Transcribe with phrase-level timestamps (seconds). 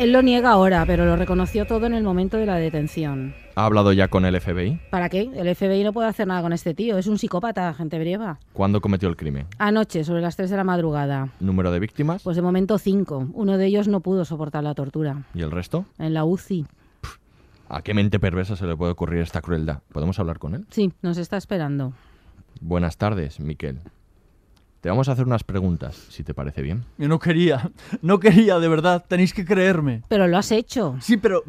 [0.00, 3.34] Él lo niega ahora, pero lo reconoció todo en el momento de la detención.
[3.54, 4.80] ¿Ha hablado ya con el FBI?
[4.88, 5.30] ¿Para qué?
[5.34, 6.96] El FBI no puede hacer nada con este tío.
[6.96, 8.38] Es un psicópata, gente brieva.
[8.54, 9.46] ¿Cuándo cometió el crimen?
[9.58, 11.28] Anoche, sobre las 3 de la madrugada.
[11.38, 12.22] ¿Número de víctimas?
[12.22, 13.28] Pues de momento cinco.
[13.34, 15.24] Uno de ellos no pudo soportar la tortura.
[15.34, 15.84] ¿Y el resto?
[15.98, 16.64] En la UCI.
[17.68, 19.82] ¿A qué mente perversa se le puede ocurrir esta crueldad?
[19.92, 20.64] ¿Podemos hablar con él?
[20.70, 21.92] Sí, nos está esperando.
[22.62, 23.80] Buenas tardes, Miquel.
[24.80, 26.84] Te vamos a hacer unas preguntas, si te parece bien.
[26.96, 27.70] Yo no quería,
[28.02, 30.02] no quería, de verdad, tenéis que creerme.
[30.08, 30.96] Pero lo has hecho.
[31.00, 31.42] Sí, pero,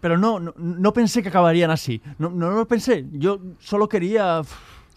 [0.00, 2.00] pero no, no, no pensé que acabarían así.
[2.18, 3.04] No, no lo pensé.
[3.12, 4.42] Yo solo quería...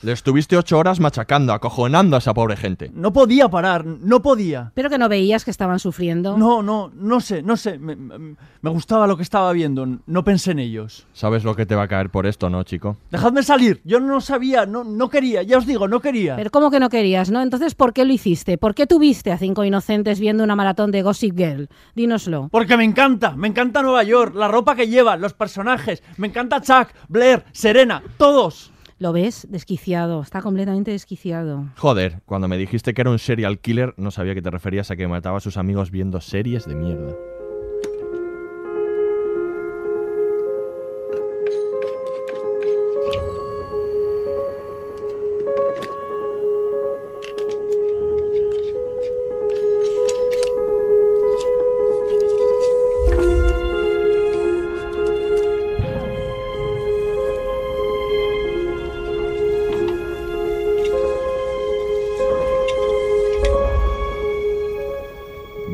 [0.01, 2.89] Le estuviste ocho horas machacando, acojonando a esa pobre gente.
[2.93, 4.71] No podía parar, no podía.
[4.73, 6.37] Pero que no veías que estaban sufriendo.
[6.37, 7.77] No, no, no sé, no sé.
[7.77, 8.37] Me,
[8.69, 9.85] gustaba lo que estaba viendo.
[10.05, 11.05] No pensé en ellos.
[11.11, 12.95] Sabes lo que te va a caer por esto, ¿no, chico?
[13.11, 13.81] Dejadme salir.
[13.83, 15.43] Yo no sabía, no, no quería.
[15.43, 16.37] Ya os digo, no quería.
[16.37, 17.41] Pero ¿cómo que no querías, no?
[17.41, 18.57] Entonces, ¿por qué lo hiciste?
[18.57, 21.67] ¿Por qué tuviste a cinco inocentes viendo una maratón de Gossip Girl?
[21.95, 22.47] Dínoslo.
[22.49, 26.61] Porque me encanta, me encanta Nueva York, la ropa que llevan, los personajes, me encanta
[26.61, 28.71] Chuck, Blair, Serena, todos.
[28.99, 29.47] ¿Lo ves?
[29.49, 30.21] Desquiciado.
[30.21, 31.69] Está completamente desquiciado.
[31.77, 34.97] Joder, cuando me dijiste que era un serial killer, no sabía que te referías a
[34.97, 37.15] que mataba a sus amigos viendo series de mierda.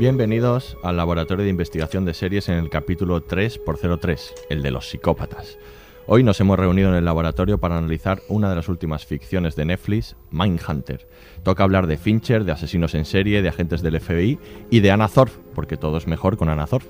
[0.06, 5.58] Bienvenidos al Laboratorio de Investigación de Series en el capítulo 3x03, el de los psicópatas.
[6.06, 9.66] Hoy nos hemos reunido en el laboratorio para analizar una de las últimas ficciones de
[9.66, 11.08] Netflix, Mindhunter.
[11.42, 14.38] Toca hablar de Fincher, de asesinos en serie, de agentes del FBI
[14.70, 16.88] y de Anna Thorpe, porque todo es mejor con Anna Thorpe.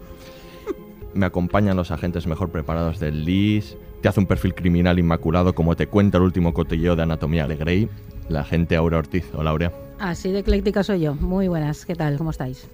[1.14, 5.78] Me acompañan los agentes mejor preparados del LIS, te hace un perfil criminal inmaculado como
[5.78, 7.90] te cuenta el último cotilleo de Anatomía de Grey,
[8.28, 9.24] la agente Aura Ortiz.
[9.34, 9.84] Hola, Aurea.
[10.00, 11.16] Así de ecléctica soy yo.
[11.16, 11.85] Muy buenas.
[11.85, 12.17] ¿Qué tal?
[12.17, 12.67] ¿Cómo estáis?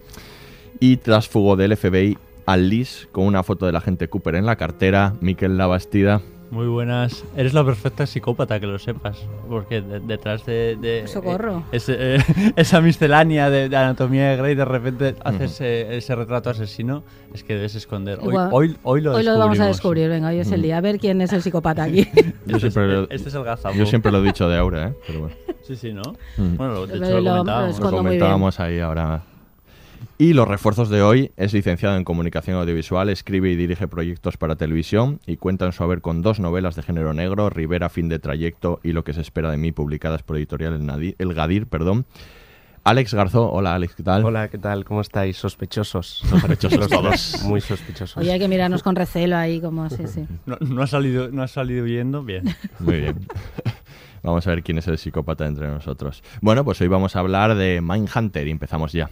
[0.81, 5.13] y trasfugo del FBI al LIS con una foto del agente Cooper en la cartera,
[5.21, 6.21] Miquel Labastida.
[6.51, 7.23] Muy buenas.
[7.37, 9.17] Eres la perfecta psicópata, que lo sepas.
[9.47, 10.75] Porque de- detrás de.
[10.75, 11.59] de- Socorro.
[11.71, 12.23] eh, ese, eh,
[12.57, 17.03] esa miscelánea de, de anatomía de Grey, de repente haces eh, ese retrato asesino,
[17.33, 18.19] es que debes esconder.
[18.21, 20.09] Hoy, Igual- hoy, hoy lo Hoy lo vamos a descubrir.
[20.09, 20.77] Venga, hoy es el día.
[20.77, 22.05] A ver quién es el psicópata aquí.
[22.45, 23.75] Yo siempre, lo, Este es el gazapo.
[23.75, 24.93] yo siempre lo he dicho de Aura, ¿eh?
[25.07, 26.01] pero bueno, Sí, sí, ¿no?
[26.37, 27.79] Bueno, de Lo- hecho lo, lo- comentábamos.
[27.79, 29.23] lo lo comentábamos ahí ahora.
[30.21, 34.55] Y los refuerzos de hoy es licenciado en comunicación audiovisual, escribe y dirige proyectos para
[34.55, 38.19] televisión y cuenta en su haber con dos novelas de género negro, Rivera, Fin de
[38.19, 41.65] Trayecto y Lo que se espera de mí, publicadas por editorial El, El Gadir.
[41.65, 42.05] Perdón.
[42.83, 44.23] Alex Garzó, hola Alex, ¿qué tal?
[44.23, 44.85] Hola, ¿qué tal?
[44.85, 45.37] ¿Cómo estáis?
[45.37, 46.21] Sospechosos.
[46.29, 47.41] Sospechosos todos.
[47.45, 48.17] Muy sospechosos.
[48.17, 50.27] Hoy hay que mirarnos con recelo ahí, como sí, sí.
[50.45, 52.21] No, no ha salido, no ha salido huyendo.
[52.23, 52.43] Bien.
[52.77, 53.25] Muy bien.
[54.21, 56.21] Vamos a ver quién es el psicópata entre nosotros.
[56.41, 59.09] Bueno, pues hoy vamos a hablar de Mindhunter y empezamos ya.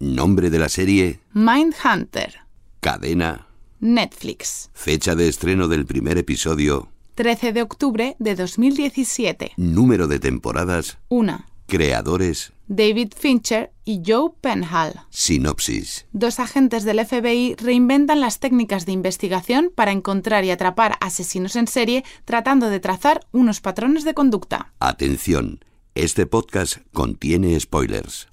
[0.00, 2.42] Nombre de la serie, Mindhunter,
[2.78, 3.48] cadena,
[3.80, 9.54] Netflix, fecha de estreno del primer episodio, 13 de octubre de 2017.
[9.56, 11.44] número de temporadas, 1.
[11.66, 14.92] creadores, David Fincher y Joe Penhall.
[15.10, 16.06] sinopsis.
[16.12, 21.66] Dos agentes del FBI reinventan las técnicas de investigación para encontrar y atrapar asesinos en
[21.66, 24.72] serie tratando de trazar unos patrones de conducta.
[24.78, 25.64] Atención,
[25.96, 28.28] este podcast contiene spoilers.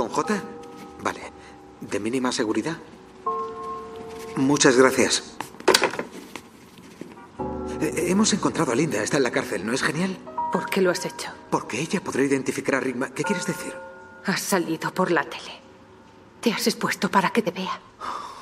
[0.00, 0.42] ¿Con J?
[1.02, 1.20] Vale.
[1.82, 2.78] ¿De mínima seguridad?
[4.34, 5.34] Muchas gracias.
[7.82, 10.16] Eh, Hemos encontrado a Linda, está en la cárcel, ¿no es genial?
[10.54, 11.28] ¿Por qué lo has hecho?
[11.50, 13.12] Porque ella podrá identificar a Rick.
[13.12, 13.74] ¿Qué quieres decir?
[14.24, 15.60] Has salido por la tele.
[16.40, 17.78] Te has expuesto para que te vea.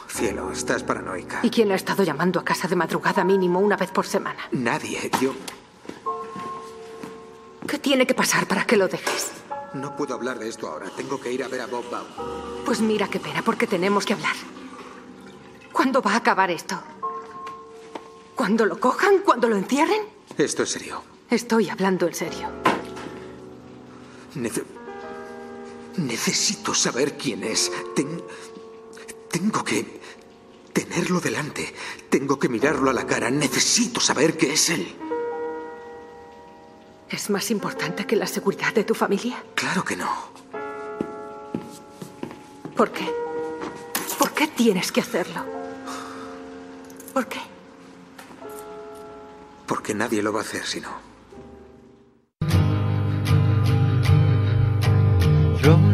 [0.07, 1.41] Cielo, estás paranoica.
[1.43, 4.43] ¿Y quién ha estado llamando a casa de madrugada mínimo una vez por semana?
[4.53, 5.11] Nadie.
[5.21, 5.33] Yo
[7.67, 9.33] ¿Qué tiene que pasar para que lo dejes?
[9.75, 10.89] No puedo hablar de esto ahora.
[10.97, 12.07] Tengo que ir a ver a Bob Baum.
[12.65, 14.35] Pues mira qué pena, porque tenemos que hablar.
[15.73, 16.81] ¿Cuándo va a acabar esto?
[18.35, 19.19] ¿Cuándo lo cojan?
[19.25, 20.03] ¿Cuándo lo encierren?
[20.37, 21.03] Esto es serio.
[21.31, 22.49] Estoy hablando en serio.
[24.35, 24.65] Nece-
[25.97, 27.71] Necesito saber quién es.
[27.95, 28.23] Ten-
[29.31, 30.01] Tengo que
[30.73, 31.75] tenerlo delante.
[32.09, 33.31] Tengo que mirarlo a la cara.
[33.31, 34.97] Necesito saber que es él.
[37.11, 39.43] ¿Es más importante que la seguridad de tu familia?
[39.55, 40.09] Claro que no.
[42.77, 43.11] ¿Por qué?
[44.19, 45.43] ¿Por qué tienes que hacerlo?
[47.15, 47.41] ¿Por qué?
[49.67, 51.09] Porque nadie lo va a hacer si no.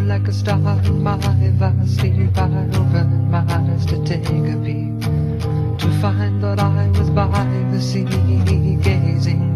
[0.07, 1.17] Like a star in my
[1.59, 5.01] vastly I opened my eyes to take a peek
[5.79, 7.27] To find that I was by
[7.73, 9.54] the sea Gazing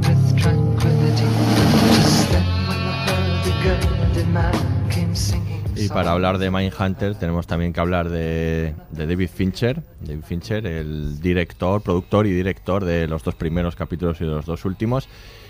[5.78, 10.66] Y para hablar de Mindhunter tenemos también que hablar de, de David Fincher, David Fincher,
[10.66, 15.08] el director, productor y director de los dos primeros capítulos y de los dos últimos,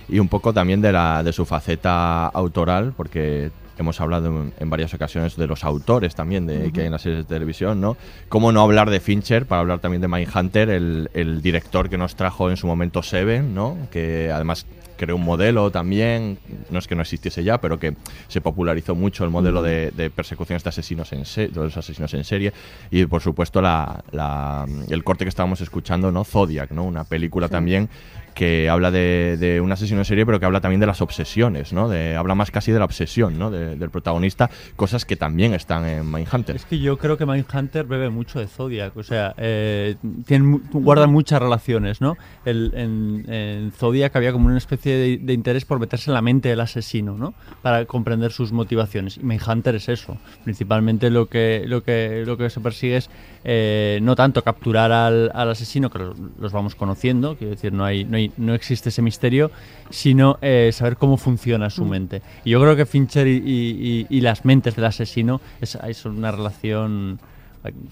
[0.09, 4.71] y un poco también de, la, de su faceta autoral, porque hemos hablado en, en
[4.71, 7.97] varias ocasiones de los autores también de, que hay en las series de televisión, ¿no?
[8.29, 12.15] ¿Cómo no hablar de Fincher para hablar también de Mindhunter, el, el director que nos
[12.17, 13.77] trajo en su momento Seven, ¿no?
[13.91, 14.67] Que además
[14.97, 16.39] creó un modelo también,
[16.71, 17.95] no es que no existiese ya, pero que
[18.27, 22.13] se popularizó mucho el modelo de, de persecuciones de asesinos en serie, de los asesinos
[22.15, 22.53] en serie,
[22.91, 26.25] y por supuesto la, la- el corte que estábamos escuchando, ¿no?
[26.25, 26.83] Zodiac, ¿no?
[26.85, 27.53] Una película Sí.
[27.53, 27.89] también
[28.39, 31.73] que habla de, de un asesino en serie, pero que habla también de las obsesiones,
[31.73, 31.89] ¿no?
[31.89, 33.51] De, habla más casi de la obsesión, ¿no?
[33.51, 36.55] De- del protagonista, cosas que también están en Mindhunter.
[36.55, 40.61] Es que yo creo que Mindhunter bebe mucho de Zodiac, o sea, eh, tiene, mu-
[40.73, 42.17] guardan muchas relaciones, ¿no?
[42.45, 46.23] El- en, en Zodiac había como una especie de, de interés por meterse en la
[46.23, 47.35] mente del asesino, ¿no?
[47.61, 49.17] Para comprender sus motivaciones.
[49.17, 50.17] Y Mindhunter es eso.
[50.45, 53.11] Principalmente lo que, lo que, lo que se persigue es
[53.43, 57.85] eh, no tanto capturar al, al asesino, que los, los vamos conociendo, quiero decir, no,
[57.85, 59.51] hay, no, hay- no existe ese misterio,
[59.91, 61.89] sino eh, saber cómo funciona su Mm.
[61.89, 62.23] mente.
[62.45, 66.05] Y yo creo que Fincher y, y- y- y las mentes del asesino es, es
[66.05, 67.19] una relación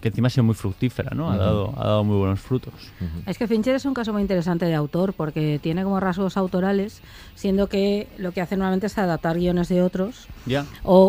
[0.01, 1.31] que encima ha sido muy fructífera, ¿no?
[1.31, 2.73] Ha, dado, ha dado muy buenos frutos.
[3.27, 7.03] Es que Fincher es un caso muy interesante de autor porque tiene como rasgos autorales,
[7.35, 10.29] siendo que lo que hace normalmente es adaptar guiones de otros
[10.85, 11.07] o,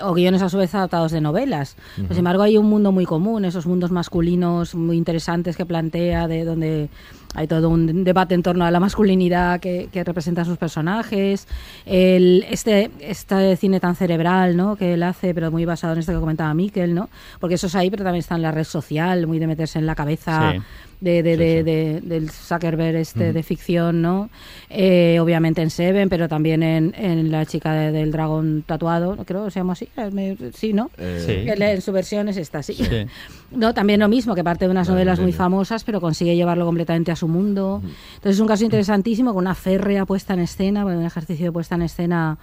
[0.00, 1.76] o- o guiones a su vez adaptados de novelas.
[1.96, 2.08] Ujú.
[2.08, 6.44] Sin embargo, hay un mundo muy común, esos mundos masculinos muy interesantes que plantea, de
[6.44, 6.88] donde
[7.34, 11.46] hay todo un debate en torno a la masculinidad que, que representan sus personajes,
[11.86, 14.76] el, este, este cine tan cerebral ¿no?
[14.76, 17.08] que él hace, pero muy basado en esto que comentaba Miquel, ¿no?
[17.40, 19.86] porque eso es ahí, pero también está en la red social, muy de meterse en
[19.86, 20.58] la cabeza Sí.
[21.02, 23.32] De, de- de- de- del Zuckerberg este Ujú.
[23.34, 24.30] de ficción, ¿no?
[24.70, 29.44] Eh, obviamente en Seven, pero también en, en la chica de- del dragón tatuado, creo
[29.44, 30.90] que se llama así, eh, sí, ¿no?
[30.98, 31.32] Eh, Sí.
[31.50, 32.74] En, en su versión es esta, sí.
[32.74, 32.84] Sí.
[33.52, 37.12] No, también lo mismo, que parte de unas novelas muy famosas, pero consigue llevarlo completamente
[37.12, 37.82] a su mundo.
[38.14, 41.74] Entonces es un caso interesantísimo, con una férrea puesta en escena, un ejercicio de puesta
[41.74, 42.38] en escena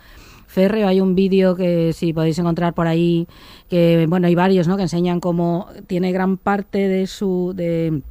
[0.45, 0.87] férreo.
[0.87, 3.25] Hay un vídeo que si podéis encontrar por ahí,
[3.71, 4.75] que bueno, hay varios, ¿no?
[4.77, 8.03] Que enseñan cómo tiene gran parte de su de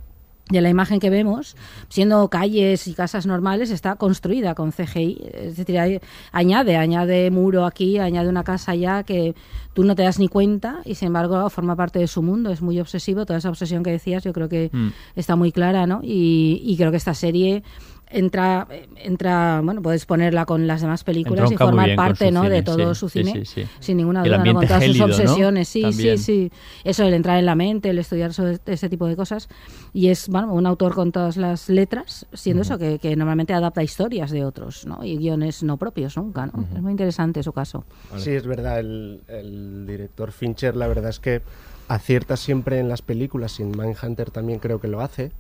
[0.51, 1.57] de la imagen que vemos,
[1.89, 5.19] siendo calles y casas normales, está construida con CGI.
[5.35, 6.01] Es decir, hay-
[6.33, 9.35] añade, añade muro aquí, añade una casa allá que
[9.75, 12.51] tú no te das ni cuenta y sin embargo forma parte de su mundo.
[12.51, 13.27] Es muy obsesivo.
[13.27, 14.89] Toda esa obsesión que decías, yo creo que Mm.
[15.17, 16.01] está muy clara, ¿no?
[16.03, 17.63] Y, y creo que esta serie
[18.11, 22.63] entra entra bueno puedes ponerla con las demás películas y Entronca formar parte no de
[22.63, 23.67] todo sí, su cine sí, sí.
[23.81, 24.55] sin ninguna duda ¿no?
[24.55, 25.23] con todas gélido, sus ¿no?
[25.25, 26.19] obsesiones sí También.
[26.19, 26.53] sí sí
[26.85, 29.49] eso el entrar en la mente el estudiar sobre ese tipo de cosas
[29.93, 33.83] y es bueno un autor con todas las letras siendo eso que, que normalmente adapta
[33.83, 37.85] historias de otros no y guiones no propios nunca no es muy interesante su caso
[38.17, 41.43] Sí, es verdad, el, el director Fincher la verdad es que
[41.89, 45.31] acierta siempre en las películas y en Mindhunter también creo que lo hace.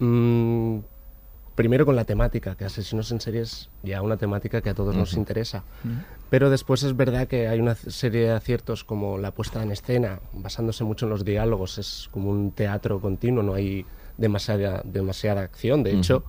[0.00, 0.78] Mm,
[1.54, 5.14] primero con la temática, que Asesinos en Series ya una temática que a todos nos
[5.14, 5.62] interesa.
[6.30, 10.20] Pero después es verdad que hay una serie de aciertos como la puesta en escena,
[10.32, 15.82] basándose mucho en los diálogos, es como un teatro continuo, no hay demasiada, demasiada acción.
[15.82, 16.24] De hecho,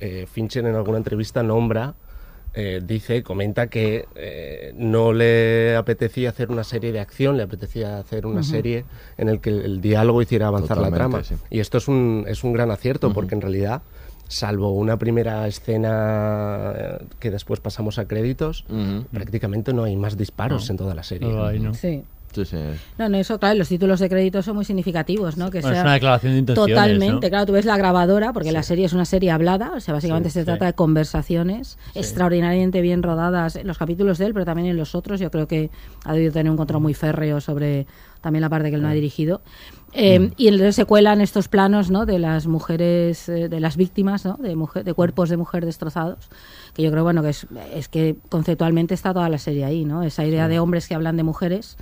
[0.00, 1.94] eh, Fincher en alguna entrevista nombra,
[2.54, 7.98] eh, dice, comenta que eh, no le apetecía hacer una serie de acción, le apetecía
[7.98, 8.84] hacer una serie
[9.16, 11.22] en el que el diálogo hiciera avanzar la trama.
[11.24, 11.34] sí.
[11.50, 13.82] Y esto es un, es un gran acierto, porque en realidad
[14.28, 18.64] salvo una primera escena eh, que después pasamos a créditos,
[19.12, 20.72] prácticamente no hay más disparos No.
[20.72, 21.28] en toda la serie.
[21.28, 21.74] No hay, ¿no?
[21.74, 22.02] Sí.
[22.34, 22.56] Sí, sí.
[22.98, 25.50] No, no, eso, claro, los títulos de crédito son muy significativos, ¿no?
[25.50, 27.30] Que Bueno, es una declaración de intenciones, Totalmente, ¿no?
[27.30, 30.28] claro, tú ves la grabadora, porque la serie es una serie hablada, o sea, básicamente
[30.28, 30.44] Sí, se sí.
[30.44, 34.94] trata de conversaciones extraordinariamente bien rodadas en los capítulos de él, pero también en los
[34.94, 35.20] otros.
[35.20, 35.70] Yo creo que
[36.04, 37.86] ha debido tener un control muy férreo sobre
[38.20, 39.40] también la parte que él no ha dirigido.
[39.92, 40.32] Eh, Mm.
[40.36, 42.06] Y entonces se cuelan estos planos, ¿no?
[42.06, 44.36] De las mujeres, eh, de las víctimas, ¿no?
[44.36, 46.28] De, mujer, de cuerpos de mujer destrozados,
[46.74, 50.02] que yo creo, bueno, que es, es que conceptualmente está toda la serie ahí, ¿no?
[50.02, 51.76] Esa idea de hombres que hablan de mujeres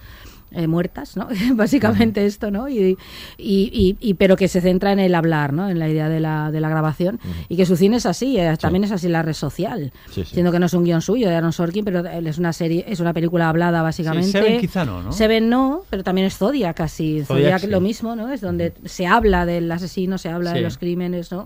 [0.57, 1.29] eh, muertas, ¿no?
[1.55, 2.69] Básicamente esto, ¿no?
[2.69, 2.97] Y,
[3.39, 5.69] y, y- pero que se centra en el hablar, ¿no?
[5.69, 8.57] En la idea de la, de la grabación y que su cine es así, eh,
[8.61, 10.35] también es así la red social, Sí, sí.
[10.35, 13.01] siendo que no es un guion suyo de Aaron Sorkin, pero es una serie, es
[13.01, 14.31] una película hablada básicamente.
[14.33, 15.13] Seven quizá no, ¿no?
[15.13, 18.31] Seven no, pero también es Zodiac casi, Zodiac, Zodiac lo mismo, ¿no?
[18.33, 21.45] Es donde se habla del asesino, se habla de los crímenes, ¿no?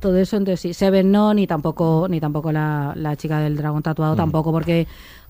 [0.00, 3.82] Todo eso, entonces sí, Seven no, ni tampoco, ni tampoco la, la chica del dragón
[3.82, 4.86] tatuado, tampoco porque,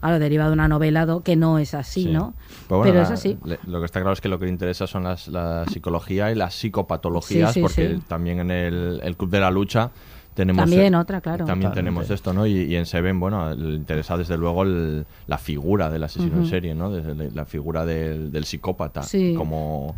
[0.09, 2.11] claro, deriva de una novela do- que no es así, Sí.
[2.11, 2.35] ¿no?
[2.69, 3.39] Pero, bueno, pero es así.
[3.45, 6.31] le- lo que está claro es que lo que le interesa son las, la psicología
[6.31, 8.03] y las psicopatologías, Sí, sí, porque sí.
[8.09, 9.91] también en el, el Club de la Lucha
[10.35, 10.63] tenemos...
[10.63, 11.45] También eh, otra, claro.
[11.45, 11.79] También Totalmente.
[12.05, 12.47] tenemos esto, ¿no?
[12.47, 16.47] Y, y en Seven, bueno, le interesa desde luego el- la figura del asesino en
[16.47, 16.91] serie, ¿no?
[16.91, 19.35] Desde la, la figura del, del psicópata Sí.
[19.37, 19.95] como...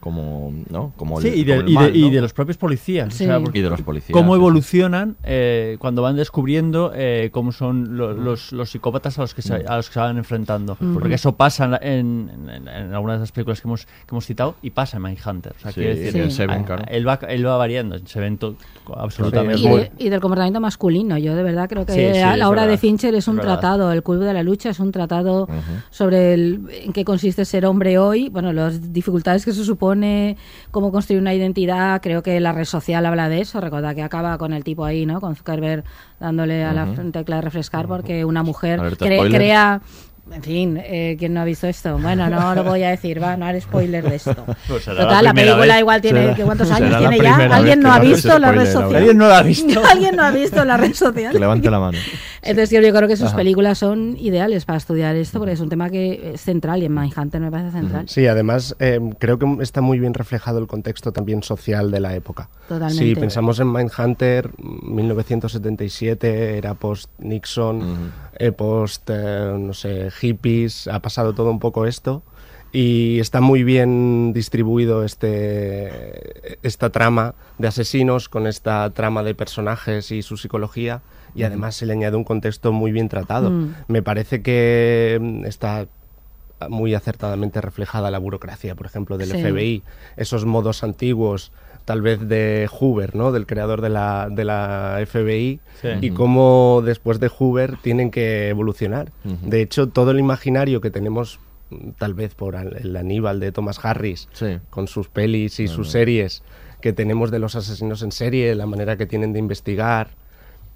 [0.00, 0.92] Como, ¿no?
[0.96, 2.10] Como Sí, el- y de, como el y de- mal, y ¿no?
[2.10, 3.08] de los propios policías.
[3.08, 3.24] o Sí.
[3.24, 7.96] sea, porque Y de los policías, Cómo evolucionan eh, cuando van descubriendo eh, cómo son
[7.96, 10.76] lo- los, los psicópatas a los que se, a los que se van enfrentando.
[10.94, 14.26] Porque eso pasa en, en- en- en algunas de las películas que hemos, que hemos
[14.26, 15.52] citado y pasa en Mindhunter.
[15.56, 16.84] O sea, Sí, decir, en Seven, claro.
[16.88, 18.56] él, va, él va variando, se ven to-
[18.94, 19.60] absolutamente.
[19.60, 21.18] y, de- y del comportamiento masculino.
[21.18, 22.76] Yo de verdad creo que Sí, sí, a es la obra de.
[22.78, 23.54] Fincher es Es un verdad.
[23.54, 25.48] tratado, el Club de la Lucha es un tratado
[25.90, 30.36] sobre el, en qué consiste ser hombre hoy, bueno, las dificultades que se supone,
[30.70, 32.00] cómo construir una identidad.
[32.00, 33.60] Creo que la red social habla de eso.
[33.60, 35.20] Recuerda que acaba con el tipo ahí, ¿no?
[35.20, 35.84] Con Zuckerberg
[36.18, 37.10] dándole a la Ujú.
[37.12, 39.38] tecla de refrescar porque una mujer Alerta cre- spoiler.
[39.40, 39.80] crea.
[40.28, 41.98] En fin, eh, ¿quién no ha visto esto?
[41.98, 44.34] Bueno, no lo voy a decir, va, no haré spoiler de esto.
[44.68, 45.80] Pues Total, la, película vez.
[45.80, 47.36] igual tiene, Será- ¿qué ¿cuántos será años tiene ya?
[47.56, 48.96] ¿Alguien no ha visto la red social?
[48.96, 49.80] ¿Alguien no la ha visto?
[49.88, 51.32] ¿Alguien no ha visto la red social?
[51.32, 51.98] Que levante la mano.
[52.42, 53.36] Entonces yo creo que sus Ajá.
[53.36, 56.94] películas son ideales para estudiar esto porque es un tema que es central y en
[56.94, 58.08] Mindhunter me parece central.
[58.08, 62.14] Sí, además eh, creo que está muy bien reflejado el contexto también social de la
[62.14, 62.48] época.
[62.68, 63.04] Totalmente.
[63.04, 67.94] Si pensamos en Mindhunter, 1977, era post-Nixon, eh,
[68.56, 72.22] post, eh, no sé, hippies, ha pasado todo un poco esto.
[72.72, 80.10] Y está muy bien distribuido este, esta trama de asesinos con esta trama de personajes
[80.10, 81.00] y su psicología.
[81.34, 83.50] Y además se le añade un contexto muy bien tratado.
[83.50, 83.74] Mm.
[83.88, 85.86] Me parece que mm, está
[86.68, 89.42] muy acertadamente reflejada la burocracia, por ejemplo, del Sí.
[89.42, 89.82] FBI,
[90.16, 91.52] esos modos antiguos,
[91.86, 93.32] tal vez de Hoover, ¿no?
[93.32, 95.88] Del creador de la, de la FBI, Sí.
[96.02, 99.10] y cómo después de Hoover tienen que evolucionar.
[99.24, 101.38] De hecho, todo el imaginario que tenemos,
[101.98, 104.58] tal vez por el Aníbal de Thomas Harris, Sí.
[104.68, 106.42] con sus pelis y sus series,
[106.82, 110.10] que tenemos de los asesinos en serie, la manera que tienen de investigar.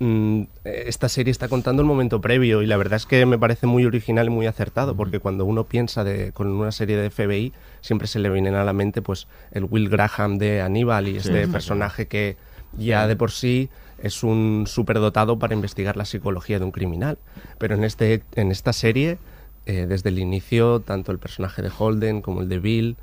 [0.01, 3.67] Mm, Esta serie está contando el momento previo y la verdad es que me parece
[3.67, 7.53] muy original y muy acertado porque cuando uno piensa de, con una serie de FBI
[7.81, 11.47] siempre se le vienen a la mente pues el Will Graham de Aníbal y este
[11.47, 12.37] sí, personaje que
[12.77, 13.71] ya de por sí
[14.03, 17.19] es un superdotado para investigar la psicología de un criminal.
[17.59, 19.19] Pero en, este, en esta serie,
[19.67, 22.97] eh, desde el inicio, tanto el personaje de Holden como el de Bill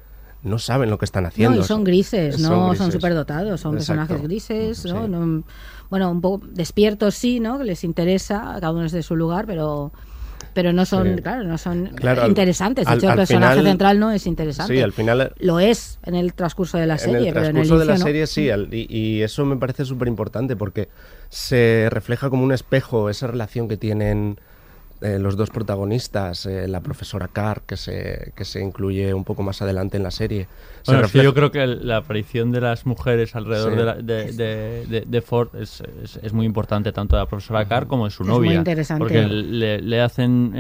[0.48, 1.58] no saben lo que están haciendo.
[1.58, 2.94] No, y son grises, no son grises.
[2.94, 3.98] superdotados, son Exacto.
[4.08, 5.06] personajes grises, ¿no?
[5.06, 5.10] Sí.
[5.12, 5.44] No-
[5.90, 7.58] Bueno, un poco despiertos sí, ¿no?
[7.58, 9.92] Que les interesa, cada uno es de su lugar, pero
[10.54, 11.22] pero no son, Sí.
[11.22, 12.86] claro, no son Claro, al- interesantes.
[12.88, 14.74] De al- hecho, el al personaje final- central no es interesante.
[14.76, 17.46] Sí, al final Lo es en el transcurso de la en serie, el pero en
[17.46, 18.04] el transcurso de la no.
[18.04, 20.90] serie sí, al- y, y eso me parece súper importante porque
[21.30, 24.40] se refleja como un espejo esa relación que tienen
[25.02, 29.44] eh, los dos protagonistas, eh, la profesora Carr, que se, que se incluye un poco
[29.44, 30.48] más adelante en la serie.
[30.82, 33.78] Se Bueno, yo creo que el- la aparición de las mujeres alrededor Sí.
[33.78, 37.28] de, la- de, de- de- de Ford es, es- es muy importante, tanto de la
[37.28, 38.50] profesora Carr como de su Es novia.
[38.50, 39.00] muy interesante.
[39.00, 40.52] Porque le, le hacen...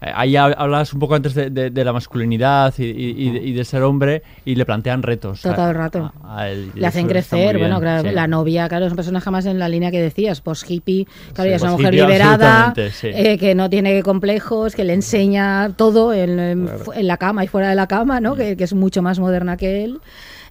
[0.00, 3.52] eh, Ahí hab- hablabas un poco antes de, de- de la masculinidad y, y- y
[3.52, 5.44] de, ser hombre y le plantean retos.
[5.46, 6.12] a- Todo el rato.
[6.22, 8.14] a- a él, y Le hacen crecer, bien, bueno, claro, sí.
[8.14, 11.54] la novia, claro, es un personaje más en la línea que decías, post-hippie, claro, Sí,
[11.54, 13.08] es una mujer liberada, sí.
[13.12, 16.68] eh, que no tiene complejos, que le enseña todo en, en-
[17.06, 18.34] la cama y fuera de la cama, ¿no?
[18.36, 20.00] Que, que es mucho más moderna que él.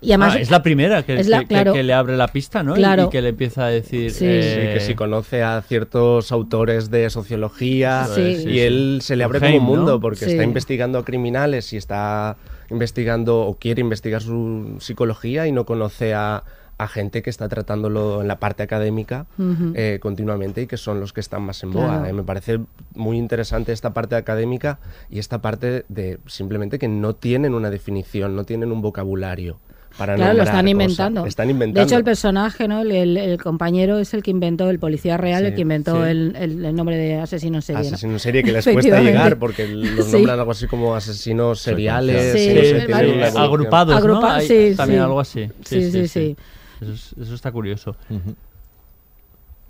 [0.01, 1.73] Y además, Ah, es la primera que, es la- que- que- claro.
[1.73, 2.73] que le abre la pista, ¿no?
[2.75, 3.05] Y- Claro.
[3.05, 4.11] Y, que le empieza a decir...
[4.11, 4.25] Sí.
[4.27, 8.21] eh, Sí, que si conoce a ciertos autores de sociología Sí.
[8.21, 8.59] y Sí, sí.
[8.59, 9.99] él se le abre Heim, como un mundo ¿no?
[9.99, 10.31] porque Sí.
[10.31, 12.37] está investigando a criminales y está
[12.69, 16.43] investigando o quiere investigar su psicología y no conoce a,
[16.77, 19.25] a gente que está tratándolo en la parte académica
[19.73, 21.87] eh, continuamente y que son los que están más en boga.
[21.87, 22.05] Claro.
[22.05, 22.59] Eh, me parece
[22.93, 24.77] muy interesante esta parte académica
[25.09, 29.57] y esta parte de simplemente que no tienen una definición, no tienen un vocabulario
[29.97, 31.25] para Claro, lo están inventando.
[31.25, 31.79] Están inventando.
[31.79, 32.81] De hecho, el personaje, ¿no?
[32.81, 36.03] El, el- el compañero es el que inventó, el policía real, Sí, el que inventó
[36.03, 36.09] sí.
[36.11, 37.59] el, el- el nombre de asesino.
[37.67, 37.77] ¿no?
[37.79, 40.13] Asesino en serie que les cuesta llegar porque los Sí.
[40.13, 42.33] nombran algo así como asesinos seriales.
[42.39, 43.25] Sí, no sé, vale.
[43.25, 43.99] agrupados, ¿no?
[44.19, 45.03] Agrupa- Hay sí, también sí.
[45.03, 45.49] algo así.
[45.65, 46.35] Sí, sí, sí.
[46.81, 47.95] Eso, es- eso está curioso.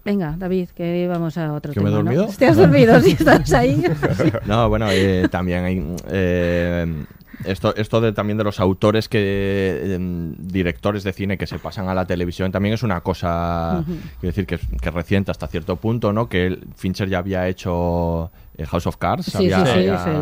[0.06, 2.04] Venga, David, que vamos a otro ¿Que me he tema.
[2.04, 2.16] ¿no?
[2.18, 2.38] dormido?
[2.38, 3.00] ¿Te has dormido?
[3.02, 3.76] Sí, estás ahí.
[4.16, 4.32] Sí.
[4.46, 7.04] No, bueno, eh, también hay eh,
[7.46, 11.88] esto, esto de también de los autores que em, directores de cine que se pasan
[11.90, 16.14] a la televisión también es una cosa, quiero decir que que reciente hasta cierto punto,
[16.14, 16.28] ¿no?
[16.30, 19.72] Que Fincher ya había hecho eh, House of Cards, Sí, había- sí,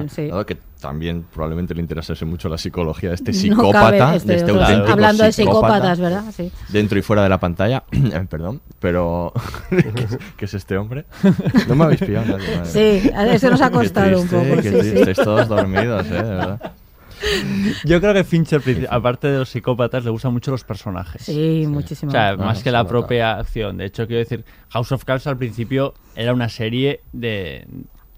[0.10, 4.38] sí, había- que también probablemente le interesase mucho la psicología de este psicópata, este de
[4.38, 6.24] este auténtico Hablando de psicópata, psicópatas, ¿verdad?
[6.36, 6.52] Sí.
[6.70, 9.32] Dentro y fuera de la pantalla, Eh, perdón, pero
[9.70, 11.06] ¿qué, es, qué es este hombre?
[11.68, 12.66] No me habéis pillado nadie.
[13.02, 15.00] Sí, a ese nos ha costado un poco, qué sí, triste.
[15.00, 16.72] Estáis todos dormidos, eh, verdad.
[17.86, 21.22] Yo creo que Fincher, aparte de los psicópatas, le gustan mucho los personajes.
[21.24, 22.10] Sí, muchísimo.
[22.10, 23.78] O sea, más que la propia acción.
[23.78, 27.66] De hecho, quiero decir, House of Cards al principio era una serie de,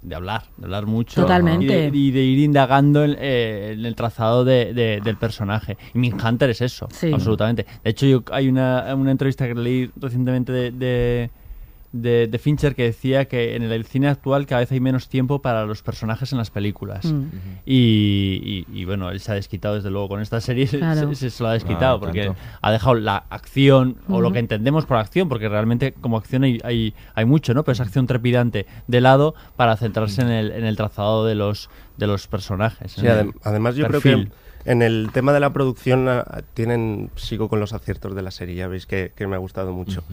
[0.01, 1.21] de hablar, de hablar mucho.
[1.21, 1.65] Totalmente.
[1.65, 5.77] Y de, y de ir indagando en, eh, en el trazado de- de- del personaje.
[5.93, 7.11] Y Mindhunter es eso, Sí.
[7.13, 7.65] absolutamente.
[7.83, 11.29] De hecho, yo, hay una, una entrevista que leí recientemente de,
[12.01, 15.65] de, Fincher que decía que en el cine actual cada vez hay menos tiempo para
[15.65, 17.05] los personajes en las películas.
[17.05, 17.23] Mm.
[17.65, 21.13] Y, y- y, bueno, él se ha desquitado desde luego con esta serie, se- Claro.
[21.15, 22.39] se, se lo ha desquitado Ah, porque tanto.
[22.61, 26.59] ha dejado la acción o lo que entendemos por acción, porque realmente como acción hay,
[26.63, 27.63] hay, hay mucho, ¿no?
[27.63, 31.69] Pero esa acción trepidante de lado para centrarse en el, en el trazado de los,
[31.97, 32.91] de los personajes.
[32.93, 34.01] Sí, adem- además yo perfil.
[34.01, 38.21] creo que en el tema de la producción ah, tienen, sigo con los aciertos de
[38.21, 40.03] la serie, ya veis que, que me ha gustado mucho.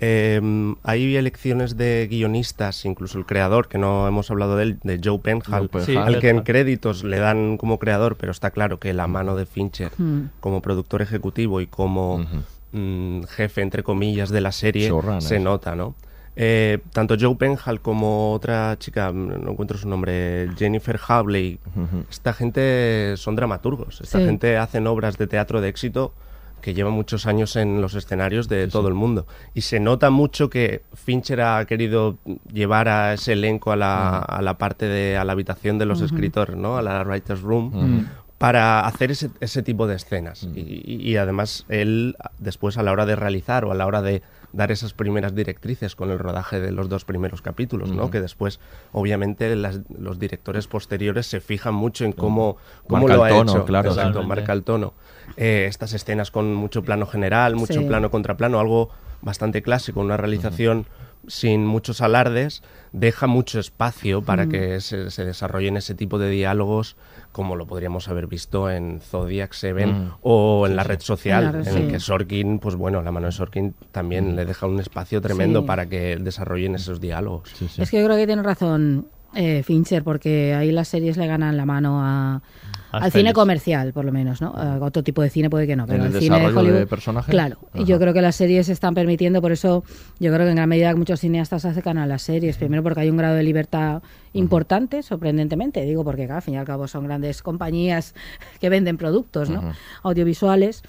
[0.00, 0.40] Eh,
[0.82, 5.18] hay elecciones de guionistas, incluso el creador, que no hemos hablado de él, de Joe
[5.18, 5.70] Penhall.
[5.84, 9.34] Sí, al que en créditos le dan como creador, pero está claro que la mano
[9.34, 10.30] de Fincher Mm.
[10.40, 12.26] como productor ejecutivo y como
[12.72, 15.22] mm, jefe, entre comillas, de la serie, Showrunner.
[15.22, 15.94] se nota, ¿no?
[16.34, 21.58] Eh, tanto Joe Penhall como otra chica, mm, no encuentro su nombre, Jennifer Hawley,
[22.10, 24.24] esta gente son dramaturgos, esta Sí.
[24.24, 26.14] gente hacen obras de teatro de éxito
[26.62, 29.26] que llevan muchos años en los escenarios de todo el mundo.
[29.52, 32.18] Y se nota mucho que Fincher ha querido
[32.52, 35.98] llevar a ese elenco a la, a la parte de, a la habitación de los
[35.98, 36.06] Ujú.
[36.06, 36.76] escritores, ¿no?
[36.78, 38.06] A la writer's room.
[38.38, 40.48] Para hacer ese, ese tipo de escenas.
[40.54, 44.00] Y, y- y además él, después a la hora de realizar o a la hora
[44.02, 48.10] de dar esas primeras directrices con el rodaje de los dos primeros capítulos, ¿no?
[48.10, 48.60] Que después,
[48.92, 53.36] obviamente, las- los directores posteriores se fijan mucho en cómo, cómo Marca lo el ha
[53.38, 53.64] tono, hecho.
[53.64, 53.90] claro.
[53.90, 54.92] Exacto, marca el tono.
[55.36, 57.86] Eh, estas escenas con mucho plano general, mucho Sí.
[57.86, 58.90] plano contra plano, algo
[59.22, 60.86] bastante clásico, una realización
[61.28, 64.48] sin muchos alardes, deja mucho espacio para Mm.
[64.50, 66.96] que se, se desarrollen ese tipo de diálogos
[67.32, 70.10] como lo podríamos haber visto en Zodiac Seven Mm.
[70.22, 73.74] o en la red social, En el que Sorkin, pues bueno, la mano de Sorkin
[73.90, 75.66] también le deja un espacio tremendo Sí.
[75.66, 77.50] para que desarrollen esos diálogos.
[77.78, 81.56] Es que yo creo que tiene razón eh, Fincher, porque ahí las series le ganan
[81.56, 82.42] la mano a,
[82.92, 84.48] al cine comercial, por lo menos, ¿no?
[84.54, 86.68] A otro tipo de cine puede que no, pero ¿En el el cine de desarrollo
[86.68, 86.88] de Hollywood.
[86.88, 87.30] personajes?
[87.30, 89.84] Claro, y yo creo que las series se están permitiendo, por eso
[90.20, 92.56] yo creo que en gran medida muchos cineastas se acercan a las series.
[92.58, 94.02] Primero porque hay un grado de libertad
[94.34, 98.14] importante, sorprendentemente, digo, porque al fin y al cabo son grandes compañías
[98.60, 99.72] que venden productos, ¿no?
[100.02, 100.82] Audiovisuales.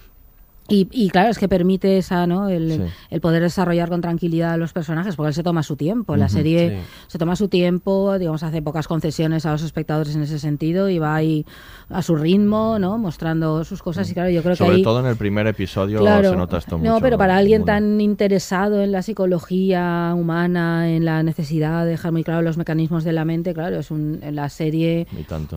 [0.70, 2.48] Y, y claro, es que permite esa, ¿no?
[2.50, 2.82] el, Sí.
[3.10, 6.16] el poder desarrollar con tranquilidad a los personajes, porque él se toma su tiempo.
[6.16, 6.76] La serie sí.
[7.08, 11.00] se toma su tiempo, digamos, hace pocas concesiones a los espectadores en ese sentido y
[11.00, 11.46] va ahí
[11.90, 12.98] a su ritmo, ¿no?
[12.98, 14.10] Mostrando sus cosas.
[14.10, 16.30] Y claro, yo creo Sobre que ahí, todo en el primer episodio Claro.
[16.32, 16.92] se nota esto mucho.
[16.92, 22.12] No, pero para alguien tan interesado en la psicología humana, en la necesidad de dejar
[22.14, 25.08] muy claro los mecanismos de la mente, claro, es un, la serie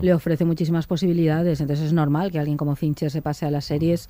[0.01, 1.61] le ofrece muchísimas posibilidades.
[1.61, 4.09] Entonces es normal que alguien como Fincher se pase a las series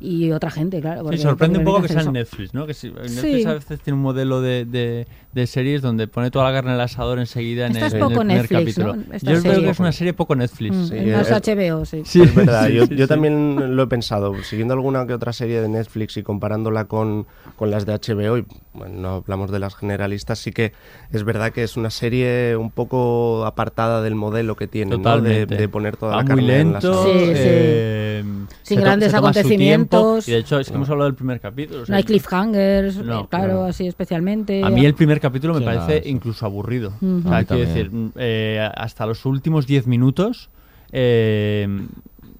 [0.00, 1.02] y otra gente, claro.
[1.02, 2.12] porque- Sí, sorprende un poco que sea en.
[2.12, 2.66] Netflix, ¿no?
[2.66, 3.44] Que si- Netflix Sí.
[3.46, 6.76] a veces tiene un modelo de, de- de series donde pone toda la carne en
[6.76, 8.86] el asador enseguida en Esta el, es en el poco primer Netflix, ¿no?
[8.92, 9.14] capítulo.
[9.16, 10.74] Esta Yo creo que es una serie poco Netflix.
[10.76, 12.02] Mm, Sí, HBO, sí.
[12.04, 12.66] Sí, es verdad.
[12.68, 16.16] sí, yo sí, yo también lo he pensado, siguiendo alguna que otra serie de Netflix
[16.16, 20.52] y comparándola con, con las de HBO, y bueno, no hablamos de las generalistas, sí
[20.52, 20.72] que
[21.12, 25.20] es verdad que es una serie un poco apartada del modelo que tiene, ¿no?
[25.20, 26.94] de, poner toda Va la muy carne en la lento.
[27.04, 27.12] salsa.
[27.18, 27.32] Sí, sí.
[27.36, 28.24] eh,
[28.62, 30.25] Sin grandes acontecimientos.
[30.28, 31.82] Y de hecho, es que hemos hablado del primer capítulo.
[31.82, 33.64] o sea, No hay cliffhangers, No, eh, claro, no.
[33.64, 34.62] así especialmente.
[34.64, 36.92] A mí el primer capítulo me Sí, parece incluso aburrido.
[37.00, 37.18] Ujú.
[37.18, 37.68] O sea, quiero también.
[37.68, 40.50] decir, mm, eh, hasta los últimos 10 minutos
[40.92, 41.66] eh,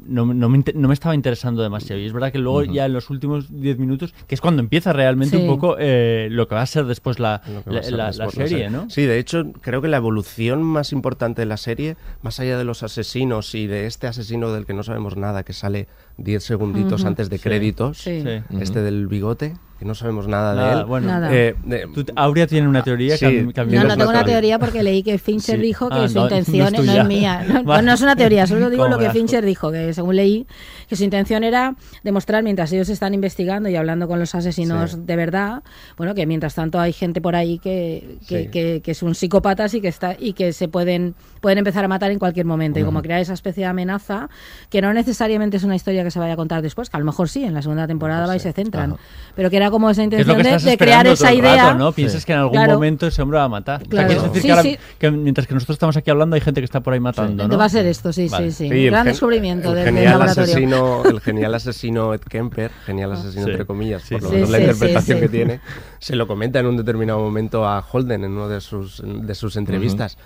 [0.08, 2.00] no, no me, no me estaba interesando demasiado.
[2.00, 4.92] Y es verdad que luego ya en los últimos 10 minutos, que es cuando empieza
[4.92, 5.42] realmente Sí.
[5.42, 8.36] un poco eh, lo que va a ser después la, la, a ser la- después
[8.36, 8.88] la la serie, ¿no?
[8.90, 12.64] Sí, de hecho, creo que la evolución más importante de la serie, más allá de
[12.64, 15.88] los asesinos y de este asesino del que no sabemos nada, que sale
[16.18, 18.22] 10 segunditos antes de créditos, sí.
[18.22, 18.42] Sí.
[18.60, 20.86] este del bigote, que no sabemos nada, Nada, de él.
[20.86, 21.06] bueno.
[21.06, 21.28] Nada.
[21.34, 24.82] Eh, de- Tú- Aurea tiene una teoría Sí, que No, no tengo una teoría porque
[24.82, 25.62] leí que Fincher Sí.
[25.62, 27.44] dijo que Ah, su no, intención no es no, es mía.
[27.52, 27.82] No, Vale.
[27.86, 29.10] no es una teoría, solo digo ¿Cómo lo que?
[29.10, 30.46] Fincher dijo, que según leí,
[30.88, 34.98] que su intención era demostrar mientras ellos están investigando y hablando con los asesinos Sí.
[35.04, 35.62] de verdad,
[35.98, 38.48] bueno, que mientras tanto hay gente por ahí que, que, Sí.
[38.50, 42.10] que, que son psicópatas y que está y que se pueden pueden empezar a matar
[42.10, 44.28] en cualquier momento y como crear esa especie de amenaza
[44.68, 47.06] que no necesariamente es una historia que se vaya a contar después, que a lo
[47.06, 49.00] mejor sí, en la segunda temporada va y se centran, Ajá.
[49.36, 51.92] pero que era como esa Es intención que de, de crear esa idea, rato, ¿no?
[51.92, 52.74] Piensas que en algún Claro.
[52.74, 53.76] momento ese hombre va a matar.
[53.82, 54.06] O sea, Claro.
[54.08, 54.78] quieres decir Sí, que, ahora- sí.
[54.98, 57.58] que mientras que nosotros estamos aquí hablando hay gente que está por ahí matando, ¿no?
[57.58, 58.50] Va a ser esto, sí, Vale.
[58.50, 58.70] sí, sí.
[58.70, 60.42] Sí, el Gran descubrimiento el del, del genial laboratorio.
[60.52, 63.50] asesino, el genial asesino Ed Kemper, genial asesino Sí.
[63.50, 64.34] entre comillas, Sí, por lo sí.
[64.36, 65.32] menos Sí, la sí, interpretación sí, que sí.
[65.32, 65.60] tiene,
[65.98, 69.56] se lo comenta en un determinado momento a Holden en uno de sus, de sus
[69.56, 70.16] entrevistas.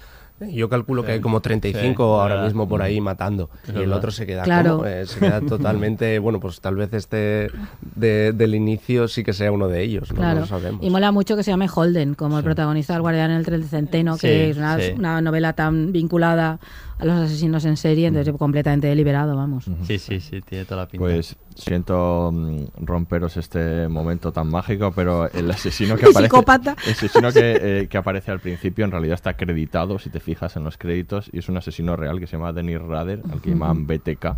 [0.52, 3.50] Yo calculo que hay como 35 Sí, ahora mismo por ahí matando.
[3.68, 4.76] Es y el otro se queda, Claro.
[4.78, 7.48] como, eh, se queda totalmente, bueno, pues tal vez este
[7.94, 10.34] de- del inicio sí que sea uno de ellos, ¿no?
[10.34, 10.82] Lo sabemos.
[10.84, 13.60] Y mola mucho que se llame Holden, como el protagonista del Guardián en el Tren
[13.60, 14.92] de Centeno, que Sí, es una, sí.
[14.96, 16.58] una novela tan vinculada
[17.00, 19.64] a los asesinos en serie, entonces completamente deliberado, vamos.
[19.86, 21.04] Sí, sí, sí, tiene toda la pinta.
[21.04, 26.76] Pues siento mm, romperos este momento tan mágico, pero el asesino que aparece, Psicópata.
[26.84, 30.56] el asesino que, eh, que aparece al principio en realidad está acreditado, si te fijas
[30.56, 33.50] en los créditos, y es un asesino real que se llama Dennis Rader, al que
[33.50, 34.36] llaman BTK,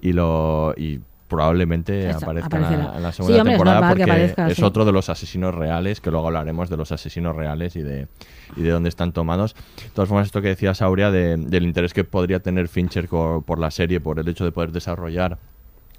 [0.00, 2.62] y lo y probablemente Esa- aparezca en
[3.02, 4.62] la, Sí, segunda hombre, temporada porque aparezca, es sí.
[4.62, 8.08] otro de los asesinos reales, que luego hablaremos de los asesinos reales y de,
[8.56, 9.54] y de dónde están tomados.
[9.54, 13.42] De todas formas, esto que decías, Aurea, de- del interés que podría tener Fincher co-
[13.46, 15.38] por la serie, por el hecho de poder desarrollar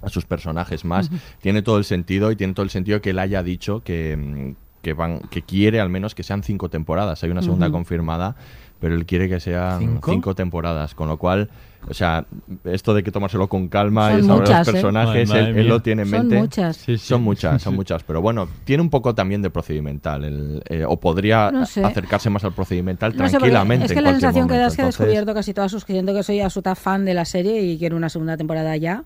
[0.02, 3.18] a sus personajes más, tiene todo el sentido y tiene todo el sentido que él
[3.18, 7.22] haya dicho que, que van que quiere al menos que sean cinco temporadas.
[7.24, 8.34] Hay una segunda confirmada,
[8.82, 10.10] pero él quiere que sean ¿Cinco?
[10.10, 10.34] ¿Cinco?
[10.34, 11.48] temporadas, con lo cual,
[11.88, 12.26] o sea,
[12.64, 14.72] esto de que tomárselo con calma Son y saber muchas, los ¿eh?
[14.72, 16.36] personajes, Madre él, él lo tiene en Son mente.
[16.38, 16.76] muchas.
[16.76, 17.06] Sí, sí.
[17.06, 20.98] Son muchas, son muchas, pero bueno, tiene un poco también de procedimental, el- eh, o
[20.98, 21.84] podría No sé.
[21.84, 23.86] acercarse más al procedimental No sé, tranquilamente.
[23.86, 24.72] es que en la sensación que da momento.
[24.72, 27.62] es que he Entonces, descubierto casi todas sus, que soy absoluta fan de la serie
[27.62, 29.04] y quiero una segunda temporada ya.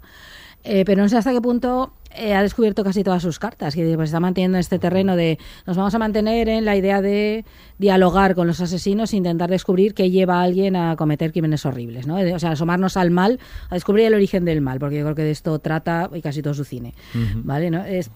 [0.68, 3.94] Eh, pero no sé hasta qué punto eh, ha descubierto casi todas sus cartas, que
[3.94, 7.44] pues, está manteniendo este terreno de nos vamos a mantener en la idea de
[7.78, 12.08] dialogar con los asesinos e intentar descubrir qué lleva a alguien a cometer crímenes horribles,
[12.08, 12.16] ¿no?
[12.16, 13.38] O sea, asomarnos al mal,
[13.70, 16.42] a descubrir el origen del mal, porque yo creo que de esto trata y casi
[16.42, 16.94] todo su cine.
[17.36, 17.70] ¿vale?
[17.70, 17.84] ¿No?
[17.84, 18.10] Es,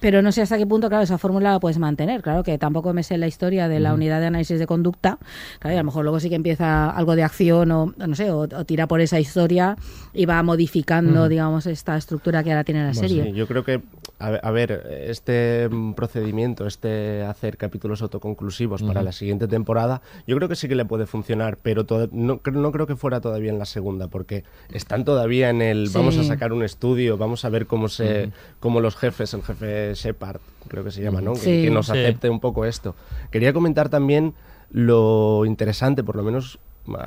[0.00, 2.22] pero no sé hasta qué punto, claro, esa fórmula la puedes mantener.
[2.22, 5.18] Claro que tampoco me sé la historia de la unidad de análisis de conducta.
[5.58, 8.30] Claro, y a lo mejor luego sí que empieza algo de acción o, no sé,
[8.30, 9.76] o, o tira por esa historia
[10.12, 13.24] y va modificando, digamos, esta estructura que ahora tiene la Bueno, serie.
[13.24, 13.80] sí, yo creo que,
[14.18, 20.02] a ver, a ver, este mm, procedimiento, este hacer capítulos autoconclusivos para la siguiente temporada,
[20.26, 23.20] yo creo que sí que le puede funcionar, pero to- no, no creo que fuera
[23.20, 25.94] todavía en la segunda, porque están todavía en el, Sí.
[25.96, 28.32] vamos a sacar un estudio, vamos a ver cómo se, Ujú.
[28.60, 31.34] cómo los jefes, el jefe Shepard, creo que se llama, ¿no?
[31.34, 31.92] Que- nos Sí.
[31.92, 32.94] acepte un poco esto.
[33.30, 34.34] Quería comentar también
[34.70, 36.58] lo interesante, por lo menos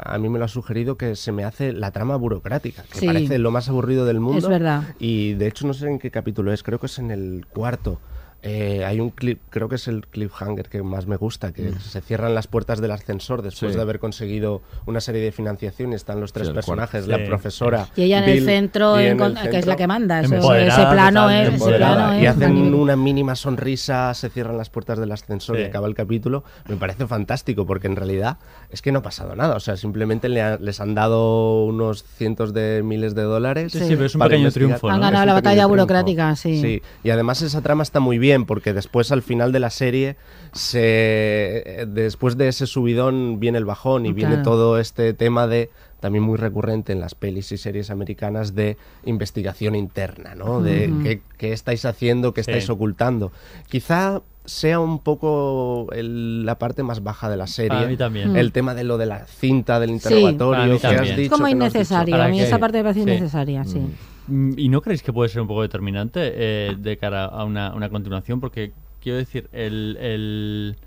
[0.05, 3.05] a mí me lo ha sugerido que se me hace la trama burocrática, que Sí.
[3.05, 4.37] parece lo más aburrido del mundo.
[4.39, 4.83] Es verdad.
[4.99, 7.99] Y de hecho no sé en qué capítulo es, creo que es en el cuarto.
[8.45, 11.79] Eh, hay un clip, creo que es el cliffhanger que más me gusta, que Mm.
[11.79, 13.77] se cierran las puertas del ascensor después Sí.
[13.77, 17.87] de haber conseguido una serie de financiación y están los tres personajes, la profesora.
[17.95, 19.17] Y ella en el centro, en
[19.49, 20.19] que es la que manda.
[20.19, 21.47] Ese plano es.
[21.47, 21.95] Ese Empoderada.
[21.95, 25.87] plano y es hacen una mínima sonrisa, se cierran las puertas del ascensor y acaba
[25.87, 26.43] el capítulo.
[26.67, 29.55] Me parece fantástico porque en realidad es que no ha pasado nada.
[29.55, 33.71] O sea, simplemente le ha- les han dado unos cientos de miles de dólares.
[33.71, 34.67] Sí, sí, pero es un pequeño investigar.
[34.79, 35.69] triunfo, Han ganado la batalla triunfo.
[35.69, 36.59] burocrática, sí.
[36.59, 40.15] Sí, y además esa trama está muy bien porque después al final de la serie
[40.51, 44.29] se después de ese subidón viene el bajón y Claro.
[44.29, 45.69] viene todo este tema de
[45.99, 50.61] también muy recurrente en las pelis y series americanas de investigación interna, ¿no?
[50.61, 52.51] De qué, qué estáis haciendo, qué Sí.
[52.51, 53.31] estáis ocultando.
[53.69, 57.69] Quizá sea un poco el- la parte más baja de la serie.
[57.69, 58.35] Para mí también.
[58.35, 59.95] El tema de lo de la cinta del Sí.
[59.95, 61.21] interrogatorio que has dicho.
[61.21, 62.11] Es como no innecesario.
[62.13, 63.09] Para A mí esa parte me parece sí.
[63.09, 63.79] innecesaria, sí.
[63.79, 63.91] Mm,
[64.27, 67.89] ¿Y no creéis que puede ser un poco determinante eh, de cara a una, una
[67.89, 68.39] continuación?
[68.39, 70.77] Porque quiero decir, el, el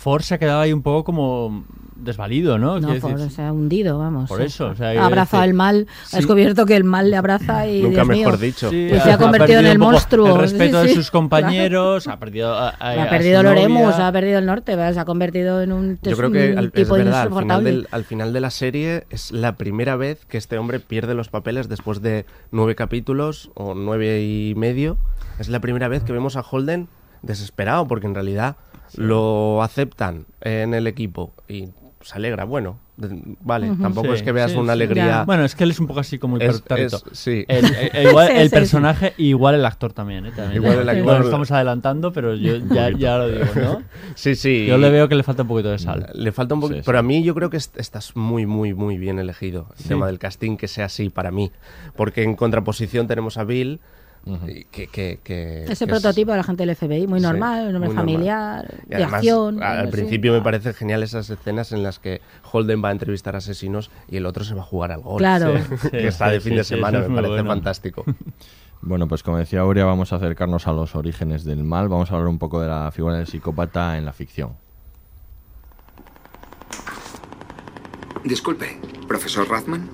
[0.00, 2.80] Ford se ha quedado ahí un poco como desvalido, ¿no?
[2.80, 4.26] No, Ford decir, se ha hundido, vamos.
[4.30, 4.46] Por sí.
[4.46, 6.16] eso, o sea, ha abrazado el mal, Sí.
[6.16, 8.70] ha descubierto que el mal le abraza y Nunca Dios mejor mío, dicho.
[8.70, 10.34] Sí, y se ha convertido en perdido el monstruo.
[10.36, 13.64] El respeto Sí, de sus compañeros, ha perdido a, a- Ha perdido su el novia.
[13.66, 14.94] Oremus, ha perdido el norte, ¿verdad?
[14.94, 17.64] se ha convertido en un, Yo es creo que al- es tipo verdad, al final,
[17.64, 21.28] del, al final de la serie es la primera vez que este hombre pierde los
[21.28, 24.96] papeles después de nueve capítulos o nueve y medio.
[25.38, 26.88] Es la primera vez que vemos a Holden
[27.20, 28.56] desesperado porque en realidad
[28.96, 31.68] lo aceptan en el equipo y
[32.02, 32.44] se alegra.
[32.44, 32.78] Bueno,
[33.42, 35.06] vale, tampoco Sí, es que veas sí, una alegría.
[35.06, 35.24] Ya.
[35.24, 36.62] Bueno, es que él es un poco así como Es-
[37.12, 37.44] sí.
[37.48, 40.32] El, el- el- igual Sí, el sí, personaje y igual el actor también, ¿eh?
[40.34, 40.62] También.
[40.62, 40.96] Igual el actor.
[41.02, 43.82] Igual estamos adelantando, pero yo ya, ya lo digo, ¿no?
[44.14, 44.66] Sí, sí.
[44.66, 46.08] Yo le veo que le falta un poquito de sal.
[46.14, 46.76] Le falta un poquito.
[46.78, 46.86] Sí, sí.
[46.86, 49.66] Pero a mí yo creo que est- estás muy, muy, muy bien elegido.
[49.76, 49.88] El Sí.
[49.88, 51.52] tema del casting que sea así para mí.
[51.96, 53.80] Porque en contraposición tenemos a Bill.
[54.26, 57.26] Y que, que, que- Ese que es- prototipo de la gente del FBI, muy Sí,
[57.26, 59.62] normal, un hombre muy familiar, Y de además, acción.
[59.62, 59.92] Al sí.
[59.92, 62.20] principio me parece genial esas escenas en las que
[62.52, 65.18] Holden va a entrevistar asesinos y el otro se va a jugar al gol.
[65.18, 65.56] Claro.
[65.58, 65.64] Sí.
[65.82, 67.50] Sí, que está sí, de fin sí, de sí, semana, es me parece bueno.
[67.50, 68.04] fantástico.
[68.82, 71.90] Bueno, pues como decía Aurea, vamos a acercarnos a los orígenes del mal.
[71.90, 74.52] Vamos a hablar un poco de la figura del psicópata en la ficción.
[78.24, 79.86] Disculpe, profesor Rathman.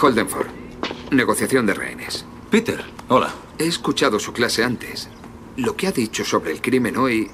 [0.00, 0.46] Holdenford,
[1.12, 2.24] negociación de rehenes.
[2.50, 3.32] Peter, hola.
[3.58, 5.08] He escuchado su clase antes.
[5.56, 7.30] Lo que ha dicho sobre el crimen hoy,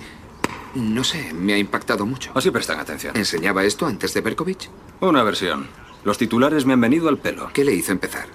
[0.75, 2.33] no sé, me ha impactado mucho.
[2.35, 3.17] Así prestan atención.
[3.17, 4.69] ¿Enseñaba esto antes de Berkovich?
[5.01, 5.69] Una versión.
[6.05, 7.51] Los titulares me han venido al pelo.
[7.53, 8.27] ¿Qué le hizo empezar?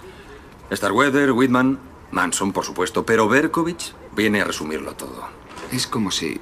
[0.72, 1.80] Starweather, Whitman,
[2.12, 5.28] Manson, por supuesto, pero Berkovich viene a resumirlo todo.
[5.72, 6.40] Es como si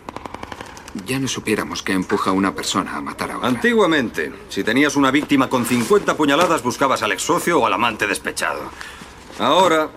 [1.06, 3.49] ya no supiéramos que empuja a una persona a matar a otra.
[3.49, 8.08] Antiguamente, si tenías una víctima con 50 puñaladas, buscabas al ex socio o al amante
[8.08, 8.62] despechado.
[9.39, 9.89] Ahora,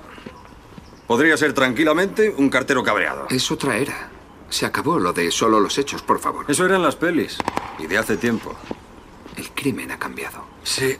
[1.07, 3.27] podría ser tranquilamente un cartero cabreado.
[3.31, 4.11] Es otra era.
[4.49, 6.45] Se acabó lo de solo los hechos, por favor.
[6.49, 7.39] Eso eran las pelis.
[7.79, 8.55] Y de hace tiempo.
[9.37, 10.45] El crimen ha cambiado.
[10.63, 10.97] Sí.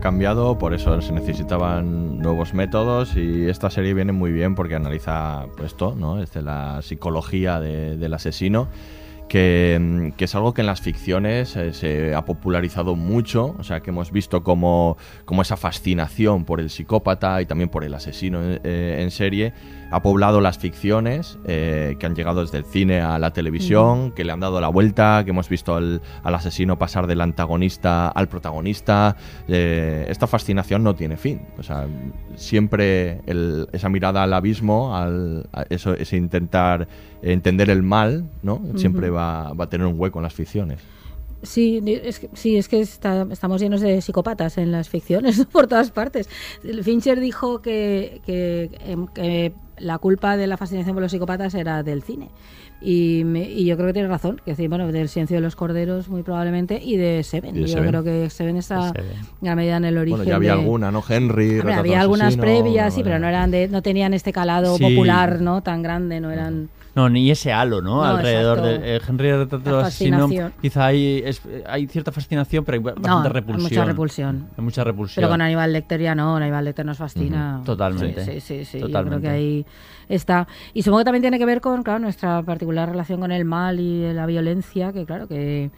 [0.00, 5.46] Cambiado, por eso se necesitaban nuevos métodos y esta serie viene muy bien porque analiza
[5.56, 6.18] pues, esto, ¿no?
[6.42, 8.68] La psicología de- del asesino.
[9.28, 13.80] Que, que es algo que en las ficciones eh, se ha popularizado mucho, o sea
[13.80, 18.40] que hemos visto como, como esa fascinación por el psicópata y también por el asesino
[18.42, 19.52] eh, en serie
[19.90, 24.24] ha poblado las ficciones eh, que han llegado desde el cine a la televisión, que
[24.24, 28.28] le han dado la vuelta, que hemos visto al, al asesino pasar del antagonista al
[28.28, 29.16] protagonista.
[29.48, 31.40] Eh, esta fascinación no tiene fin.
[31.58, 31.86] O sea,
[32.36, 36.86] siempre el- esa mirada al abismo, al, a eso, ese intentar
[37.22, 38.60] entender el mal, ¿no?
[38.76, 40.80] Siempre va, va a tener un hueco en las ficciones.
[41.42, 45.66] Sí, es que, sí, es que está- estamos llenos de psicópatas en las ficciones por
[45.68, 46.28] todas partes.
[46.82, 51.82] Fincher dijo que, que, em, que la culpa de la fascinación por los psicópatas era
[51.82, 52.28] del cine.
[52.80, 55.56] Y, me- y yo creo que tiene razón, que decir, bueno, del silencio de los
[55.56, 57.56] corderos muy probablemente y de Seven.
[57.56, 57.88] Y de yo Seven.
[57.88, 58.92] creo que Seven está
[59.40, 60.18] gran medida en el origen.
[60.18, 61.02] Bueno, ya había de- alguna, ¿no?
[61.08, 64.82] Henry, había algunas previas, sí, pero no eran de, no tenían este calado Sí.
[64.84, 65.62] popular, ¿no?
[65.62, 66.68] Tan grande, no eran.
[66.98, 67.96] No, ni ese halo, ¿no?
[67.96, 68.82] No, Alrededor exacto.
[68.82, 70.28] de eh, Henry el retrato del asesino.
[70.60, 73.62] Quizá hay, es- hay cierta fascinación, pero hay bastante No, hay repulsión.
[73.62, 74.46] mucha repulsión.
[74.58, 75.22] Hay mucha repulsión.
[75.22, 77.62] Pero con Aníbal Lecter ya no, Aníbal Lecter nos fascina.
[77.64, 78.24] Totalmente.
[78.24, 79.66] Sí, sí, sí, sí, Yo creo que ahí
[80.08, 80.48] está.
[80.74, 83.78] Y supongo que también tiene que ver con, claro, nuestra particular relación con el mal
[83.78, 85.70] y la violencia, que claro, que,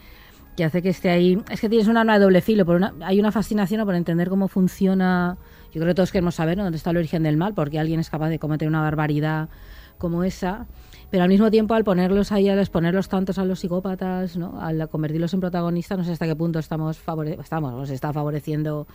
[0.57, 1.37] que hace que esté ahí.
[1.51, 2.65] Es que tienes una arma de doble filo.
[2.65, 5.37] Por una, hay una fascinación por entender cómo funciona.
[5.73, 6.63] Yo creo que todos queremos saber ¿no?
[6.63, 9.49] dónde está el origen del mal, porque alguien es capaz de cometer una barbaridad
[9.97, 10.65] como esa.
[11.11, 14.59] Pero al mismo tiempo, al ponerlos ahí, al exponerlos tantos a los psicópatas, ¿no?
[14.61, 18.87] al convertirlos en protagonistas, no sé hasta qué punto estamos, favore estamos nos está favoreciendo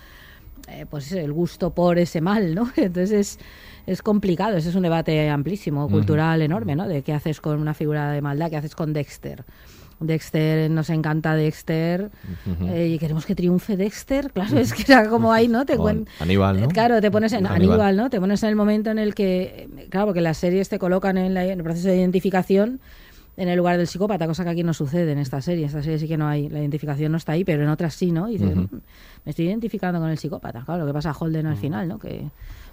[0.69, 2.71] eh, pues el gusto por ese mal, ¿no?
[2.77, 3.39] Entonces es,
[3.87, 6.89] es complicado, ese es un debate amplísimo, cultural enorme, ¿no?
[6.89, 9.45] De qué haces con una figura de maldad, qué haces con Dexter.
[10.01, 12.11] Dexter, nos encanta Dexter
[12.69, 15.65] eh, y queremos que triunfe Dexter, claro, es que era como ahí, ¿no?
[15.65, 15.75] Te
[16.21, 16.69] Aníbal, ¿no?
[16.69, 17.81] Claro, te pones en Aníbal.
[17.81, 18.11] Aníbal, ¿no?
[18.11, 21.35] Te pones en el momento en el que, claro, porque las series te colocan en,
[21.35, 22.81] la- en el proceso de identificación
[23.39, 25.65] en el lugar del psicópata, cosa que aquí no sucede en esta serie.
[25.65, 27.93] En esta serie sí que no hay, la identificación no está ahí, pero en otras
[27.95, 28.31] sí, ¿no?
[28.31, 28.57] Y dices.
[28.57, 28.67] "Mm,
[29.27, 30.63] me estoy identificando con el psicópata.
[30.65, 31.99] Claro, lo que pasa a Holden al final, ¿no?
[31.99, 32.23] Que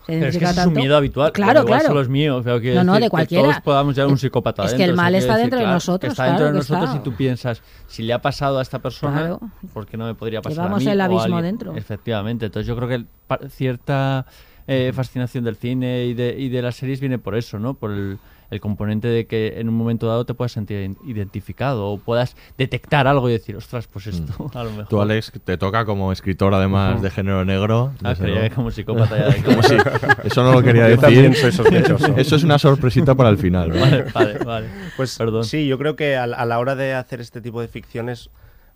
[0.06, 1.32] se Pero es que es un miedo habitual.
[1.32, 1.88] Claro, igual claro.
[1.88, 2.42] solo es mío.
[2.44, 3.44] pero quiero No, no, decir de que cualquiera.
[3.44, 6.10] todos podamos llevar un psicópata Es que el mal está decir, dentro de claro, nosotros,
[6.10, 6.98] que Está dentro de que nosotros está.
[6.98, 9.38] y tú piensas, si le ha pasado a esta persona.
[9.74, 10.92] ¿por qué no me podría pasar Llevamos a mí?
[10.92, 11.76] el abismo dentro.
[11.76, 12.46] Efectivamente.
[12.48, 13.06] Entonces yo creo que
[13.50, 14.26] cierta
[14.68, 17.74] eh, fascinación del cine y de, y de las series viene por eso, ¿no?
[17.74, 18.18] Por el,
[18.54, 23.08] el componente de que en un momento dado te puedas sentir identificado o puedas detectar
[23.08, 24.88] algo y decir, ostras, pues esto a lo mejor.
[24.88, 27.92] Tú, Alex, te toca como escritor, además de género negro.
[28.04, 29.76] Ah, creía que como psicópata ya de- Como si-
[30.24, 31.00] Eso no lo quería decir.
[31.02, 32.14] también soy sospechoso.
[32.18, 33.72] Eso es una sorpresita para el final.
[33.72, 34.04] ¿vale?
[34.04, 34.68] Vale, vale, vale.
[34.96, 38.30] Pues sí, yo creo que a, a la hora de hacer este tipo de ficciones,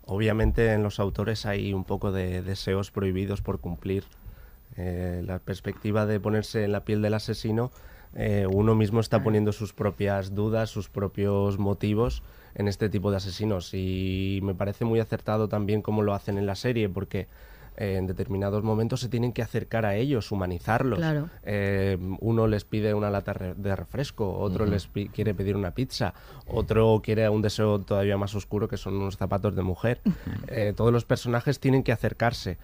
[0.06, 4.04] obviamente en los autores hay un poco de deseos prohibidos por cumplir.
[4.76, 7.72] Eh, la perspectiva de ponerse en la piel del asesino,
[8.18, 12.22] eh, uno mismo está poniendo sus propias dudas, sus propios motivos
[12.54, 13.72] en este tipo de asesinos.
[13.72, 17.28] Y me parece muy acertado también cómo lo hacen en la serie, porque
[17.76, 20.98] eh, en determinados momentos se tienen que acercar a ellos, humanizarlos.
[20.98, 21.30] Claro.
[21.44, 25.70] Eh, uno les pide una lata re- de refresco, otro les pi- quiere pedir una
[25.70, 26.12] pizza,
[26.48, 30.00] otro quiere un deseo todavía más oscuro que son unos zapatos de mujer.
[30.48, 32.58] Eh, todos los personajes tienen que acercarse.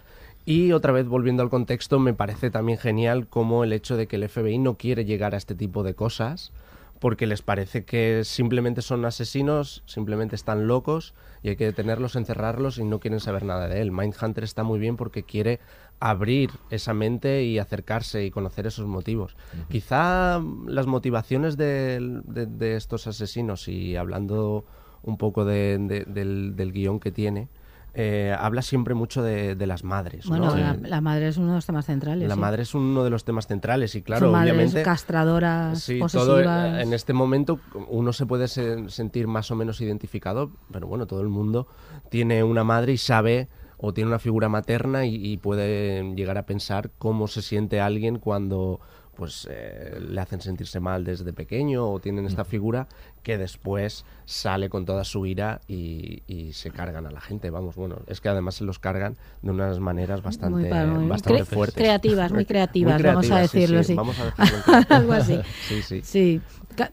[0.47, 4.17] Y otra vez volviendo al contexto, me parece también genial como el hecho de que
[4.17, 6.53] el FBI no quiere llegar a este tipo de cosas
[7.01, 12.79] porque les parece que simplemente son asesinos, simplemente están locos y hay que detenerlos, encerrarlos
[12.79, 13.91] y no quieren saber nada de él.
[13.91, 15.61] Mindhunter está muy bien porque quiere
[16.01, 19.37] abrir esa mente y acercarse y conocer esos motivos.
[19.71, 24.65] Quizá las motivaciones de, de estos asesinos y hablando
[25.03, 27.49] un poco de- de- del, del guion que tiene,
[27.95, 30.27] eh, habla siempre mucho de, de las madres.
[30.27, 30.57] Bueno, ¿no?
[30.57, 32.29] la, la madre es uno de los temas centrales.
[32.29, 32.41] la sí.
[32.41, 36.93] madre es uno de los temas centrales y claro, Son obviamente castradoras, Sí, todo, en
[36.93, 41.29] este momento uno se puede se- sentir más o menos identificado, pero bueno, todo el
[41.29, 41.69] mundo
[42.11, 46.47] tiene una madre y sabe o tiene una figura materna y, y puede llegar a
[46.47, 48.81] pensar cómo se siente alguien cuando
[49.15, 52.87] pues eh, le hacen sentirse mal desde pequeño o tienen esta figura
[53.23, 57.51] que después sale con toda su ira y, y se cargan a la gente.
[57.51, 61.43] Vamos, bueno, es que además se los cargan de unas maneras bastante, Muy muy bastante
[61.43, 61.77] cre- fuertes.
[61.77, 63.95] creativas, muy creativas, vamos a creativas, sí, decirlo sí, así.
[63.95, 64.63] Vamos a decirlo.
[64.91, 65.41] Algo así.
[65.69, 66.01] Sí, sí.
[66.03, 66.41] Sí,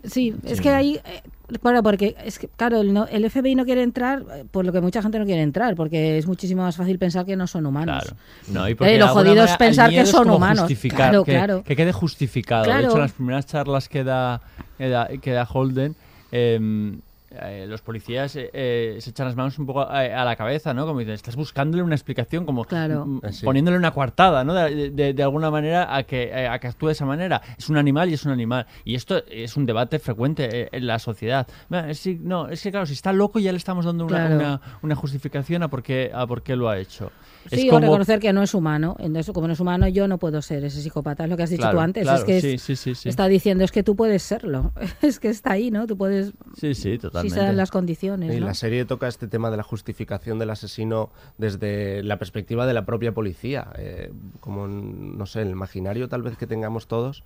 [0.03, 0.63] sí, es Sí.
[0.63, 1.21] que ahí, eh,
[1.59, 4.71] claro, porque es que, claro, el, no- el FBI no quiere entrar eh, por lo
[4.71, 7.65] que mucha gente no quiere entrar, porque es muchísimo más fácil pensar que no son
[7.65, 8.03] humanos.
[8.03, 8.17] Claro.
[8.49, 10.71] No, y porque Eh, lo jodido es pensar que son humanos.
[10.89, 11.63] Claro, que, claro.
[11.63, 12.63] que quede justificado.
[12.71, 14.41] De hecho, en las primeras charlas que da,
[14.77, 15.95] que da, que da Holden,
[16.31, 16.93] eh,
[17.31, 20.73] eh, los policías eh, eh, se echan las manos un poco a, a la cabeza,
[20.73, 20.85] ¿no?
[20.85, 23.07] Como dicen, estás buscándole una explicación, como Claro.
[23.31, 23.45] sí.
[23.45, 24.53] poniéndole una coartada, ¿no?
[24.53, 27.41] De, de- de alguna manera a que, eh, a que actúe de esa manera.
[27.57, 28.65] Es un animal y es un animal.
[28.83, 31.47] Y esto es un debate frecuente eh, en la sociedad.
[31.69, 34.17] Mira, es, si- no, es que claro, si está loco ya le estamos dando una,
[34.27, 34.35] Claro.
[34.35, 37.11] una, una justificación a por qué, a por qué lo ha hecho.
[37.49, 37.79] Sí, es o como...
[37.81, 38.95] reconocer que no es humano.
[38.99, 41.23] Entonces, como no es humano, yo no puedo ser ese psicópata.
[41.23, 42.03] Es lo que has dicho Claro, tú antes.
[42.03, 43.09] claro, es que es- sí, sí, sí, sí.
[43.09, 44.71] está diciendo es que tú puedes serlo.
[45.01, 45.87] es que está ahí, ¿no?
[45.87, 46.33] Tú puedes.
[46.57, 47.39] Sí, sí, Si totalmente.
[47.39, 48.35] se dan las condiciones.
[48.35, 48.45] Y ¿no?
[48.47, 52.85] la serie toca este tema de la justificación del asesino desde la perspectiva de la
[52.85, 53.67] propia policía.
[53.77, 57.23] Eh, como, no sé, el imaginario tal vez que tengamos todos,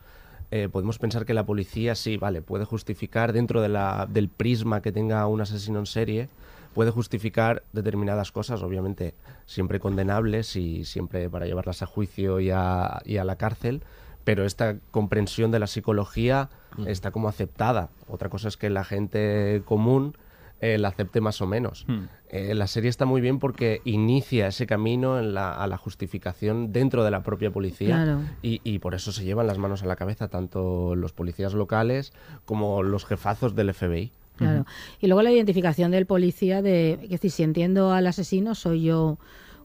[0.52, 4.82] eh, podemos pensar que la policía sí, vale, puede justificar dentro de la, del prisma
[4.82, 6.30] que tenga un asesino en serie,
[6.76, 9.16] puede justificar determinadas cosas, obviamente
[9.48, 13.82] siempre condenables y siempre para llevarlas a juicio y a, y a la cárcel,
[14.24, 16.50] pero esta comprensión de la psicología
[16.86, 17.90] está como aceptada.
[18.08, 20.16] Otra cosa es que la gente común
[20.62, 21.86] eh, la acepte más o menos.
[21.88, 22.06] Hmm.
[22.30, 26.72] Eh, la serie está muy bien porque inicia ese camino en la- a la justificación
[26.74, 28.22] dentro de la propia policía Claro.
[28.42, 32.14] y, y por eso se llevan las manos a la cabeza tanto los policías locales
[32.46, 34.12] como los jefazos del FBI.
[34.38, 34.66] Claro.
[35.00, 39.18] Y luego la identificación del policía de, es decir, si entiendo al asesino, soy yo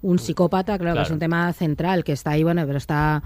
[0.03, 1.15] un psicópata, claro, que es Claro.
[1.17, 3.23] un tema central, que está ahí, bueno, pero está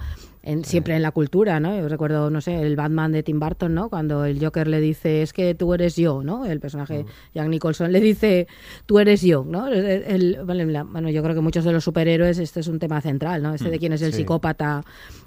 [0.46, 1.76] en- siempre en la cultura, ¿no?
[1.76, 3.88] Yo recuerdo, no sé, el Batman de Tim Burton, ¿no?
[3.88, 6.44] Cuando el Joker le dice, es que tú eres yo, ¿no?
[6.46, 7.04] El personaje
[7.34, 8.46] Jack Nicholson le dice,
[8.86, 9.66] tú eres yo, ¿no?
[9.68, 13.42] El- el- bueno, yo creo que muchos de los superhéroes, este es un tema central,
[13.42, 13.54] ¿no?
[13.54, 14.18] Este de quién es el Sí.
[14.18, 14.82] psicópata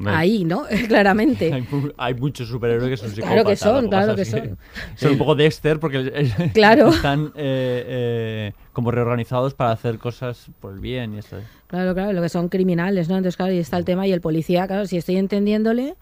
[0.05, 0.63] ahí, ¿no?
[0.87, 1.51] Claramente.
[1.53, 3.59] Hay, hay muchos superhéroes que son Claro que psicópatas.
[3.59, 4.57] son, que claro que son.
[4.95, 6.11] Son un poco Dexter porque
[6.53, 6.89] Claro.
[6.89, 11.37] están eh, eh, como reorganizados para hacer cosas por el bien y eso.
[11.67, 13.15] Claro, claro, lo que son criminales, ¿no?
[13.17, 15.95] Entonces, claro, ahí está el tema y el policía, claro, si estoy entendiéndole,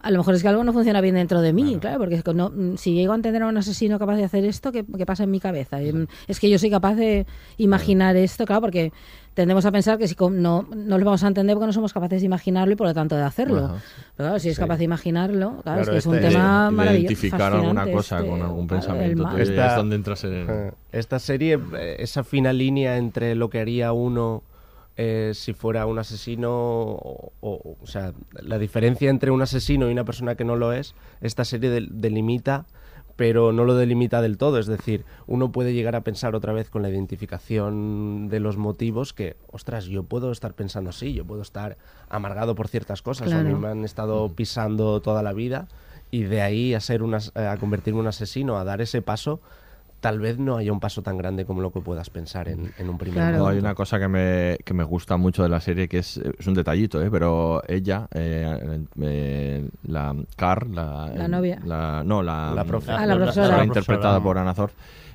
[0.00, 2.22] a lo mejor es que algo no funciona bien dentro de mí, claro, porque es
[2.24, 4.84] que no, mm, si llego a entender a un asesino capaz de hacer esto, ¿qué,
[4.96, 5.82] qué pasa en mi cabeza?
[5.82, 8.92] Y, mm, Es que yo soy capaz de imaginar esto, claro, porque
[9.34, 12.20] tendemos a pensar que si no, no lo vamos a entender porque no somos capaces
[12.20, 13.64] de imaginarlo y por lo tanto de hacerlo.
[13.64, 13.74] Ajá.
[14.16, 14.60] Pero claro, si es Sí.
[14.60, 17.06] capaz de imaginarlo, claro, es Claro, que es un este- tema maravilloso.
[17.12, 19.52] identificar alguna cosa este, con algún claro, el pensamiento.
[19.54, 23.58] Ya es donde entras en- eh, esta serie, eh, esa fina línea entre lo que
[23.60, 24.42] haría uno
[24.96, 29.92] eh, si fuera un asesino, o, o- o sea, la diferencia entre un asesino y
[29.92, 32.66] una persona que no lo es, esta serie del- delimita,
[33.16, 34.58] pero no lo delimita del todo.
[34.58, 39.12] Es decir, uno puede llegar a pensar otra vez con la identificación de los motivos
[39.12, 41.76] que, ostras, yo puedo estar pensando así, yo puedo estar
[42.08, 43.58] amargado por ciertas cosas, o a mí Claro.
[43.60, 45.68] me han estado pisando toda la vida
[46.10, 49.02] y de ahí a ser un as- a convertirme en un asesino, a dar ese
[49.02, 49.40] paso,
[50.02, 52.90] tal vez no haya un paso tan grande como lo que puedas pensar en, en
[52.90, 53.60] un primer No, hay momento.
[53.60, 56.54] una cosa que me, que me gusta mucho de la serie que es, es un
[56.54, 57.08] detallito, ¿eh?
[57.10, 61.60] pero ella, eh, eh, la Car, la, La novia.
[61.64, 62.90] la- no, la, La profe.
[62.90, 63.56] Ah, la profesora.
[63.58, 64.72] la interpretada por Ana Thor.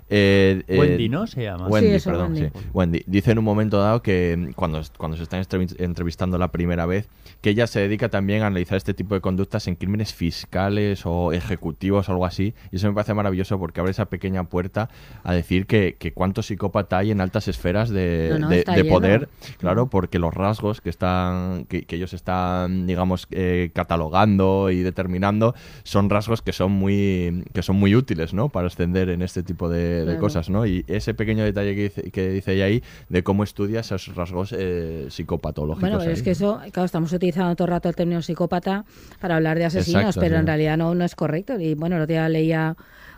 [0.10, 1.28] Eh, eh, Wendy, ¿no?
[1.28, 1.68] Se llama.
[1.68, 2.48] Wendy, Sí, eso, perdón, Wendy.
[2.48, 2.66] sí.
[2.74, 3.04] Wendy.
[3.08, 6.86] Dice en un momento dado que mm, cuando, cuando se están entrevi- entrevistando la primera
[6.86, 7.10] vez,
[7.42, 11.34] que ella se dedica también a analizar este tipo de conductas en crímenes fiscales o
[11.34, 12.54] ejecutivos o algo así.
[12.72, 14.90] Y eso me parece maravilloso porque abre esa pequeña puerta
[15.24, 18.74] a decir que, que cuánto psicópata hay en altas esferas de, No, no, de- está
[18.74, 18.96] de lleno.
[18.96, 19.30] poder.
[19.60, 25.54] Claro, porque los rasgos que están que, que ellos están, digamos, eh, catalogando y determinando
[25.84, 28.50] son rasgos que son muy que son muy útiles, ¿no?
[28.50, 30.20] Para ascender en este tipo de, de Claro.
[30.20, 30.66] cosas, ¿no?
[30.66, 34.54] Y ese pequeño detalle que dice, que dice ella ahí de cómo estudia esos rasgos
[34.58, 35.82] eh, psicopatológicos.
[35.82, 36.14] Bueno, pero ahí.
[36.16, 38.86] es que eso, claro, estamos utilizando todo el rato el término psicópata
[39.20, 40.40] para hablar de asesinos, Exacto, pero sí.
[40.40, 41.60] en realidad no, no es correcto.
[41.60, 42.76] Y bueno, el otro día leía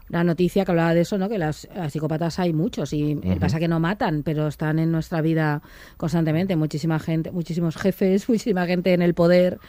[0.10, 1.30] una noticia que hablaba de eso, ¿no?
[1.30, 5.22] Que las, las psicópatas hay muchos y pasa que no matan, pero están en nuestra
[5.22, 5.62] vida
[5.98, 6.56] constantemente.
[6.56, 9.60] Muchísima gente, muchísimos jefes, muchísima gente en el poder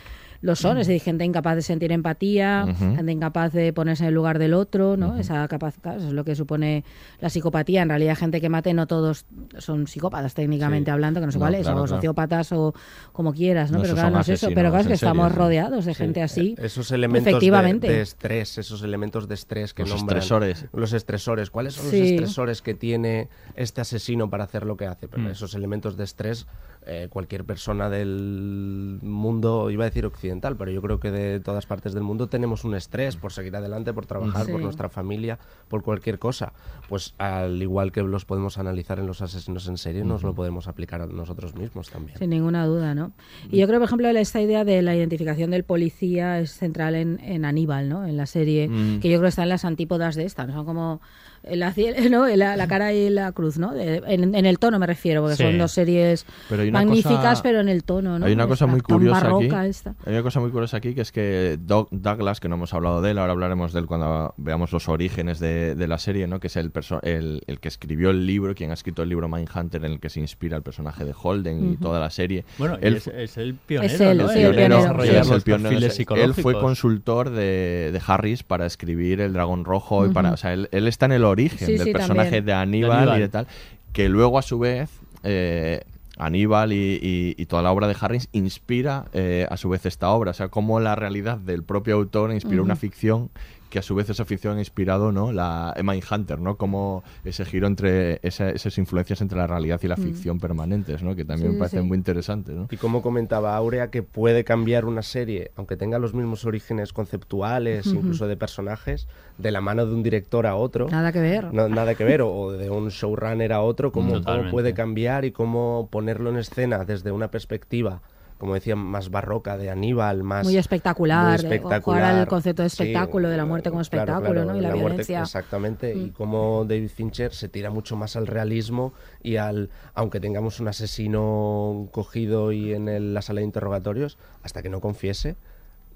[0.42, 4.14] lo son, es decir, gente incapaz de sentir empatía, gente incapaz de ponerse en el
[4.14, 5.16] lugar del otro, ¿no?
[5.18, 6.82] Esa capacidad, eso es lo que supone
[7.20, 7.82] la psicopatía.
[7.82, 9.26] En realidad, gente que mate, no todos
[9.58, 10.92] son psicópatas técnicamente Sí.
[10.92, 11.96] hablando, que no sé No, cuál es, claro, o claro.
[11.96, 12.74] sociópatas o
[13.12, 13.78] como quieras, ¿no?
[13.78, 14.48] No, pero claro, no es eso.
[14.54, 16.54] Pero claro, es que estamos rodeados de Sí, gente así.
[16.58, 17.88] eh, Esos elementos de, efectivamente.
[17.88, 20.18] de estrés, esos elementos de estrés que Los nombran.
[20.18, 20.66] estresores.
[20.72, 21.50] Los estresores.
[21.50, 25.06] ¿Cuáles son los estresores que tiene este asesino para hacer lo que hace?
[25.08, 25.32] Pero Mm.
[25.32, 26.46] esos elementos de estrés,
[26.86, 31.66] eh, cualquier persona del mundo, iba a decir occidental, pero yo creo que de todas
[31.66, 34.64] partes del mundo tenemos un estrés por seguir adelante, por trabajar, por Sí.
[34.64, 36.52] nuestra familia, por cualquier cosa.
[36.88, 40.68] Pues al igual que los podemos analizar en los asesinos en serie, nos lo podemos
[40.68, 42.18] aplicar a nosotros mismos también.
[42.18, 43.12] Sin ninguna duda, ¿no?
[43.50, 47.20] Y yo creo, por ejemplo, esta idea de la identificación del policía es central en,
[47.20, 48.06] en Aníbal, ¿no?
[48.06, 49.00] En la serie, Mm.
[49.00, 50.52] que yo creo que está en las antípodas de esta, ¿no?
[50.54, 51.00] Son como
[51.42, 52.26] la, cie- ¿no?
[52.26, 53.72] la, la cara y la cruz, ¿no?
[53.72, 55.42] De- en, en el tono me refiero, porque Sí.
[55.44, 58.26] son dos series Pero hay una magníficas, cosa- pero en el tono, ¿no?
[58.26, 59.48] Hay una cosa Esta muy curiosa aquí.
[59.68, 59.94] esta.
[60.06, 63.00] Hay una cosa muy curiosa aquí que es que Doug- Douglas, que no hemos hablado
[63.02, 66.40] de él, ahora hablaremos de él cuando veamos los orígenes de, de la serie, ¿no?
[66.40, 69.28] Que es el, perso- el, el que escribió el libro, quien ha escrito el libro
[69.28, 72.44] Mindhunter en el que se inspira el personaje de Holden y toda la serie.
[72.58, 74.28] Bueno, Él es, el pionero, Es él, ¿no?
[74.28, 75.02] sí, el pionero.
[75.02, 76.04] Él es el los pionero, perfiles sí.
[76.16, 80.52] Él fue consultor de, de Harris para escribir El Dragón Rojo y para, o sea,
[80.52, 82.46] él, él está en el origen Sí, del sí, personaje también.
[82.46, 83.18] de Aníbal, De Aníbal.
[83.18, 83.46] y de tal,
[83.92, 84.90] que luego a su vez
[85.22, 85.82] eh,
[86.18, 90.10] Aníbal y, y- y toda la obra de Harris inspira eh, a su vez esta
[90.10, 93.30] obra, o sea, como la realidad del propio autor inspira una ficción
[93.70, 95.32] que a su vez esa ficción ha inspirado ¿no?
[95.32, 96.56] la Mindhunter, ¿no?
[96.56, 100.02] Como ese giro entre esa- esas influencias entre la realidad y la Mm.
[100.02, 101.14] ficción permanentes, ¿no?
[101.16, 101.88] Que también Sí, me parecen sí.
[101.88, 102.66] muy interesantes, ¿no?
[102.70, 107.86] Y como comentaba Aurea, que puede cambiar una serie, aunque tenga los mismos orígenes conceptuales,
[107.86, 109.06] incluso de personajes,
[109.38, 110.88] de la mano de un director a otro.
[110.90, 111.52] Nada que ver.
[111.52, 114.50] No, nada que ver, o, de un showrunner a otro, cómo, cómo Totalmente.
[114.50, 118.02] puede cambiar y cómo ponerlo en escena desde una perspectiva,
[118.40, 122.70] como decía, más barroca de Aníbal, más Muy espectacular, muy de- jugar al concepto de
[122.70, 124.56] Sí, espectáculo, de la muerte como espectáculo, claro, ¿no?
[124.56, 125.20] Y la, violencia.
[125.20, 126.12] exactamente, y Mm.
[126.12, 131.88] como David Fincher se tira mucho más al realismo y al, aunque tengamos un asesino
[131.92, 135.36] cogido y en el- la sala de interrogatorios, hasta que no confiese,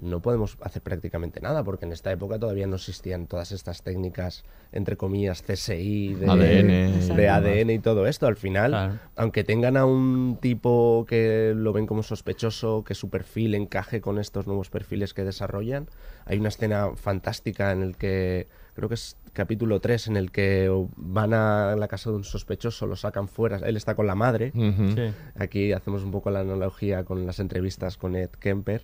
[0.01, 4.43] no podemos hacer prácticamente nada, porque en esta época todavía no existían todas estas técnicas,
[4.71, 7.31] entre comillas, CSI, de ADN, de Exacto.
[7.31, 8.27] ADN y todo esto.
[8.27, 8.99] Al final, Claro.
[9.15, 14.19] aunque tengan a un tipo que lo ven como sospechoso, que su perfil encaje con
[14.19, 15.87] estos nuevos perfiles que desarrollan,
[16.25, 20.69] hay una escena fantástica en el que, creo que es capítulo 3, en el que
[20.95, 24.51] van a la casa de un sospechoso, lo sacan fuera, él está con la madre.
[24.53, 25.13] Sí.
[25.35, 28.83] Aquí hacemos un poco la analogía con las entrevistas con Ed Kemper.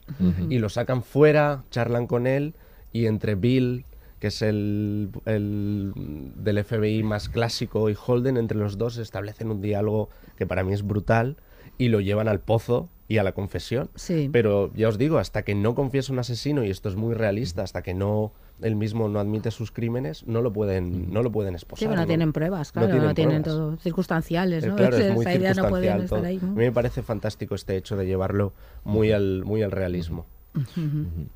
[0.49, 2.55] Y lo sacan fuera, charlan con él
[2.93, 3.85] y entre Bill,
[4.19, 5.93] que es el, el
[6.35, 10.73] del FBI más clásico, y Holden, entre los dos establecen un diálogo que para mí
[10.73, 11.37] es brutal
[11.77, 13.89] y lo llevan al pozo y a la confesión.
[13.95, 14.29] Sí.
[14.31, 17.63] Pero ya os digo, hasta que no confiesa un asesino, y esto es muy realista,
[17.63, 18.31] hasta que no
[18.61, 21.79] él mismo no admite sus crímenes, no lo pueden, no lo pueden esposar.
[21.79, 22.07] Sí, pero no, ¿no?
[22.07, 23.59] tienen pruebas, claro, no tienen, pruebas.
[23.59, 24.75] todo circunstanciales, Eh, ¿no?
[24.75, 26.39] claro, es Esa muy idea no pueden circunstancial estar ahí.
[26.41, 28.53] A mí me parece fantástico este hecho de llevarlo
[28.83, 30.25] muy al, muy al realismo.
[30.55, 31.27] Ujú.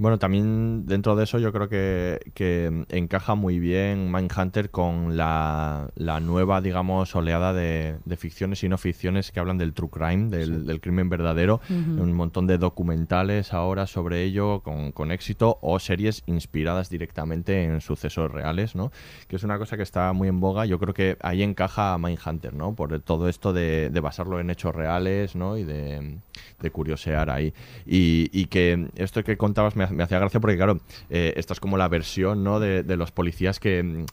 [0.00, 5.90] Bueno, también dentro de eso yo creo que, que encaja muy bien Mindhunter con la,
[5.94, 10.30] la nueva, digamos, oleada de, de ficciones y no ficciones que hablan del true crime,
[10.30, 11.60] del, del crimen verdadero.
[11.68, 17.82] Un montón de documentales ahora sobre ello con, con éxito o series inspiradas directamente en
[17.82, 18.92] sucesos reales, ¿no?
[19.28, 20.64] Que es una cosa que está muy en boga.
[20.64, 22.74] Yo creo que ahí encaja Mindhunter, ¿no?
[22.74, 25.58] Por todo esto de, de basarlo en hechos reales, ¿no?
[25.58, 26.20] Y de,
[26.58, 27.52] de curiosear ahí.
[27.84, 30.78] Y, y que esto que contabas me, me hacía gracia porque, claro,
[31.08, 32.60] eh, esta es como la versión, ¿no?
[32.60, 34.04] De, de los policías que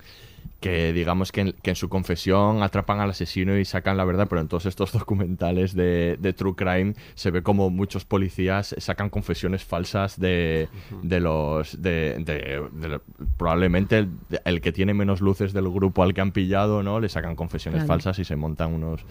[0.60, 4.26] que digamos que en, que en su confesión atrapan al asesino y sacan la verdad,
[4.28, 9.12] pero en todos estos documentales de, de True Crime se ve como muchos policías sacan
[9.12, 10.68] confesiones falsas de,
[11.04, 11.80] de los...
[11.80, 13.02] De, de- de lo-
[13.38, 14.10] probablemente el,
[14.46, 17.00] el que tiene menos luces del grupo al que han pillado, ¿no?
[17.00, 17.88] Le sacan confesiones Claro.
[17.90, 19.02] falsas y se montan unos...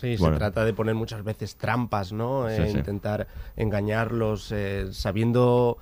[0.00, 0.34] Sí, Bueno.
[0.36, 2.48] se trata de poner muchas veces trampas, ¿no?
[2.48, 2.78] Sí, Eh, sí.
[2.78, 5.78] Intentar engañarlos, eh, sabiendo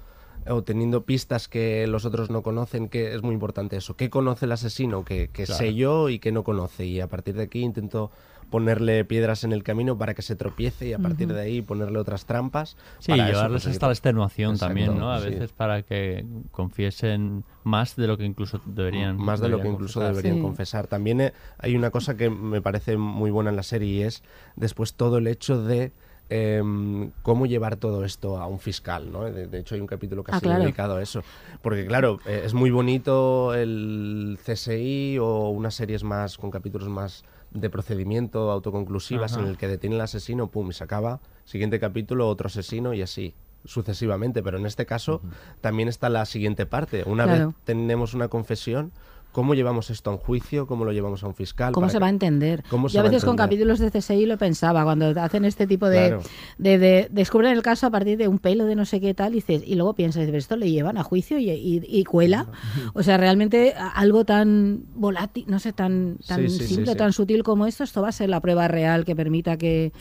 [0.49, 3.97] o teniendo pistas que los otros no conocen, que es muy importante eso.
[3.97, 5.05] ¿Qué conoce el asesino?
[5.05, 5.59] Que, que Claro.
[5.59, 6.86] sé yo y que no conoce.
[6.86, 8.11] Y a partir de aquí intento
[8.51, 11.34] ponerle piedras en el camino para que se tropiece y a partir Ujú.
[11.34, 12.76] de ahí ponerle otras trampas.
[13.01, 15.12] Sí, para eso llevarles conseguir- hasta la extenuación Exacto, también, ¿no?
[15.12, 15.30] A sí.
[15.30, 19.16] veces para que confiesen más de lo que incluso deberían.
[19.16, 20.14] más de lo que incluso confesar.
[20.22, 20.86] deberían confesar.
[20.86, 24.22] También eh, hay una cosa que me parece muy buena en la serie y es
[24.57, 25.92] después todo el hecho de
[26.28, 29.24] em, cómo llevar todo esto a un fiscal, ¿no?
[29.24, 30.62] De, de hecho hay un capítulo ha Ah, claro.
[30.64, 31.22] dedicado a eso.
[31.62, 37.24] Porque claro, eh, es muy bonito el CSI o unas series más con capítulos más
[37.52, 39.42] de procedimiento autoconclusivas Ajá.
[39.42, 41.20] en el que detiene al asesino, pum, y se acaba.
[41.44, 45.20] Siguiente capítulo, otro asesino y así sucesivamente, pero en este caso
[45.60, 47.02] también está la siguiente parte.
[47.06, 47.46] Una Claro.
[47.48, 48.92] vez tenemos una confesión,
[49.37, 50.66] ¿cómo llevamos esto a un juicio?
[50.66, 51.74] ¿Cómo lo llevamos a un fiscal?
[51.74, 52.64] ¿Cómo se que- va a entender?
[52.70, 55.99] ¿Cómo Yo a veces con capítulos de CSI lo pensaba, cuando hacen este tipo de,
[56.09, 56.22] Claro.
[56.57, 59.32] de, de- descubren el caso a partir de un pelo de no sé qué tal,
[59.32, 62.47] y, dices, y luego piensas, "¿Pero esto le llevan a juicio y, y- y cuela.
[62.95, 66.97] O sea, realmente algo tan volátil, no sé, tan, tan Sí, sí, sí, simple, sí.
[66.99, 69.93] tan sutil como esto, esto va a ser la prueba real que permita que,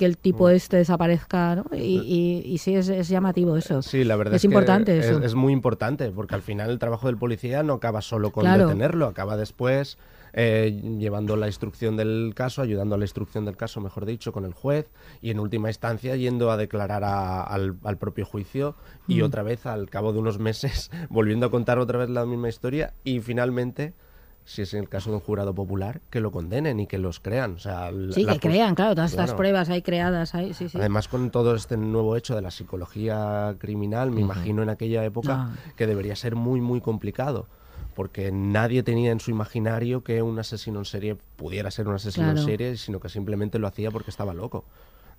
[0.00, 1.64] el tipo este desaparezca, ¿no?
[1.76, 3.82] Y, sí, es, es llamativo eso.
[3.82, 5.22] Sí, la verdad es, es, que importante es, eso.
[5.24, 8.66] es muy importante, porque al final el trabajo del policía no acaba solo con Claro.
[8.66, 9.98] detenerlo, acaba después
[10.34, 14.44] eh, llevando la instrucción del caso, ayudando a la instrucción del caso, mejor dicho, con
[14.44, 14.86] el juez,
[15.22, 18.74] y en última instancia yendo a declarar a- al, al propio juicio
[19.08, 19.24] y Mm.
[19.24, 22.92] otra vez, al cabo de unos meses, volviendo a contar otra vez la misma historia
[23.04, 23.94] y finalmente...
[24.44, 27.20] Si es en el caso de un jurado popular, que lo condenen y que los
[27.20, 27.56] crean.
[27.56, 30.78] O sea, l- Sí, que crean, claro, todas estas pruebas hay creadas ahí, sí, sí.
[30.78, 35.50] Además, con todo este nuevo hecho de la psicología criminal, me imagino en aquella época
[35.76, 37.46] que debería ser muy, muy complicado.
[37.98, 42.26] Porque nadie tenía en su imaginario que un asesino en serie pudiera ser un asesino
[42.26, 42.38] Claro.
[42.38, 44.64] en serie, sino que simplemente lo hacía porque estaba loco.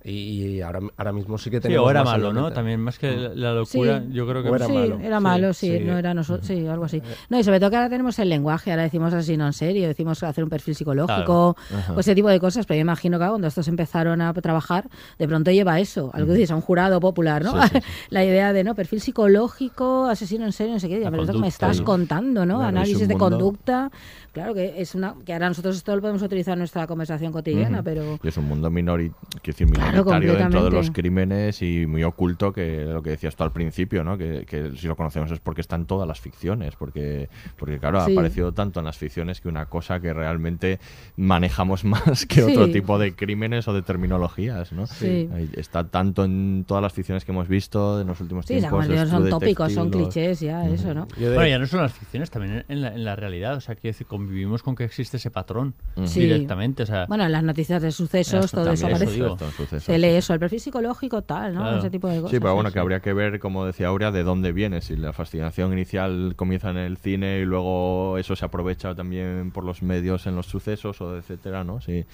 [0.02, 0.10] Y,
[0.56, 1.86] y ahora, ahora mismo sí que Sí, tenemos.
[1.86, 2.50] o era malo, ¿no?
[2.52, 3.32] También más que Mm.
[3.38, 4.98] la- locura, yo creo que O era sí, malo.
[5.02, 7.02] era malo, sí, no era nosotros, sí, algo así.
[7.28, 9.86] No, y sobre todo que ahora tenemos el lenguaje, ahora decimos así, no en serio,
[9.86, 11.94] decimos hacer un perfil psicológico, Claro.
[11.96, 14.88] O ese tipo de cosas, pero yo imagino que cuando estos empezaron a trabajar,
[15.18, 17.52] de pronto lleva eso, algo que dices, a un jurado popular, ¿no?
[17.62, 18.06] Sí, sí, sí.
[18.08, 18.74] La idea de, ¿no?
[18.74, 21.82] Perfil psicológico, asesino en serio, no sé qué, pero que me estás sí.
[21.82, 22.56] contando, ¿no?
[22.56, 23.90] Claro, Análisis de mundo- conducta,
[24.32, 27.82] claro que es una, que ahora nosotros esto lo podemos utilizar en nuestra conversación cotidiana,
[27.82, 28.18] pero...
[28.22, 29.10] Y es un mundo minori
[29.42, 33.36] quiero decir, Claro, minoritario dentro de los crímenes y muy oculto, que lo que decías
[33.36, 34.16] tú al principio, ¿no?
[34.18, 37.28] Que, que si lo conocemos es porque está en todas las ficciones, porque,
[37.58, 38.10] porque claro, Sí.
[38.10, 40.78] ha aparecido tanto en las ficciones que una cosa que realmente
[41.16, 42.72] manejamos más que otro Sí.
[42.72, 44.86] tipo de crímenes o de terminologías, ¿no?
[44.86, 45.28] Sí.
[45.56, 48.86] Está tanto en todas las ficciones que hemos visto en los últimos Sí, tiempos.
[48.88, 51.06] los son tópicos, son los- clichés ya, eso, ¿no?
[51.18, 53.56] Bueno, ya no son las ficciones, también en la, en la realidad.
[53.56, 55.74] O sea, quiero decir, convivimos con que existe ese patrón
[56.14, 56.82] directamente.
[56.82, 59.14] O sea, Bueno, en las noticias de sucesos, Eso todo eso aparece.
[59.24, 61.60] eso sucesos, Se lee eso, el perfil psicológico, tal, ¿no?
[61.62, 61.78] Claro.
[61.78, 62.30] Ese tipo de cosas.
[62.30, 64.82] Sí, pero bueno, que habría que ver, como decía Aurea, de dónde viene.
[64.82, 69.64] Si la fascinación inicial comienza en el cine y luego eso se aprovecha también por
[69.64, 71.80] los medios en los sucesos o etcétera, ¿no?
[71.80, 72.04] Sí,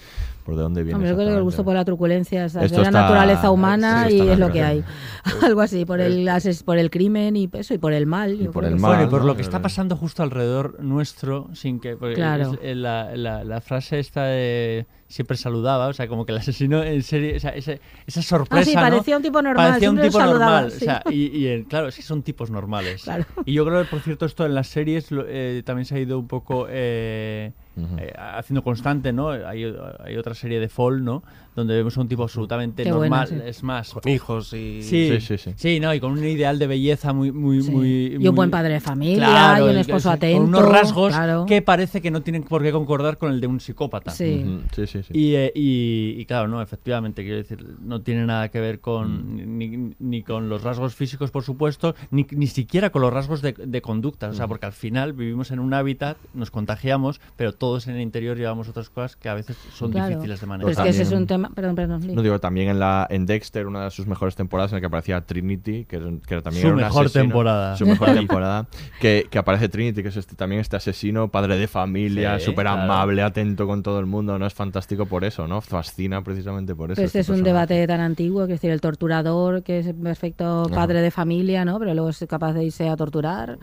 [0.44, 0.94] por de dónde viene.
[0.94, 4.06] Hombre, yo creo que el gusto por la truculencia es de la está- naturaleza humana
[4.08, 4.84] sí, y es lo que hay.
[5.42, 6.28] Algo así, por el,
[6.64, 8.36] por el crimen y eso, y por el mal.
[8.38, 8.92] yo por el mal.
[8.92, 11.95] Bueno, y por lo que está pasando justo alrededor nuestro, sin que.
[11.98, 12.52] Porque Claro.
[12.52, 14.86] es- eh, la, la- la frase esta de.
[15.08, 17.36] Siempre saludaba, o sea, como que el asesino en serie.
[17.36, 18.60] O sea, ese- esa sorpresa.
[18.62, 18.80] Ah, sí, ¿no?
[18.80, 20.70] parecía un tipo normal, Parecía un tipo normal.
[20.70, 20.76] sí.
[20.76, 23.04] O sea, y, y, claro, es que son tipos normales.
[23.04, 23.24] Claro.
[23.44, 26.00] Y yo creo que, por cierto, esto en las series lo- eh, también se ha
[26.00, 26.66] ido un poco.
[26.68, 27.52] eh,
[27.98, 29.28] eh, haciendo constante, ¿no?
[29.28, 29.70] Hay,
[30.02, 31.22] hay otra serie de Fall, ¿no?
[31.54, 33.48] Donde vemos a un tipo absolutamente Qué buena, normal, sí.
[33.48, 33.90] es más...
[33.92, 34.82] Con hijos y...
[34.82, 35.78] Sí, Sí, sí, sí, sí.
[35.80, 37.32] no, y con un ideal de belleza muy...
[37.32, 37.70] muy, Sí.
[37.70, 40.38] muy Y un muy- buen padre de familia, Claro, y un esposo atento.
[40.40, 41.44] Con unos rasgos claro.
[41.46, 44.10] que parece que no tienen por qué concordar con el de un psicópata.
[44.10, 44.62] Sí.
[44.74, 45.18] Sí, sí, sí.
[45.18, 49.34] Y, eh, y- y claro, no, efectivamente, quiero decir, no tiene nada que ver con
[49.36, 49.58] Mm.
[49.58, 53.52] ni, ni con los rasgos físicos, por supuesto, ni, ni siquiera con los rasgos de,
[53.52, 54.28] de conducta.
[54.28, 54.34] O Mm.
[54.34, 58.36] sea, porque al final vivimos en un hábitat, nos contagiamos, pero todos en el interior
[58.36, 60.08] llevamos otras cosas que a veces son Claro.
[60.08, 60.70] difíciles de Pero manejar.
[60.72, 61.50] es que ese es un tema.
[61.54, 62.06] Perdón, perdón.
[62.06, 62.14] Lee.
[62.14, 64.86] No digo, también en la en Dexter, una de sus mejores temporadas en la que
[64.86, 67.24] aparecía Trinity, que, era- que también Su era un mejor asesino.
[67.24, 67.76] temporada.
[67.76, 68.66] Su mejor temporada.
[69.00, 72.64] que, que aparece Trinity, que es este, también este asesino, padre de familia, Sí, súper
[72.66, 72.82] claro.
[72.82, 74.38] amable, atento con todo el mundo.
[74.38, 75.60] No es fantástico por eso, ¿no?
[75.60, 76.96] Fascina precisamente por eso.
[76.96, 79.94] Pero este es un debate tan antiguo, que es decir, el torturador, que es el
[79.96, 80.74] perfecto Ajá.
[80.74, 81.78] padre de familia, ¿no?
[81.80, 83.58] Pero luego es capaz de irse a torturar,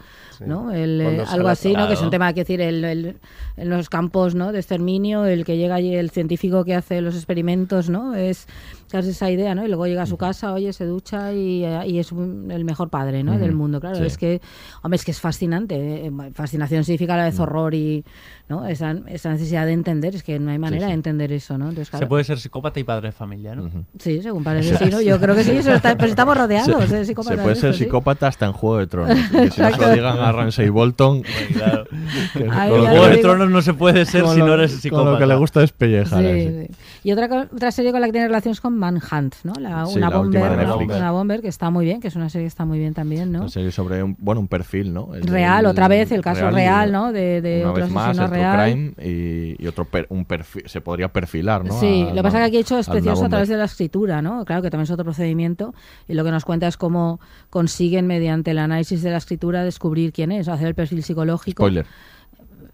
[0.45, 0.71] ¿no?
[0.71, 1.87] El, eh, algo así, ¿no?
[1.87, 3.17] Que es un tema, que decir, el, el-
[3.55, 4.51] en los campos, ¿no?
[4.51, 8.15] De exterminio, el que llega allí, el científico que hace los experimentos, ¿no?
[8.15, 8.47] Es
[8.93, 9.65] casi esa idea, ¿no?
[9.65, 12.63] Y luego llega a su casa, oye, se ducha y, eh, y es un- el
[12.63, 13.31] mejor padre, ¿no?
[13.33, 13.41] Ujú.
[13.41, 13.97] Del mundo, claro.
[13.97, 14.03] Sí.
[14.03, 14.39] Es que,
[14.83, 16.05] hombre, es que es fascinante.
[16.05, 18.05] eh, Fascinación significa a la vez horror y,
[18.47, 18.65] ¿no?
[18.67, 20.87] Esa, esa necesidad de entender, es que no hay manera sí.
[20.89, 21.65] de entender eso, ¿no?
[21.65, 23.63] Entonces, Se claro, puede ser psicópata y padre de familia, ¿no?
[23.65, 23.83] Ujú.
[23.99, 25.01] Sí, según parece, sí, ¿no?
[25.01, 27.37] Yo creo que sí, eso está- pero estamos rodeados Se, de psicópatas.
[27.37, 27.83] se puede de ser sí.
[27.85, 29.17] psicópata hasta en Juego de Tronos.
[29.31, 31.23] Que si no se lo digan a Ramsay Bolton,
[31.53, 31.85] Claro.
[32.51, 33.17] Ay, con Juego de.
[33.17, 35.11] Tronos no se puede ser con si lo- no eres Con psicópata.
[35.11, 36.19] lo que le gusta es pellejar.
[36.19, 36.73] Sí, eh, sí.
[36.73, 36.79] sí.
[37.05, 39.53] Y otra, otra serie con la que tiene relación es con Manhunt, ¿no?
[39.59, 40.57] La, Sí, una, la bomber.
[40.57, 40.95] Netflix.
[40.95, 43.31] una bomber que está muy bien, que es una serie que está muy bien también,
[43.31, 43.39] ¿no?
[43.41, 45.15] Una serie sobre un, bueno, un perfil, ¿no?
[45.15, 47.11] El Real, del- otra vez, el caso y- real, ¿no?
[47.13, 48.63] De, de una otro vez más, true real.
[48.71, 51.79] crime y, y otro per- un perfil, se podría perfilar, ¿no?
[51.79, 53.57] Sí, A- lo que pasa es que aquí he hecho es precioso a través de
[53.57, 54.43] la escritura, ¿no?
[54.45, 55.73] Claro que también es otro procedimiento
[56.07, 57.19] y lo que nos cuenta es cómo
[57.49, 61.63] consiguen mediante el análisis de la escritura descubrir quién es, hacer el perfil psicológico.
[61.63, 61.85] Spoiler.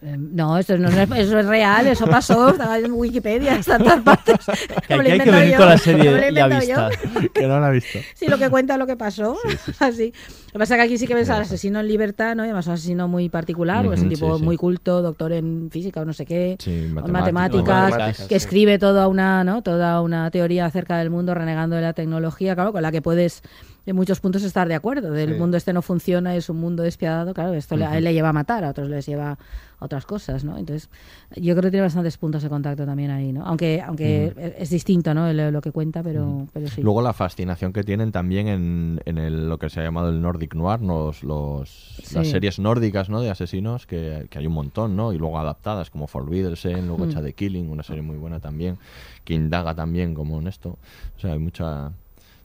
[0.02, 3.84] Eh, no, esto no es, eso es real, eso pasó, estaba en Wikipedia, está en
[3.84, 4.36] todas partes.
[4.88, 6.89] Que aquí he hay que inventado venir yo, con la serie he ya vista.
[6.89, 7.32] yo.
[7.34, 8.00] que no la ha visto.
[8.16, 9.38] Sí, lo que cuenta lo que pasó.
[9.80, 10.14] Así.
[10.47, 12.43] Lo que pasa es que aquí sí que ves al asesino en libertad, ¿no?
[12.43, 16.02] Y además un asesino muy particular, porque es un tipo muy culto, doctor en física
[16.02, 17.34] o no sé qué, en matemáticas.
[17.34, 19.62] matemáticas, que escribe toda una, ¿no?
[19.62, 23.43] Toda una teoría acerca del mundo renegando de la tecnología, claro, con la que puedes
[23.86, 25.12] en muchos puntos estar de acuerdo.
[25.12, 25.40] Del Sí.
[25.40, 28.30] mundo este no funciona, es un mundo despiadado, claro, esto le- a él le lleva
[28.30, 29.32] a matar, a otros les lleva
[29.82, 30.58] a otras cosas, ¿no?
[30.58, 30.90] Entonces,
[31.38, 33.46] yo creo que tiene bastantes puntos de contacto también ahí, ¿no?
[33.46, 35.28] Aunque aunque es- es distinto, ¿no?
[35.28, 36.82] El- Lo que cuenta, pero, pero sí.
[36.82, 40.22] Luego la fascinación que tienen también en, en el- lo que se ha llamado el
[40.22, 42.32] Nordic Noir, los, los- las Sí.
[42.32, 43.22] series nórdicas ¿no?
[43.22, 45.14] de asesinos, que, que hay un montón, ¿no?
[45.14, 46.56] Y luego adaptadas, como Forbidden,
[46.88, 48.78] luego hecha de Killing, una serie muy buena también,
[49.24, 50.78] que indaga también como en esto.
[51.18, 51.92] O sea, hay mucha...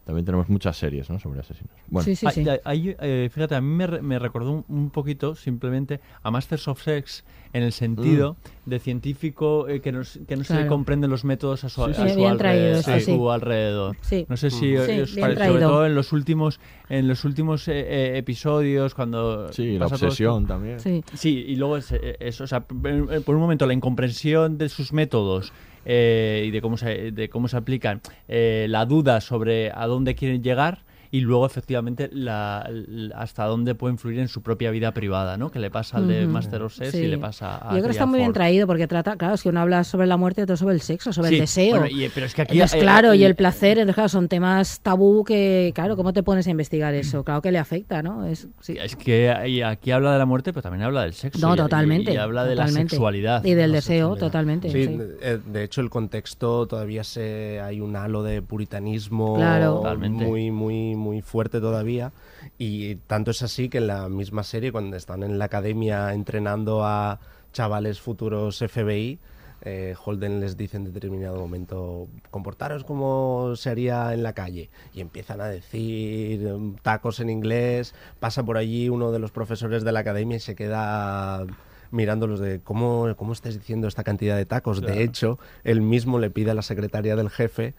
[0.05, 1.19] También tenemos muchas series, ¿no?
[1.19, 1.73] Sobre asesinos.
[1.89, 6.31] Bueno, Sí, eh, fíjate, a mí me, re- me recordó un, un poquito simplemente a
[6.31, 7.25] Masters of Sex
[7.55, 8.37] en el sentido
[8.67, 11.91] de científico eh, que, nos- que no se le comprenden los métodos a su, Sí,
[11.93, 13.97] a sí, su bien alre- traído, a su alrededor.
[14.03, 14.27] Sí.
[14.29, 17.73] No sé si Sí, os parece, sobre todo en los últimos en los últimos eh,
[18.15, 20.81] eh, episodios cuando sí, la todo obsesión también.
[20.81, 21.03] Sí.
[21.15, 24.69] Sí, y luego es, eh, eso, o sea, eh, por un momento la incomprensión de
[24.69, 25.53] sus métodos
[25.85, 30.15] eh, y de cómo se, de cómo se aplican, eh, la duda sobre a dónde
[30.15, 30.83] quieren llegar
[31.15, 35.49] y luego efectivamente la, la- hasta dónde puede influir en su propia vida privada, ¿no?
[35.53, 36.33] Que le pasa al de Ujú.
[36.33, 36.99] Master of Sex Sí.
[37.03, 39.43] y le pasa a Yo creo que está muy bien traído porque trata, claro, es
[39.45, 41.79] que uno habla sobre la muerte y otro sobre el sexo, sobre Sí, el deseo.
[41.79, 44.09] bueno, y- pero es que aquí, Entonces, eh, claro, eh, y el placer, entonces, claro,
[44.09, 47.23] son temas tabú que, claro, ¿cómo te pones a investigar eso?
[47.23, 48.27] Claro que le afecta, ¿no?
[48.27, 48.77] Es, sí.
[48.83, 49.31] Es que
[49.65, 51.39] aquí habla de la muerte, pero también habla del sexo.
[51.47, 52.13] No, y- y- totalmente.
[52.13, 52.83] Y, habla de totalmente.
[52.83, 53.45] la sexualidad.
[53.45, 54.27] Y del deseo, sexualidad.
[54.27, 54.71] totalmente.
[54.71, 54.99] Sí, sí.
[55.23, 59.75] eh, de hecho el contexto todavía se hay un halo de puritanismo Claro.
[59.77, 60.25] Totalmente.
[60.25, 62.13] muy muy muy fuerte todavía
[62.59, 66.85] y tanto es así que en la misma serie cuando están en la academia entrenando
[66.85, 67.21] a
[67.53, 69.19] chavales futuros FBI
[69.67, 75.01] eh, Holden les dice en determinado momento comportaros como se haría en la calle y
[75.01, 79.93] empiezan a decir em, tacos en inglés pasa por allí uno de los profesores de
[79.93, 81.47] la academia y se queda
[81.91, 84.81] mirándolos de cómo, cómo estáis diciendo esta cantidad de tacos.
[84.81, 84.95] Claro.
[84.95, 87.75] De hecho, él mismo le pide a la secretaria del jefe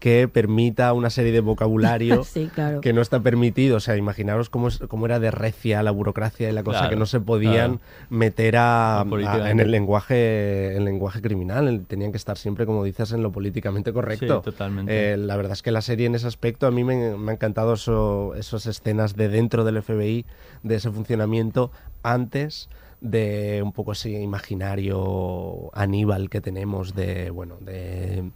[0.00, 2.80] que permita una serie de vocabulario Sí, claro.
[2.80, 3.76] que no está permitido.
[3.76, 6.90] O sea, imaginaros cómo, es- cómo era de recia la burocracia y la cosa Claro,
[6.90, 7.80] que no se podían claro.
[8.08, 9.04] meter a,
[9.48, 11.84] en el lenguaje, el lenguaje criminal.
[11.86, 14.38] Tenían que estar siempre, como dices, en lo políticamente correcto.
[14.38, 15.12] Sí, totalmente.
[15.12, 17.34] Eh, la verdad es que la serie en ese aspecto a mí me, me ha
[17.34, 20.24] encantado eso, esas escenas de dentro del FBI,
[20.62, 21.70] de ese funcionamiento
[22.02, 22.68] antes
[23.02, 28.30] de un poco ese imaginario Aníbal que tenemos de, bueno, de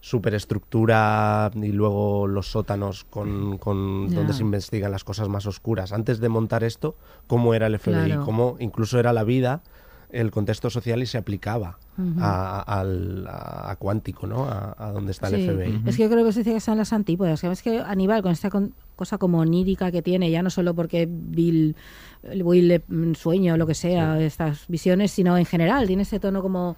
[0.00, 5.92] superestructura y luego los sótanos con, con donde se investigan las cosas más oscuras.
[5.92, 6.96] Antes de montar esto,
[7.26, 8.24] cómo era el FBI, Claro.
[8.24, 9.62] cómo incluso era la vida
[10.12, 11.78] el contexto social y se aplicaba
[12.18, 14.44] a, al- a- a cuántico, ¿no?
[14.44, 15.36] A, a donde está Sí.
[15.36, 15.82] el FBI.
[15.88, 17.40] Es que yo creo que se dice que están las antípodas.
[17.40, 20.74] que Es que Aníbal, con esta con- cosa como onírica que tiene, ya no solo
[20.74, 21.76] porque Bill,
[22.42, 26.18] Will le- mm, sueño o lo que sea, estas visiones, sino en general, tiene ese
[26.18, 26.76] tono como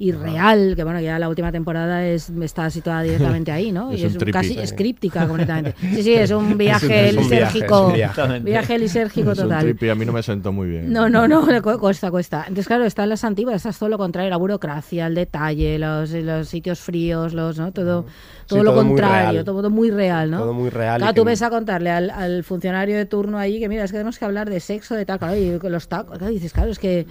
[0.00, 3.92] irreal, que bueno, ya la última temporada es está situada directamente ahí, ¿no?
[3.92, 5.74] Es y un es casi es críptica completamente.
[5.94, 7.88] Sí, sí, es un viaje un lisérgico.
[7.88, 8.40] un viaje.
[8.40, 9.60] Viaje lisérgico Es un total.
[9.64, 10.90] trippy, a mí no me sentó muy bien.
[10.92, 11.46] No, no, no,
[11.80, 12.40] cuesta, cuesta.
[12.40, 16.48] Entonces, claro, están las antiguas, estas todo lo contrario, la burocracia, el detalle, los, los
[16.48, 17.70] sitios fríos, los, ¿no?
[17.72, 18.06] Todo,
[18.46, 19.44] todo Sí, lo todo contrario, real.
[19.44, 20.38] todo muy real, ¿no?
[20.38, 23.38] Todo muy real y Claro, que- tú ves a contarle al, al funcionario de turno
[23.38, 25.88] allí que, mira, es que tenemos que hablar de sexo, de tal, claro, y los
[25.88, 27.06] tacos, claro, y dices, claro, es que,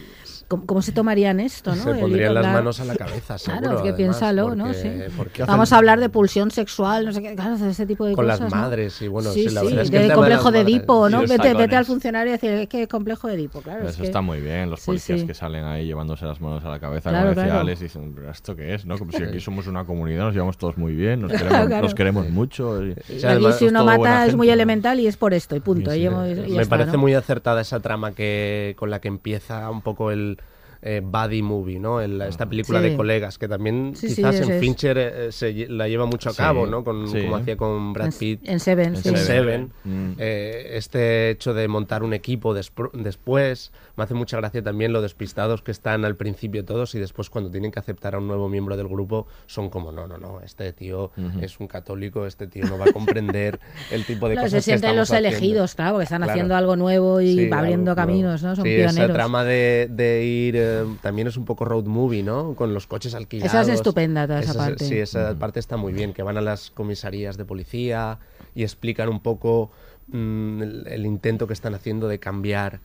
[0.50, 1.82] ¿cómo, cómo se tomarían esto, no?
[1.84, 3.62] Se El pondrían las manos a la cabeza, seguro.
[3.62, 4.74] Claro, es que además, piénsalo, ¿no?
[4.74, 4.89] Sí.
[5.16, 8.14] porque Vamos a hablar de pulsión sexual, no sé qué, claro, de ese tipo de
[8.16, 8.41] Con cosas.
[8.41, 8.58] las ¿no?
[8.58, 10.60] madres, y bueno, sí, sí, la sí, verdad es que del el complejo las de
[10.62, 11.22] Edipo, y ¿no?
[11.22, 13.84] Vete, vete al funcionario y decir, es que complejo de Edipo, claro.
[13.86, 15.28] es Eso que- está muy bien, los Sí, policías sí.
[15.28, 17.60] que salen ahí llevándose las manos a la cabeza, Claro, como decía claro.
[17.62, 18.86] Alex, dicen, "¿Pero ¿esto qué es?
[18.86, 18.97] ¿no?
[18.97, 21.82] Como si aquí somos una comunidad, nos llevamos todos muy bien, nos queremos, claro.
[21.84, 22.84] nos queremos mucho.
[22.84, 25.91] y- además si es uno mata es muy elemental y es por esto, y punto.
[25.91, 26.41] Sí, y sí.
[26.54, 30.39] y Me parece muy acertada esa trama que con la que empieza un poco el
[30.82, 32.00] eh, buddy movie, ¿no?
[32.00, 32.90] El- esta película Sí.
[32.90, 34.60] de colegas que también Sí, quizás en es.
[34.62, 36.84] Fincher eh, se lle- la lleva mucho a Sí, cabo, ¿no?
[36.86, 37.22] Con, sí.
[37.24, 38.42] Como hacía con Brad Pitt.
[38.48, 39.16] en Seven, En sí.
[39.18, 39.72] Seven.
[39.84, 40.12] Mm.
[40.18, 45.02] Eh, este hecho de montar un equipo despro- después me hace mucha gracia también lo
[45.02, 48.50] despistados que están al principio todos y después cuando tienen que aceptar a un nuevo
[48.50, 51.39] miembro del grupo son como no no no este tío Ujú.
[51.41, 53.60] es un católico este tío no va a comprender
[53.91, 55.38] el tipo de Claro, cosas se que sienten los estamos haciendo".
[55.38, 56.32] elegidos, claro, que están Claro.
[56.32, 58.56] haciendo algo nuevo y Sí, abriendo algo caminos, ¿no?
[58.56, 58.95] Son sí, pioneros.
[58.95, 62.56] esa trama de, de ir eh, también es un poco road movie, ¿no?
[62.56, 63.52] Con los coches alquilados.
[63.54, 64.86] Esa es estupenda, toda esa parte.
[64.86, 68.20] Sí, esa parte está muy bien, que van a las comisarías de policía
[68.56, 69.72] y explican un poco
[70.08, 72.80] mm, el, el intento que están haciendo de cambiar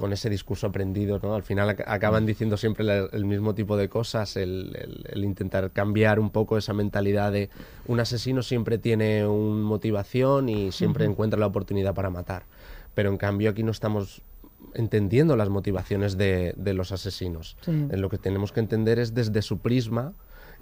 [0.00, 1.34] con ese discurso aprendido, ¿no?
[1.34, 5.24] Al final ac- acaban diciendo siempre la- el mismo tipo de cosas, el, el- el
[5.24, 7.50] intentar cambiar un poco esa mentalidad de
[7.86, 12.44] un asesino siempre tiene una motivación y siempre encuentra la oportunidad para matar.
[12.94, 14.22] Pero en cambio aquí no estamos
[14.74, 17.56] entendiendo las motivaciones de, de los asesinos.
[17.62, 17.86] Sí.
[17.92, 20.12] Lo que tenemos que entender es desde su prisma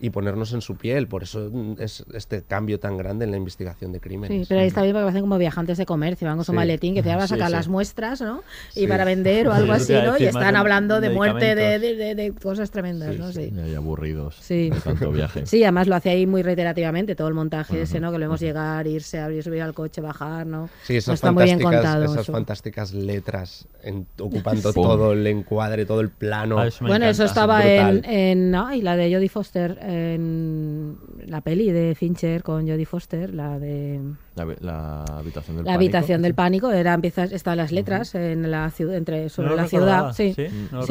[0.00, 1.06] y ponernos en su piel.
[1.08, 4.48] Por eso mm, es este cambio tan grande en la investigación de Sí, crímenes.
[4.48, 6.56] pero ahí está bien porque hacen como viajantes de comercio, van con su Sí.
[6.56, 7.52] maletín que te va a Sí, sacar sí.
[7.52, 8.42] las muestras, ¿no?
[8.74, 8.86] Y Sí.
[8.86, 10.18] para vender o algo así, ¿no?
[10.18, 13.32] Y están hablando de muerte, de, de- de- de cosas tremendas, ¿no?
[13.32, 13.52] Sí.
[13.52, 14.70] Y aburridos Sí.
[14.70, 15.46] de tanto viaje.
[15.46, 18.10] Sí, además lo hace ahí muy reiterativamente, todo el montaje ese, ¿no?
[18.12, 20.68] Que lo vemos llegar, irse, abrir, subir al coche, bajar, ¿no?
[20.84, 22.04] Sí, esas, está muy bien contado.
[22.04, 22.32] esas eso.
[22.32, 24.80] fantásticas letras en- ocupando Sí.
[24.80, 26.56] todo el encuadre, todo el plano.
[26.80, 32.42] Bueno, eso estaba en, en ay, la de Jodie Foster, en la peli de Fincher
[32.42, 34.00] con Jodie Foster, la de
[34.36, 35.74] La, la habitación del la pánico.
[35.74, 39.62] habitación del pánico, era empiezas están las letras en la ciudad entre sobre No la
[39.64, 40.48] recordaba, ciudad, sí,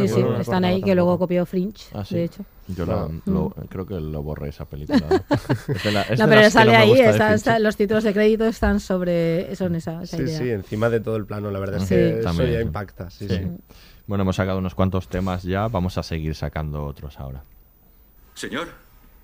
[0.08, 2.16] sí, no lo están ahí que luego copió Fringe, Ah, sí.
[2.16, 2.44] de hecho.
[2.70, 3.22] Yo la- Mm.
[3.28, 5.00] lo- creo que lo borré esa película.
[5.70, 8.46] Es de la- es no, de pero sale ahí, está- está- los títulos de crédito
[8.46, 10.38] están sobre son esa, esa Sí, idea.
[10.40, 11.96] sí, encima de todo el plano, la verdad es Sí.
[11.96, 12.52] que eso También.
[12.52, 13.10] ya impacta.
[13.10, 13.42] Sí, sí.
[14.08, 17.44] Bueno, hemos sacado unos cuantos temas ya, vamos a seguir sacando otros ahora.
[18.34, 18.68] Señor,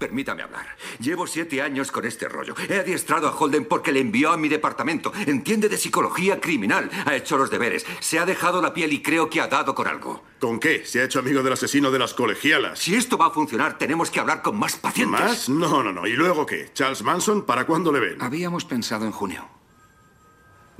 [0.03, 0.67] permítame hablar.
[0.99, 2.55] Llevo siete años con este rollo.
[2.67, 5.13] He adiestrado a Holden porque le envió a mi departamento.
[5.25, 6.89] Entiende de psicología criminal.
[7.05, 7.85] Ha hecho los deberes.
[8.01, 10.21] Se ha dejado la piel y creo que ha dado con algo.
[10.41, 10.85] ¿Con qué?
[10.85, 12.79] ¿Se ha hecho amigo del asesino de las colegialas?
[12.79, 15.21] Si esto va a funcionar, tenemos que hablar con más pacientes.
[15.21, 15.47] ¿Más?
[15.47, 16.05] No, no, no.
[16.05, 16.71] ¿Y luego qué?
[16.73, 17.45] ¿Charles Manson?
[17.45, 18.21] ¿Para cuándo le ven?
[18.21, 19.47] Habíamos pensado en junio.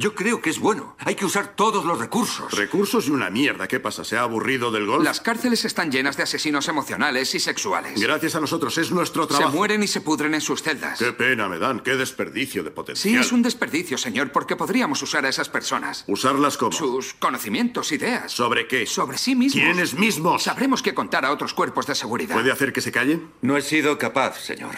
[0.03, 0.97] Yo creo que es bueno.
[0.99, 2.51] Hay que usar todos los recursos.
[2.51, 3.69] Recursos y una mierda.
[3.69, 4.03] ¿Qué pasa?
[4.03, 5.01] ¿Se ha aburrido del golf?
[5.01, 8.01] Las cárceles están llenas de asesinos emocionales y sexuales.
[8.01, 9.53] Gracias a nosotros, es nuestro Se trabajo.
[9.55, 10.99] mueren y se pudren en sus celdas.
[10.99, 13.21] Qué pena me dan, qué desperdicio de Sí, potencial.
[13.21, 16.03] es un desperdicio, señor, porque podríamos usar a esas personas.
[16.07, 16.73] ¿Usarlas como?
[16.73, 18.29] Sus conocimientos, ideas.
[18.29, 18.85] ¿Sobre qué?
[18.85, 19.63] Sobre sí mismos.
[19.63, 20.43] ¿Quiénes mismos?
[20.43, 22.35] Sabremos qué contar a otros cuerpos de seguridad.
[22.35, 23.31] ¿Puede hacer que se callen?
[23.41, 24.75] No he sido capaz, señor.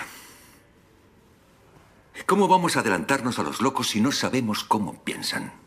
[2.25, 5.64] ¿Cómo vamos a adelantarnos a los locos si no sabemos cómo piensan?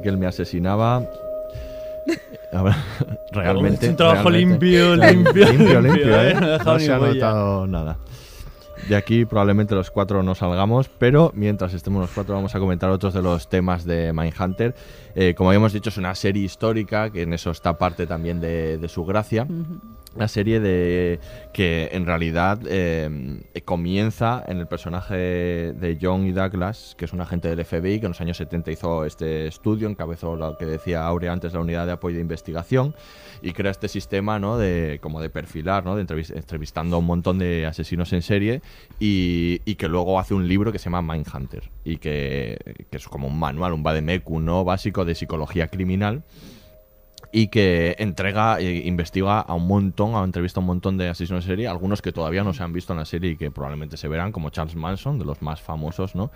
[0.00, 1.02] Miquel me asesinaba.
[3.32, 3.88] realmente.
[3.90, 6.30] Un trabajo realmente- limpio, limpio, limpio, limpio, limpio, ¿eh?
[6.30, 6.58] ¿eh?
[6.64, 7.98] No se ha notado nada.
[8.88, 12.88] de aquí probablemente los cuatro no salgamos, pero mientras estemos los cuatro vamos a comentar
[12.90, 14.74] otros de los temas de Mindhunter.
[15.14, 18.78] Eh, como habíamos dicho, es una serie histórica, que en eso está parte también de,
[18.78, 19.46] de su gracia.
[20.16, 21.20] Una serie de
[21.52, 27.20] que en realidad eh, comienza en el personaje de John y Douglas, que es un
[27.20, 31.06] agente del FBI que en los años 70 hizo este estudio, encabezó lo que decía
[31.06, 32.94] Aurea antes, la unidad de apoyo de investigación,
[33.40, 34.58] y crea este sistema ¿no?
[34.58, 35.94] de, como de perfilar, ¿no?
[35.94, 38.62] de entrevis- entrevistando a un montón de asesinos en serie,
[38.98, 42.58] y, y que luego hace un libro que se llama Mindhunter, y que,
[42.90, 44.64] que es como un manual, un vademecum ¿no?
[44.64, 46.24] básico de psicología criminal
[47.32, 51.44] y que entrega e investiga a un montón, ha entrevista a un montón de asesinos
[51.44, 53.96] en serie, algunos que todavía no se han visto en la serie y que probablemente
[53.96, 56.30] se verán, como Charles Manson, de los más famosos, ¿no?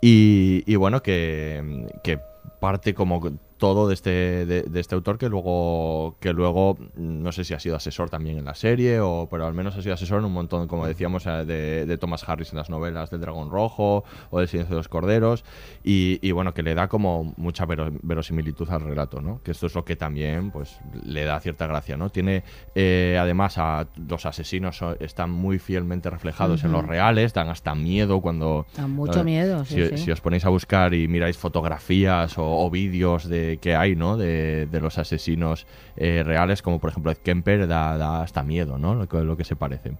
[0.00, 2.18] Y, y bueno, que, que
[2.60, 3.20] parte como
[3.62, 4.10] todo de este,
[4.44, 8.36] de, de este autor que luego, que luego, no sé si ha sido asesor también
[8.36, 11.24] en la serie, o, pero al menos ha sido asesor en un montón, como decíamos,
[11.26, 14.80] eh, de, de Thomas Harris en las novelas del Dragón Rojo o del Silencio de
[14.80, 15.44] los Corderos,
[15.84, 19.40] y, y bueno, que le da como mucha vero- verosimilitud al relato, ¿no?
[19.44, 22.10] Que esto es lo que también pues le da cierta gracia, ¿no?
[22.10, 22.42] Tiene,
[22.74, 28.20] eh, además, a los asesinos están muy fielmente reflejados en los reales, dan hasta miedo
[28.20, 28.66] cuando...
[28.76, 30.04] Da mucho miedo, sí, si, sí.
[30.06, 34.16] si os ponéis a buscar y miráis fotografías o, o vídeos de que hay, ¿no?
[34.16, 38.78] De, de los asesinos eh, reales, como por ejemplo Ed Kemper, da, da hasta miedo,
[38.78, 38.94] ¿no?
[38.94, 39.92] Lo que, lo que se parece.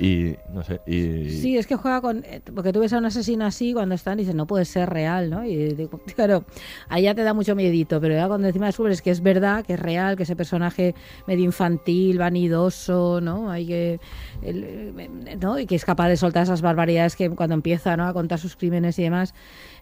[0.00, 1.30] Y, no sé, y...
[1.30, 2.24] Sí, es que juega con.
[2.24, 4.90] eh, Porque tú ves a un asesino así cuando están y dices, no puede ser
[4.90, 5.44] real, ¿no?
[5.44, 6.44] Y digo, claro,
[6.88, 9.74] ahí ya te da mucho miedito, pero ya cuando encima descubres que es verdad, que
[9.74, 10.94] es real, que ese personaje
[11.26, 13.50] medio infantil, vanidoso, ¿no?
[13.50, 14.00] Hay que.
[14.42, 15.58] el, eh, ¿no?
[15.58, 18.06] Y que es capaz de soltar esas barbaridades que cuando empieza ¿no?
[18.06, 19.34] a contar sus crímenes y demás,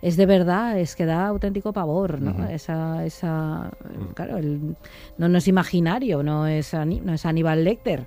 [0.02, 2.48] es de verdad, es que da auténtico pavor, ¿no?
[2.48, 3.04] Esa.
[3.06, 3.70] esa
[4.14, 4.76] claro, el-
[5.16, 8.06] no, no es imaginario, no es, no es Aníbal Lecter.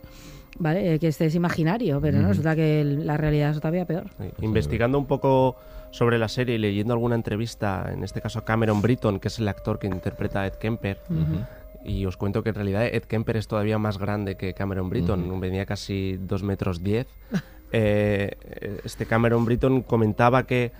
[0.57, 0.93] ¿Vale?
[0.95, 4.05] Eh, Que este es imaginario, pero no, resulta que el- la realidad es todavía peor.
[4.41, 5.55] Investigando un poco
[5.91, 9.39] sobre la serie y leyendo alguna entrevista, en este caso a Cameron Britton, que es
[9.39, 10.99] el actor que interpreta a Ed Kemper,
[11.83, 15.39] y os cuento que en realidad Ed Kemper es todavía más grande que Cameron Britton,
[15.39, 17.07] venía casi 2 metros 10.
[17.71, 18.31] Eh,
[18.83, 20.71] este Cameron Britton comentaba que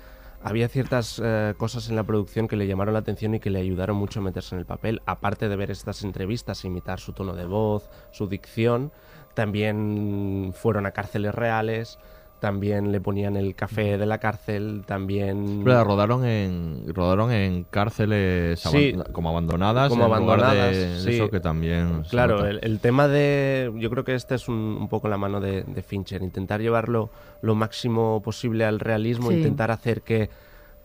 [0.43, 3.59] había ciertas eh, cosas en la producción que le llamaron la atención y que le
[3.59, 7.34] ayudaron mucho a meterse en el papel, aparte de ver estas entrevistas, imitar su tono
[7.34, 8.91] de voz, su dicción,
[9.36, 11.99] también fueron a cárceles reales,
[12.39, 15.61] también le ponían el café de la cárcel, también...
[15.63, 18.93] Pero rodaron en rodaron en cárceles Sí.
[18.93, 22.79] aban- como abandonadas como en lugar de- abandonadas, de eso que también claro el, el
[22.79, 26.21] tema de yo creo que este es un, un poco la mano de, de Fincher
[26.21, 27.09] intentar llevarlo
[27.41, 29.38] lo máximo posible al realismo Sí.
[29.38, 30.29] intentar hacer que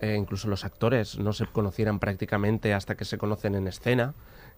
[0.00, 4.14] eh, incluso los actores no se conocieran prácticamente hasta que se conocen en escena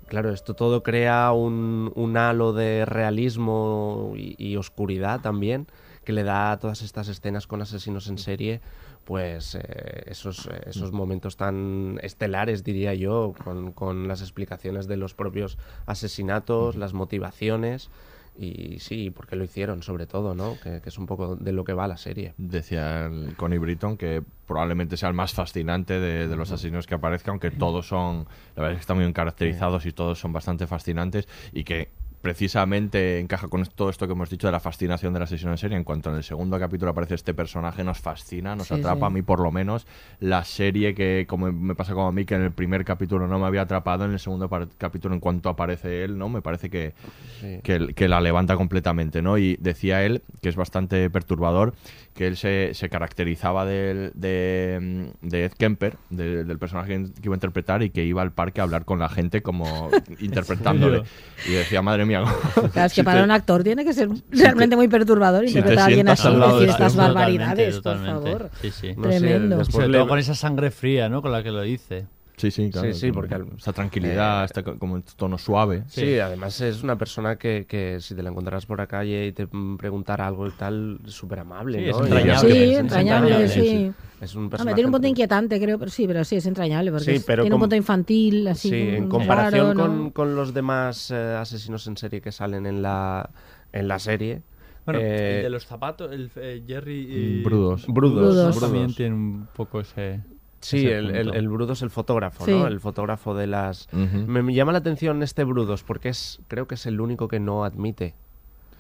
[0.07, 5.67] claro esto todo crea un, un halo de realismo y, oscuridad también
[6.05, 8.61] que le da a todas estas escenas con asesinos en serie
[9.05, 15.15] pues eh, esos, esos momentos tan estelares, diría yo, con, con las explicaciones de los
[15.15, 17.91] propios asesinatos, las motivaciones
[18.37, 20.59] y sí, por qué lo hicieron sobre todo, ¿no?
[20.63, 22.35] Que, que es un poco de lo que va la serie.
[22.39, 26.95] Decía el Connie Britton que probablemente sea el más fascinante de, de los asesinos que
[26.95, 28.27] aparezca, aunque todos son,
[28.57, 31.91] la verdad es que están muy bien caracterizados y todos son bastante fascinantes y que
[32.23, 35.77] precisamente encaja con todo esto que hemos dicho de la fascinación del asesino en serie.
[35.77, 39.01] En cuanto en el segundo capítulo aparece este personaje, nos fascina, nos Sí, atrapa.
[39.01, 39.05] sí.
[39.07, 39.87] A mí, por lo menos,
[40.21, 43.39] la serie que, como me pasa como a mí, que en el primer capítulo no
[43.39, 44.49] me había atrapado, en el segundo
[44.79, 46.29] capítulo, en cuanto aparece él, ¿no?
[46.29, 46.95] Me parece que,
[47.41, 47.59] Sí.
[47.63, 49.37] que, que la levanta completamente, ¿no?
[49.37, 51.75] Y decía él, que es bastante perturbador,
[52.15, 57.35] que él se, se caracterizaba del- de, de Ed Kemper, de- del personaje que iba
[57.35, 59.89] a interpretar, y que iba al parque a hablar con la gente como
[60.21, 61.03] interpretándole.
[61.49, 62.23] Y decía, madre mía.
[62.55, 65.55] Claro, es que si para te- un actor tiene que ser realmente muy perturbador si
[65.55, 68.51] te interpretar a alguien así y decir de estas este- barbaridades, Totalmente, por favor.
[68.61, 68.95] Sí, sí.
[68.97, 69.65] No Tremendo.
[69.65, 71.23] Sobre todo con esa sangre fría, ¿no?
[71.23, 72.07] Con la que lo dice.
[72.43, 72.93] Sí, sí, claro.
[72.93, 75.85] Sí, sí, que- porque esa tranquilidad, eh, este co- como tono suave.
[75.87, 79.33] Sí, además es una persona que, que si te la encontraras por la calle y
[79.33, 81.91] te mm, preguntara algo y tal, es súper amable, Sí, ¿no?
[81.99, 82.55] es entrañable.
[82.55, 83.93] Sí, Es entrañable, sí.
[84.21, 86.91] Es un Hombre, personaje tiene un punto inquietante, creo, pero sí, pero sí, es entrañable,
[86.91, 89.83] porque Sí, es- pero tiene un punto infantil, así Sí, en comparación raro, ¿no?
[89.87, 93.31] con, con los demás eh, asesinos en serie que salen en la,
[93.73, 94.43] en la serie.
[94.85, 97.43] Bueno, eh, el de los zapatos, el eh, Jerry y...
[97.45, 97.87] Brudos.
[97.87, 98.61] Brudos, Brudos Brudos.
[98.61, 100.21] también tiene un poco ese...
[100.63, 102.53] Sí, el, el, el Brudo es el fotógrafo, Sí.
[102.53, 102.67] ¿no?
[102.67, 103.89] El fotógrafo de las...
[103.93, 107.41] Me, me llama la atención este Brudos porque es creo que es el único que
[107.41, 108.15] no admite.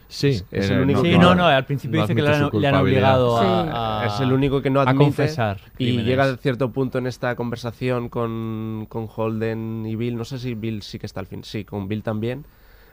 [0.08, 2.66] Sí, Es- el único Sí, que no, no, al principio no dice que le admite
[2.68, 3.46] han, le obligado Sí.
[3.46, 6.06] a, a- es el único que no a admite confesar y crímenes.
[6.06, 10.54] llega a cierto punto en esta conversación con, con Holden y Bill, no sé si
[10.54, 12.44] Bill sí que está al fin, sí, con Bill también,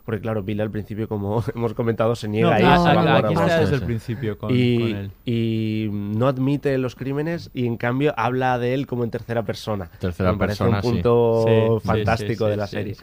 [0.10, 2.96] porque claro, Bill al principio, como hemos comentado, se niega No, a ir, no, se
[2.96, 3.62] va no, a aquí está Guanajuato.
[3.62, 5.12] desde el principio con- y, con él.
[5.24, 9.92] y no admite los crímenes y en cambio habla de él como en tercera persona.
[10.00, 10.90] Tercera Me parece persona, un sí.
[10.90, 12.96] punto Sí, sí, fantástico sí, de la sí, serie.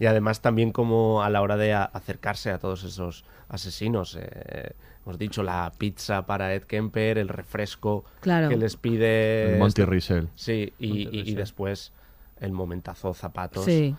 [0.00, 4.16] Y además también como a la hora de a- acercarse a todos esos asesinos.
[4.18, 4.72] eh,
[5.04, 8.48] hemos dicho la pizza para Ed Kemper, el refresco Claro.
[8.48, 9.52] que les pide...
[9.54, 10.28] El Monty este- Riesel.
[10.34, 11.92] Sí, y, y- después
[12.40, 13.64] el momentazo zapatos.
[13.64, 13.94] Sí.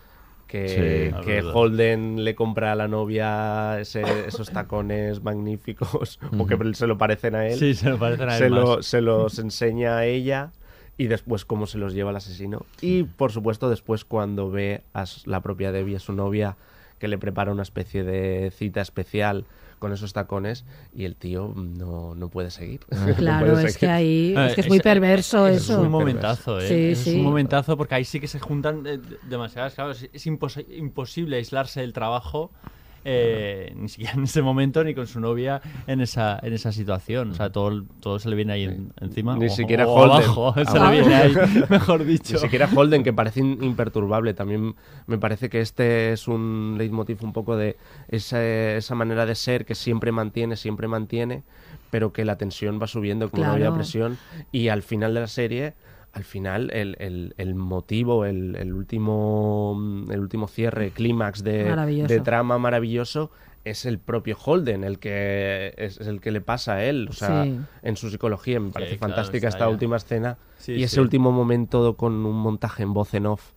[0.50, 1.46] Que, Sí.
[1.54, 7.36] Holden le compra a la novia ese- esos tacones magníficos, o que se lo parecen
[7.36, 7.56] a él.
[7.58, 8.86] Sí, se lo parecen a él Se, lo- más.
[8.86, 10.50] se los enseña a ella
[10.98, 12.66] y después cómo se los lleva el asesino.
[12.80, 16.56] Y por supuesto después cuando ve a la propia Debbie, a su novia,
[16.98, 19.44] que le prepara una especie de cita especial
[19.80, 20.64] con esos tacones
[20.94, 22.80] y el tío no, no puede seguir.
[22.90, 25.80] No Claro, puede es que ahí es que es muy perverso es eso.
[25.80, 26.68] un momentazo, ¿eh?
[26.68, 27.16] Sí, es sí.
[27.16, 29.74] un momentazo porque ahí sí que se juntan eh, demasiadas.
[29.74, 32.52] Claro, es, es impos- imposible aislarse del trabajo.
[33.04, 37.30] Eh, ni siquiera en ese momento ni con su novia en esa en esa situación
[37.30, 40.16] o sea todo, todo se le viene ahí en- encima Ni o- siquiera o Holden.
[40.24, 40.84] abajo, se Abajo.
[40.86, 41.32] le viene ahí
[41.70, 44.34] mejor dicho Ni siquiera Holden, que parece in- imperturbable.
[44.34, 44.74] También
[45.06, 47.76] me parece que este es un leitmotiv un poco de
[48.08, 51.42] esa, esa manera de ser que siempre mantiene, siempre mantiene,
[51.90, 53.64] pero que la tensión va subiendo como una Claro.
[53.64, 54.18] olla a presión.
[54.52, 55.74] Y al final de la serie,
[56.12, 59.76] al final, el, el- el motivo, el, el último,
[60.10, 61.64] el último cierre, clímax de,
[62.08, 63.30] de trama maravilloso.
[63.62, 67.44] Es el propio Holden el que es el que le pasa a él, o sea,
[67.44, 67.58] Sí.
[67.82, 69.68] en su psicología me parece claro, fantástica esta ya.
[69.68, 73.52] última escena Sí, y ese último momento con un montaje en voz en off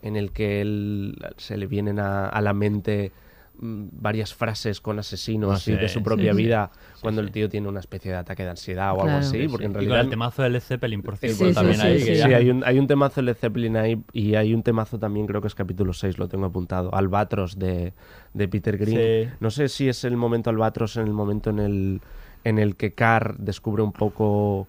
[0.00, 3.27] en el que él se le vienen a, a la mente mm,
[3.60, 6.38] varias frases con asesinos Ah, y de su propia sí.
[6.38, 9.48] vida cuando el tío tiene una especie de ataque de ansiedad o algo así Sí,
[9.48, 9.66] porque sí.
[9.66, 11.86] en Y con realidad el temazo de Led Zeppelin por cierto Sí, sí, también sí,
[11.86, 14.34] ahí sí, que sí, ya- hay un, hay un temazo de Led Zeppelin ahí y
[14.36, 17.92] hay un temazo también, creo que es capítulo 6, lo tengo apuntado, Albatros de,
[18.34, 19.28] de Peter Green.
[19.28, 19.30] Sí.
[19.40, 22.00] No sé si es el momento Albatros en el momento en el,
[22.44, 24.68] en el que Carr descubre un poco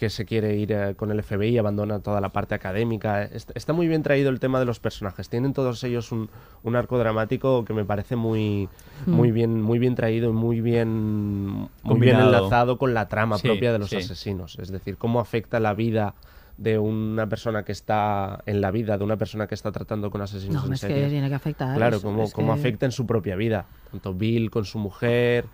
[0.00, 3.22] que se quiere ir eh, con el FBI, abandona toda la parte académica.
[3.22, 5.28] Est- Está muy bien traído el tema de los personajes.
[5.28, 6.30] Tienen todos ellos un,
[6.62, 8.70] un arco dramático que me parece muy,
[9.04, 9.10] Mm.
[9.12, 13.46] muy bien, muy bien traído y muy bien, muy bien enlazado con la trama Sí,
[13.46, 13.96] propia de los sí.
[13.96, 14.58] asesinos.
[14.58, 16.14] Es decir, cómo afecta la vida
[16.56, 20.22] de una persona que está en la vida de una persona que está tratando con
[20.22, 23.04] asesinos No, en es que tiene que afectar, Claro, cómo, cómo que- afecta en su
[23.06, 23.66] propia vida.
[23.90, 25.44] Tanto Bill con su mujer,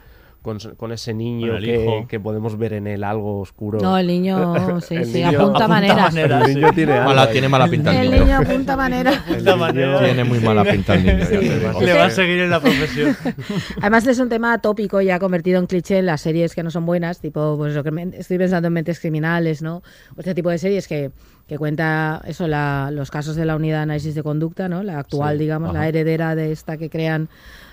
[0.47, 3.81] con, con ese niño el que, que podemos ver en él algo oscuro.
[3.81, 6.15] No, el niño, sí, El sí, niño- apunta maneras.
[6.17, 8.25] El niño tiene Mala- tiene mala pinta el El niño.
[8.25, 8.87] niño apunta.
[8.87, 11.27] El niño- Tiene muy mala pinta el niño.
[11.29, 11.81] digo.
[11.83, 13.15] le va a seguir en la profesión
[13.81, 16.87] Además es un tema tópico ya convertido en cliché en las series que no son
[16.87, 19.77] buenas, tipo, pues lo que me- estoy pensando en Mentes Criminales, ¿no?
[20.17, 21.11] O este tipo de series que,
[21.49, 24.83] que cuenta eso, la- los casos de la unidad de análisis de conducta, ¿no?
[24.83, 25.89] La actual, Sí, digamos, la ajá.
[25.89, 27.29] heredera de esta que crean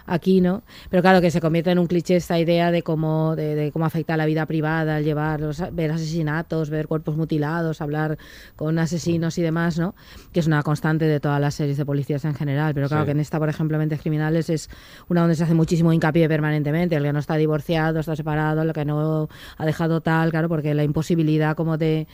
[0.05, 0.63] aquí, ¿no?
[0.89, 3.85] Pero claro, que se convierte en un cliché esta idea de cómo, de, de cómo
[3.85, 8.17] afecta la vida privada, el llevar, los- ver asesinatos, ver cuerpos mutilados, hablar
[8.55, 9.95] con asesinos y demás, ¿no?
[10.31, 12.73] Que es una constante de todas las series de policías en general.
[12.73, 13.07] Pero claro Sí.
[13.07, 14.69] que en esta, por ejemplo, Mentes Criminales es
[15.09, 16.95] una donde se hace muchísimo hincapié permanentemente.
[16.95, 20.73] El que no está divorciado, está separado, el que no ha dejado tal, claro, porque
[20.73, 22.07] la imposibilidad como de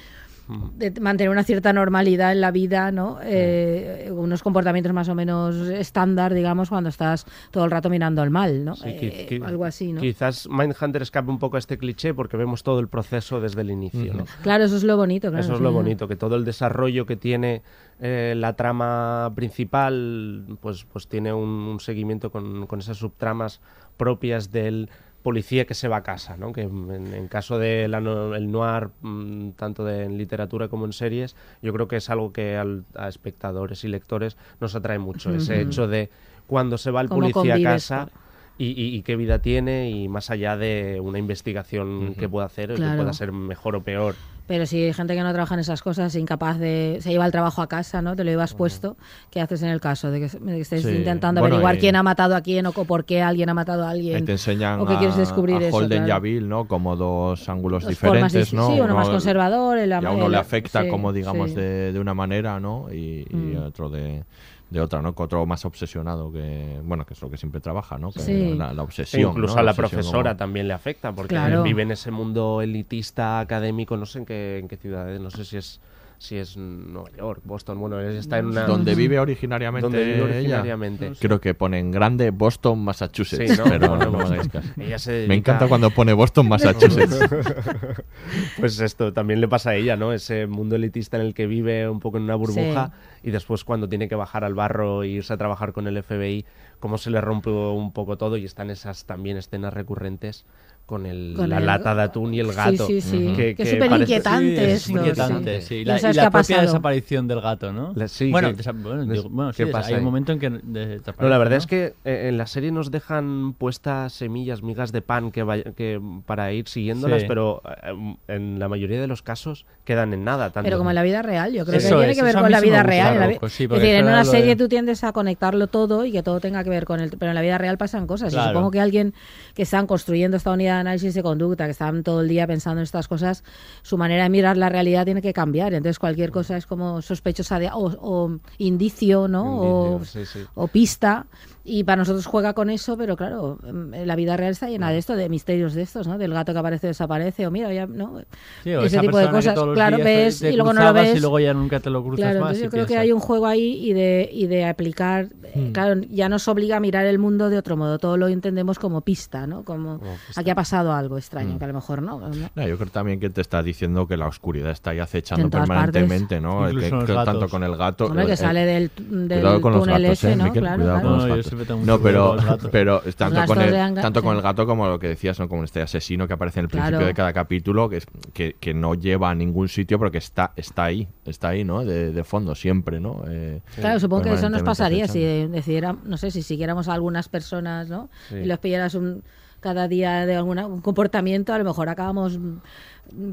[0.76, 3.20] de mantener una cierta normalidad en la vida, ¿no?
[3.24, 8.30] Eh, unos comportamientos más o menos estándar, digamos, cuando estás todo el rato mirando el
[8.30, 8.76] mal, ¿no?
[8.76, 10.02] Sí, Eh, algo así, ¿no?
[10.02, 13.72] Quizás Mindhunter escape un poco a este cliché porque vemos todo el proceso desde el
[13.72, 14.14] inicio.
[14.14, 14.26] ¿no?
[14.41, 15.43] Claro, eso es lo bonito, claro.
[15.43, 17.62] Eso es lo bonito, que todo el desarrollo que tiene
[18.00, 23.62] eh, la trama principal, pues, pues tiene un, un seguimiento con, con esas subtramas
[23.97, 24.89] propias del
[25.24, 26.52] policía que se va a casa, ¿no?
[26.54, 31.36] Que en, en caso del el noir, mm, tanto de, en literatura como en series,
[31.62, 35.62] yo creo que es algo que al- a espectadores y lectores nos atrae mucho, ese
[35.62, 36.10] hecho de
[36.48, 38.10] cuando se va el policía a casa
[38.58, 42.72] y, y- y qué vida tiene y más allá de una investigación que pueda hacer
[42.72, 42.98] o que Claro.
[42.98, 44.16] pueda ser mejor o peor.
[44.50, 46.97] Pero si hay gente que no trabaja en esas cosas, incapaz de...
[47.02, 48.16] Se lleva el trabajo a casa, ¿no?
[48.16, 48.97] Te lo llevas puesto.
[49.30, 50.89] ¿Qué haces en el caso de que, de que estés Sí.
[50.89, 53.91] intentando Bueno, averiguar quién ha matado a quién o por qué alguien ha matado a
[53.91, 54.16] alguien?
[54.16, 56.68] Ahí te enseñan o que quieres a- descubrir a eso, y a Bill, ¿no?
[56.68, 58.70] Como dos ángulos Dos diferentes, ¿no?
[58.74, 61.93] sí, uno más conservador, el- y a uno el- le afecta sí, como, digamos, de,
[61.93, 62.91] de una manera, ¿no?
[62.91, 63.64] Y, y Mm.
[63.68, 64.24] otro de,
[64.70, 65.16] de otra, ¿no?
[65.16, 68.12] Que Otro más obsesionado que, bueno, que es lo que siempre trabaja, ¿no?
[68.12, 68.56] Que Sí.
[68.56, 69.62] la, la obsesión, Incluso ¿no?
[69.62, 71.64] a la profesora como- también le afecta, porque Claro.
[71.64, 75.32] vive en ese mundo elitista académico, no sé en qué, en qué ciudad, es, no
[75.32, 75.82] sé si es
[76.20, 78.66] si es Nueva York, Boston, bueno, está en una...
[78.66, 80.26] Donde vive originariamente Donde vive ella.
[80.26, 81.14] originariamente.
[81.18, 83.52] Creo que pone en grande Boston, Massachusetts.
[83.52, 83.64] Sí, ¿no?
[83.64, 84.68] Pero no me pues, hagáis caso.
[84.78, 87.20] ella se Me dedica- encanta cuando pone Boston, Massachusetts.
[88.60, 90.12] pues esto también le pasa a ella, ¿no?
[90.12, 92.92] Ese mundo elitista en el que vive un poco en una burbuja
[93.24, 96.46] y después cuando tiene que bajar al barro e irse a trabajar con el FBI,
[96.82, 100.46] cómo se le rompe un poco todo y están esas también escenas recurrentes
[100.90, 102.88] con, el, Con la el- lata de atún y el Sí, gato.
[102.88, 103.34] sí, sí.
[103.36, 105.68] Que, Que es súper parece- inquietante Sí, es inquietante, sí.
[105.68, 105.76] sí.
[105.76, 106.62] ¿Y La, y propia pasado?
[106.62, 107.94] desaparición del gato, ¿no?
[107.96, 110.04] La- sí, bueno, que- desa- bueno, des- digo, bueno, sí, ¿qué des- pasa hay un
[110.04, 110.50] momento en que.
[110.50, 111.58] No, la verdad ¿no?
[111.58, 115.72] es que eh, en la serie nos dejan puestas semillas, migas de pan que, vaya-
[115.76, 117.28] que para ir siguiéndolas, Sí.
[117.28, 120.50] pero eh, en la mayoría de los casos quedan en nada.
[120.50, 122.52] tanto- Pero como en la vida real, yo creo Eso que tiene que ver con
[122.52, 123.38] la sí vida real.
[123.50, 126.64] sí, es decir, en una serie tú tiendes a conectarlo todo y que todo tenga
[126.64, 127.10] que ver con el...
[127.12, 128.34] Pero en la vida real pasan cosas.
[128.34, 129.14] Y supongo que alguien
[129.54, 132.84] que están construyendo esta unidad análisis de conducta, que están todo el día pensando en
[132.84, 133.44] estas cosas,
[133.82, 135.74] su manera de mirar la realidad tiene que cambiar.
[135.74, 139.62] Entonces cualquier cosa es como sospechosa de, o, o indicio, ¿no?
[139.62, 140.46] o, Indicio, sí, sí.
[140.56, 141.26] o pista.
[141.66, 144.97] Y para nosotros juega con eso, pero claro, en la vida real está llena de
[144.97, 146.18] esto, de misterios de estos, ¿no?
[146.18, 148.22] Del gato que aparece desaparece, o mira, ya, ¿no?
[148.64, 149.60] Sí, o Ese esa tipo de cosas.
[149.74, 151.18] Claro, ves te y luego no lo ves.
[151.18, 153.20] y luego ya nunca te lo cruzas Claro, más entonces yo creo que hay un
[153.20, 155.72] juego ahí y de, y de aplicar, eh, Hmm.
[155.74, 159.01] claro, ya nos obliga a mirar el mundo de otro modo, todo lo entendemos como
[159.01, 159.64] pista, ¿no?
[159.64, 159.99] Como
[160.36, 161.57] aquí ha pasado algo extraño, Mm.
[161.60, 162.20] que a lo mejor no.
[162.20, 162.30] ¿no?
[162.55, 166.39] No, yo creo también que te está diciendo que la oscuridad está ahí acechando permanentemente,
[166.39, 166.68] ¿no?
[166.70, 168.12] Incluso Que- en los que tanto con el gato.
[168.14, 170.51] Que sale del, del Cuidado con los túnel gatos, ese, eh, ¿no?
[170.53, 171.01] Claro, cuidado claro.
[171.01, 171.49] con No, los yo gatos.
[171.84, 172.38] No, pero,
[172.72, 175.47] pero tanto, con el, tanto con el gato como lo que decías, ¿no?
[175.50, 177.06] Como este asesino que aparece en el principio Claro.
[177.08, 180.54] de cada capítulo, que, es, que, que no lleva a ningún sitio, pero que está,
[180.56, 181.84] está ahí, está ahí, ¿no?
[181.86, 183.24] De, de fondo, siempre, ¿no?
[183.28, 187.30] Eh, Claro, supongo que eso nos pasaría si decidiera, no sé, si siguiéramos a algunas
[187.30, 188.10] personas, ¿no?
[188.30, 188.36] Sí.
[188.36, 189.24] Y los pillaras un,
[189.60, 192.39] cada día de alguna, un comportamiento, a lo mejor acabamos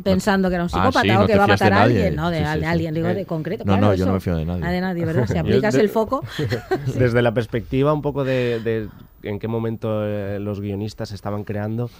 [0.02, 2.16] pensando que era un Ah, psicópata sí, o no que va a matar a alguien,
[2.16, 2.30] ¿no?
[2.30, 2.64] De, Sí, sí, de sí.
[2.64, 3.64] alguien, digo, Eh, de concreto.
[3.64, 4.06] no, claro, no, yo eso.
[4.06, 4.66] no me fío de nadie.
[4.66, 5.26] De nadie, ¿verdad?
[5.26, 6.22] Si aplicas de- el foco...
[6.98, 8.88] Desde la perspectiva un poco de, de
[9.22, 11.90] en qué momento eh, los guionistas estaban creando,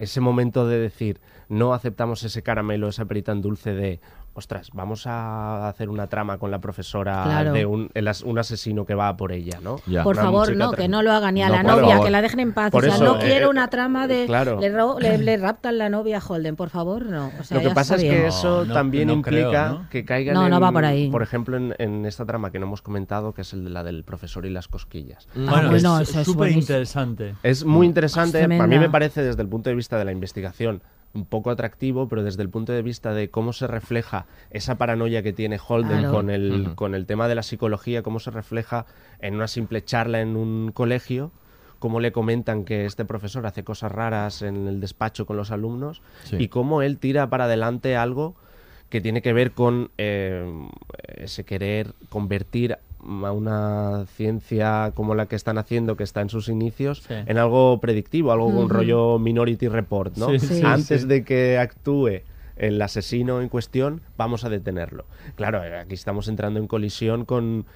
[0.00, 4.00] ese momento de decir, no aceptamos ese caramelo, esa perita en dulce de,
[4.36, 7.52] ostras, vamos a hacer una trama con la profesora Claro.
[7.52, 9.76] de un, el as- un asesino que va a por ella, ¿no?
[10.02, 12.04] Por Una favor, no, que no lo hagan ni a No, la novia, favor.
[12.06, 12.70] que la dejen en paz.
[12.72, 14.58] Por o sea, eso, no eh, quiero una trama de claro.
[14.60, 17.30] le, ro- le- le raptan la novia a Holden, por favor, no.
[17.40, 19.88] O sea, Lo que pasa es que eso No, también no implica creo, ¿no?
[19.88, 21.08] que caigan No, no en, va por ahí.
[21.10, 23.84] por ejemplo, en, en esta trama que no hemos comentado, que es el de la
[23.84, 25.28] del profesor y las cosquillas.
[25.36, 27.34] Ah, Bueno, bueno, es súper interesante.
[27.44, 28.38] Es muy interesante.
[28.40, 30.82] Es a mí me parece desde el punto de vista de la investigación
[31.14, 35.22] un poco atractivo, pero desde el punto de vista de cómo se refleja esa paranoia
[35.22, 36.12] que tiene Holden Claro.
[36.12, 38.84] con, el, con el tema de la psicología, cómo se refleja
[39.20, 41.30] en una simple charla en un colegio,
[41.78, 46.02] cómo le comentan que este profesor hace cosas raras en el despacho con los alumnos
[46.24, 46.36] Sí.
[46.38, 48.34] y cómo él tira para adelante algo
[48.88, 50.44] que tiene que ver con eh,
[51.16, 56.48] ese querer convertir a una ciencia como la que están haciendo, que está en sus
[56.48, 57.14] inicios, Sí.
[57.14, 58.68] en algo predictivo, algo con Ujú.
[58.68, 60.28] rollo Minority Report, ¿no?
[60.30, 61.06] Sí, sí, Antes sí.
[61.08, 62.22] de que actúe
[62.56, 65.06] el asesino en cuestión, vamos a detenerlo.
[65.34, 67.66] Claro, eh, aquí estamos entrando en colisión con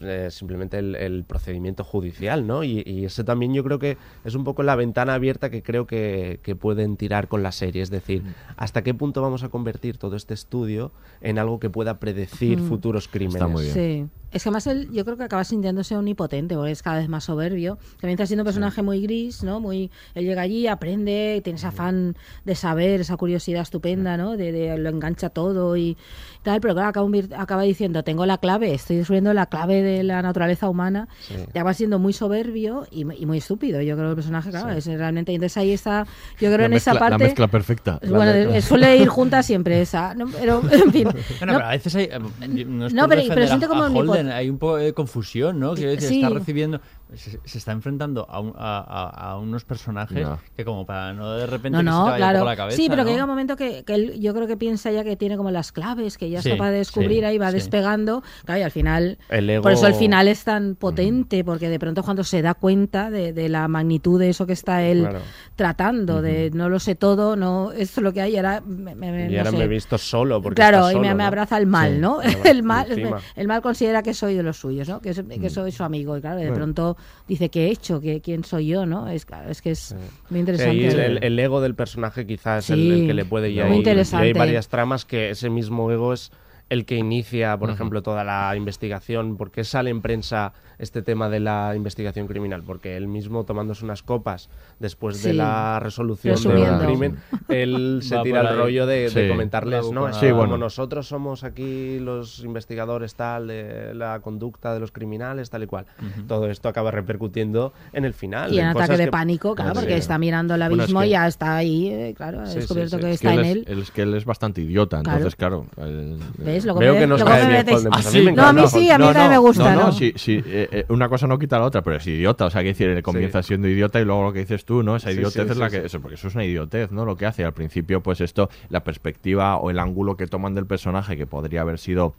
[0.00, 2.64] eh, simplemente el, el procedimiento judicial, ¿no?
[2.64, 5.86] Y, y ese también yo creo que es un poco la ventana abierta que creo
[5.86, 7.82] que, que pueden tirar con la serie.
[7.82, 8.22] Es decir,
[8.56, 12.68] ¿hasta qué punto vamos a convertir todo este estudio en algo que pueda predecir Mm.
[12.68, 13.34] futuros crímenes?
[13.36, 13.74] Está muy bien.
[13.74, 14.10] Sí.
[14.32, 17.24] Es que además él, yo creo que acaba sintiéndose omnipotente, porque es cada vez más
[17.24, 17.78] soberbio.
[18.00, 19.60] También está siendo un personaje muy gris, ¿no?
[19.60, 24.36] Muy, él llega allí, aprende, tiene ese afán de saber, esa curiosidad estupenda, ¿no?
[24.36, 25.96] De, de- lo engancha todo y
[26.42, 30.02] tal, pero claro, acaba, vir- acaba diciendo, tengo la clave, estoy descubriendo la clave de
[30.02, 31.08] la naturaleza humana.
[31.20, 31.34] Sí.
[31.54, 33.80] Y acaba siendo muy soberbio y, y muy estúpido.
[33.80, 35.32] Yo creo que el personaje, claro, es realmente.
[35.32, 36.06] Entonces ahí está,
[36.40, 37.24] yo creo La en esa la parte.
[37.24, 37.98] mezcla perfecta.
[38.02, 38.56] Bueno, La mezcla.
[38.58, 40.26] eh, suele ir junta siempre esa, ¿no?
[40.28, 41.04] pero en fin.
[41.04, 42.04] Bueno, no- pero a veces hay.
[42.04, 45.74] eh, No, pero- defender pero siento a- como Holden, hay un poco de confusión, ¿no?
[45.74, 46.22] Quiero decir, Sí.
[46.22, 46.80] está recibiendo.
[47.14, 50.40] Se, se está enfrentando a, un- a, a- a unos personajes No.
[50.56, 52.38] que, como para no de repente No, que se no, te vaya claro.
[52.40, 52.76] por la cabeza.
[52.76, 55.16] sí, pero que llega un momento que, que él, yo creo que piensa ya que
[55.16, 57.54] tiene como las claves, que ya Sí, es capaz de descubrir, sí, ahí va sí.
[57.54, 58.24] despegando.
[58.44, 59.18] Claro, y al final.
[59.28, 62.54] El ego- Por eso el final es tan potente, porque de pronto cuando se da
[62.54, 65.20] cuenta de, de la magnitud de eso que está él Claro.
[65.54, 69.26] tratando, de no lo sé todo, no esto es lo que hay, ahora me, me-
[69.26, 69.56] Y no ahora sé.
[69.58, 70.42] me he visto solo.
[70.42, 72.18] Porque Claro, está y me, abraza el mal, Sí, ¿no?
[72.44, 73.20] El mal, encima.
[73.36, 75.00] el mal considera que soy de los suyos, ¿no?
[75.00, 75.48] Que, Mm.
[75.50, 76.16] soy su amigo.
[76.16, 76.56] Y claro, de Bueno.
[76.56, 76.95] pronto
[77.26, 78.00] dice, ¿qué he hecho?
[78.00, 78.86] ¿Qué, ¿Quién soy yo?
[78.86, 79.08] ¿no?
[79.08, 79.94] Es, claro, es que es
[80.28, 80.86] muy Sí, interesante.
[80.88, 83.62] ahí el, el- ego del personaje quizás es el, Sí, el que le puede ir
[83.62, 83.76] muy ahí.
[83.76, 84.24] Y interesante.
[84.26, 86.30] hay varias tramas que ese mismo ego es
[86.68, 89.36] el que inicia, por ejemplo, toda la investigación.
[89.36, 92.62] ¿Por qué sale en prensa este tema de la investigación criminal?
[92.64, 94.50] Porque él mismo tomándose unas copas
[94.80, 97.16] después de la resolución del crimen,
[97.48, 100.12] él se Va tira el rollo de, comentarles, ¿no?
[100.12, 100.40] Sí, bueno.
[100.52, 105.66] como nosotros somos aquí los investigadores tal de la conducta de los criminales, tal y
[105.66, 105.86] cual.
[106.26, 108.52] Todo esto acaba repercutiendo en el final.
[108.52, 109.80] Y en cosas ataque de que- pánico, claro, Sí.
[109.80, 112.46] porque está mirando el Bueno, es abismo que- y ya está ahí, eh, claro, ha
[112.46, 113.02] Sí, sí, descubierto sí.
[113.02, 115.66] que Es está en él, es, es que él es bastante idiota, entonces, claro.
[115.76, 116.18] el-
[116.56, 116.64] ¿Ves?
[116.64, 118.32] Lo Veo me- que nos cae me bien pues a mí me.
[118.32, 119.86] No, a mí sí, a mí no, también no, me gusta, no, ¿no?
[119.86, 122.50] no, sí, sí, eh, eh, una cosa no quita la otra, pero es idiota, o
[122.50, 124.96] sea, que decir, él comienza siendo idiota y luego lo que dices tú, ¿no?
[124.96, 125.86] Esa idiotez sí, es la que, sí.
[125.86, 127.04] eso, porque eso es una idiotez, ¿no?
[127.04, 130.66] Lo que hace al principio, pues esto, la perspectiva o el ángulo que toman del
[130.66, 132.14] personaje, que podría haber sido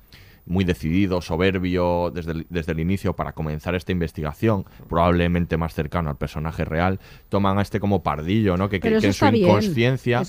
[0.48, 6.10] muy decidido, soberbio desde el, desde el inicio para comenzar esta investigación, probablemente más cercano
[6.10, 7.00] al personaje real,
[7.30, 8.70] toman a este como pardillo, ¿no?
[8.70, 10.20] Que, que- que en su inconsciencia,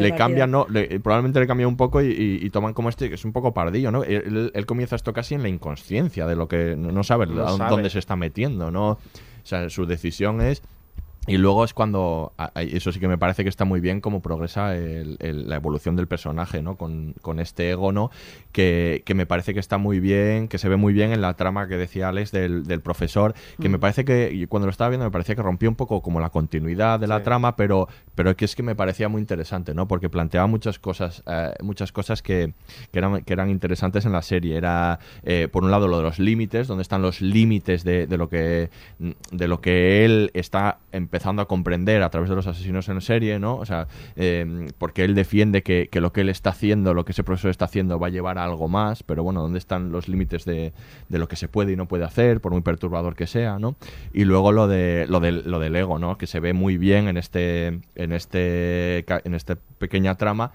[0.00, 3.08] le cambian, no, le- probablemente le cambia un poco y, y- y toman como este
[3.08, 4.02] que es un poco pardillo, ¿no?
[4.04, 7.44] Él, él comienza esto casi en la inconsciencia de lo que no, no sabe No
[7.46, 7.70] a sabe.
[7.70, 8.90] dónde se está metiendo, ¿no?
[8.92, 8.98] O
[9.44, 10.62] sea, su decisión es
[11.28, 14.74] y luego es cuando, eso sí que me parece que está muy bien cómo progresa
[14.76, 16.76] el- el- la evolución del personaje, ¿no?
[16.76, 18.10] Con, con este ego, ¿no?
[18.52, 21.34] Que, que me parece que está muy bien, que se ve muy bien en la
[21.34, 23.80] trama que decía Alex del, del profesor, que me Mm.
[23.80, 26.98] parece que, cuando lo estaba viendo me parecía que rompía un poco como la continuidad
[26.98, 29.86] de la trama, pero, pero que es que me parecía muy interesante, ¿no?
[29.86, 32.52] Porque planteaba muchas cosas, eh, muchas cosas que,
[32.90, 34.56] que eran, que eran interesantes en la serie.
[34.56, 38.16] Era, eh, por un lado, lo de los límites, donde están los límites de, de
[38.16, 38.70] lo que
[39.30, 43.38] de lo que él está empezando a comprender a través de los asesinos en serie,
[43.38, 43.56] ¿no?
[43.56, 47.12] O sea, eh, porque él defiende que, que lo que él está haciendo, lo que
[47.12, 50.08] ese profesor está haciendo, va a llevar a algo más, pero bueno, ¿dónde están los
[50.08, 50.72] límites de,
[51.08, 53.76] de lo que se puede y no puede hacer, por muy perturbador que sea, ¿no?
[54.12, 56.18] Y luego lo de lo del, lo del ego, ¿no?
[56.18, 60.52] Que se ve muy bien en este en este en esta pequeña trama,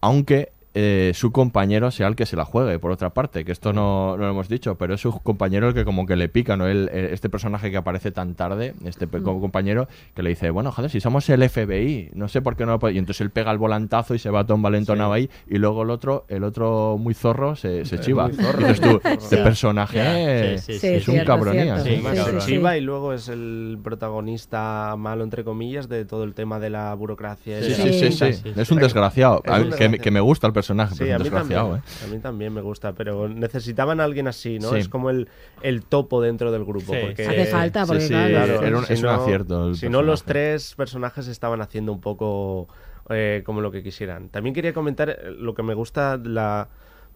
[0.00, 3.72] aunque eh, su compañero sea el que se la juegue, por otra parte, que esto
[3.72, 6.54] no, no lo hemos dicho, pero es su compañero el que como que le pica,
[6.58, 6.66] ¿no?
[6.66, 10.70] Él, eh, este personaje que aparece tan tarde, este pe- compañero, que le dice, bueno,
[10.72, 12.94] joder, si somos el FBI, no sé por qué no lo puede-".
[12.94, 15.88] Y entonces él pega el volantazo y se va todo envalentonado ahí, y luego el
[15.90, 18.28] otro, el otro muy zorro, se, se Es chiva.
[18.30, 18.60] zorro.
[18.60, 19.08] Y dices tú, Sí.
[19.18, 21.78] este personaje eh, Sí, sí, es sí, un cabronía.
[21.80, 22.46] sí, Sí, sí, sí.
[22.46, 26.92] Chiva y luego es el protagonista malo, entre comillas, de todo el tema de la
[26.94, 27.60] burocracia.
[27.60, 28.52] y Sí, sí, sí, sí.
[28.56, 29.42] Es un desgraciado.
[29.44, 30.02] Es A un mí- que, me- desgraciado.
[30.02, 32.04] que me gusta el personaje, Sí, pero es a mí, desgraciado, también, ¿eh?
[32.04, 34.70] a mí también me gusta, pero necesitaban a alguien así, ¿no?
[34.70, 34.76] Sí.
[34.78, 35.28] Es como el,
[35.62, 36.92] el topo dentro del grupo.
[36.92, 39.76] Sí, porque, Hace falta, porque sí, claro, era un- si es un no- acierto el
[39.76, 40.32] Si no, los personaje.
[40.54, 42.68] tres personajes estaban haciendo un poco
[43.08, 44.28] eh, como lo que quisieran.
[44.30, 46.68] También quería comentar eh, lo que me gusta, la,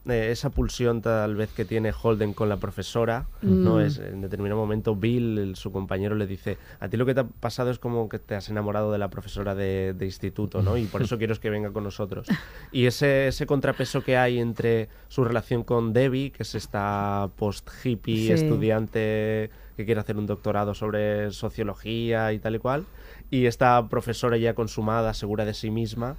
[0.08, 3.76] eh, esa pulsión tal vez que tiene Holden con la profesora, ¿no?
[3.76, 3.80] Mm.
[3.80, 7.20] Es, en determinado momento Bill, el- su compañero, le dice, a ti lo que te
[7.20, 10.76] ha pasado es como que te has enamorado de la profesora de, de instituto, ¿no?
[10.78, 12.26] Y por eso quiero que venga con nosotros.
[12.72, 18.26] Y ese, ese contrapeso que hay entre su relación con Debbie, que es esta post-hippie
[18.26, 18.32] Sí.
[18.32, 22.84] estudiante que quiere hacer un doctorado sobre sociología y tal y cual,
[23.30, 26.16] y esta profesora ya consumada, segura de sí misma,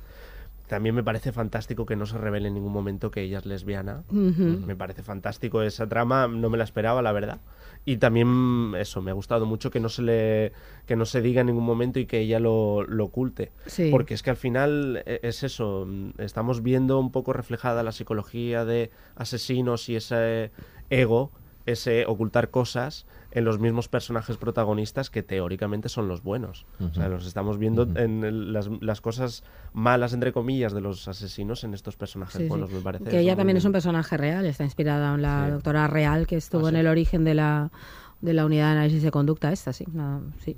[0.72, 4.03] también me parece fantástico que no se revele en ningún momento que ella es lesbiana.
[4.10, 7.41] Me parece fantástico esa trama, no me la esperaba, la verdad.
[7.84, 10.53] Y también eso, me ha gustado mucho que no se le
[10.85, 13.52] que no se diga en ningún momento y que ella lo, lo oculte.
[13.65, 13.89] Sí.
[13.91, 17.91] Porque es que al final e- es eso, mm, estamos viendo un poco reflejada la
[17.91, 20.52] psicología de asesinos y ese
[20.89, 21.31] ego,
[21.65, 26.65] ese ocultar cosas en los mismos personajes protagonistas que teóricamente son los buenos.
[26.79, 29.43] O sea, los estamos viendo en el- las, las cosas
[29.73, 32.49] malas, entre comillas, de los asesinos en estos personajes Sí, sí.
[32.49, 33.05] buenos, me parece.
[33.05, 35.51] Que ella también es un personaje real, está inspirada en la Sí.
[35.51, 36.79] doctora real que estuvo Ah, en sí.
[36.81, 37.71] el origen de la,
[38.19, 39.85] de la unidad de análisis de conducta esta, sí.
[39.93, 40.57] no, sí.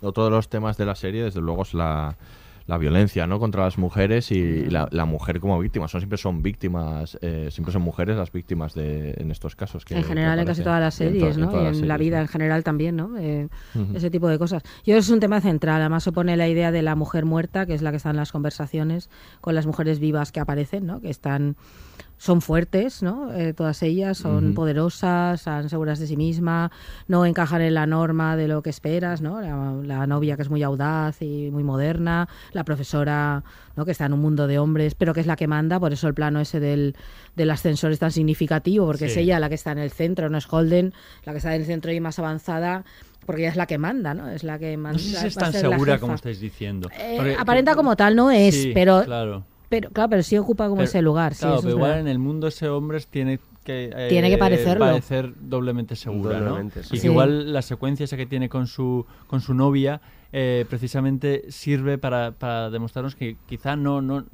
[0.00, 2.16] Otro de los temas de la serie, desde luego, es la,
[2.66, 3.38] la violencia ¿no?
[3.38, 5.88] contra las mujeres y la, la mujer como víctima.
[5.88, 9.84] Son, siempre son víctimas, eh, siempre son mujeres las víctimas de, en estos casos.
[9.84, 11.62] Que, en que general en casi todas las Y en series, en ¿no?
[11.62, 12.22] y en la vida sí.
[12.22, 13.16] en general también, ¿no?
[13.18, 13.48] Eh.
[13.94, 14.62] Ese tipo de cosas.
[14.62, 15.80] Yo creo que es un tema central.
[15.80, 18.16] Además se pone la idea de la mujer muerta, que es la que está en
[18.16, 19.10] las conversaciones
[19.40, 21.00] con las mujeres vivas que aparecen, ¿no?
[21.00, 21.56] Que están
[22.18, 23.32] son fuertes, ¿no?
[23.34, 26.70] Eh, todas ellas son poderosas, son seguras de sí misma,
[27.08, 29.40] no encajan en la norma de lo que esperas, ¿no?
[29.40, 33.44] La, la novia que es muy audaz y muy moderna, la profesora,
[33.76, 33.84] ¿no?
[33.84, 36.08] Que está en un mundo de hombres, pero que es la que manda, por eso
[36.08, 36.96] el plano ese del,
[37.34, 40.38] del ascensor es tan significativo, porque es ella la que está en el centro, no
[40.38, 40.94] es Holden,
[41.24, 42.84] la que está en el centro y más avanzada,
[43.26, 44.30] porque ella es la que manda, ¿no?
[44.30, 44.92] Es la que manda.
[44.94, 46.88] No sé si va es tan segura como estáis diciendo.
[46.98, 49.44] Eh, aparenta como tal no es, Sí, pero Claro.
[49.68, 51.34] Pero claro, pero sí ocupa como Pero- ese lugar.
[51.34, 52.00] sí, Claro, pero es igual verdad.
[52.02, 54.84] en el mundo ese hombre tiene que eh, Tiene que parecerlo.
[54.86, 56.84] parecer doblemente segura, Doblemente, ¿no?
[56.86, 56.94] sí.
[56.94, 57.02] Y Sí.
[57.02, 60.00] que igual la secuencia esa que tiene con su con su novia
[60.32, 64.24] eh, precisamente sirve para, para demostrarnos que quizá no no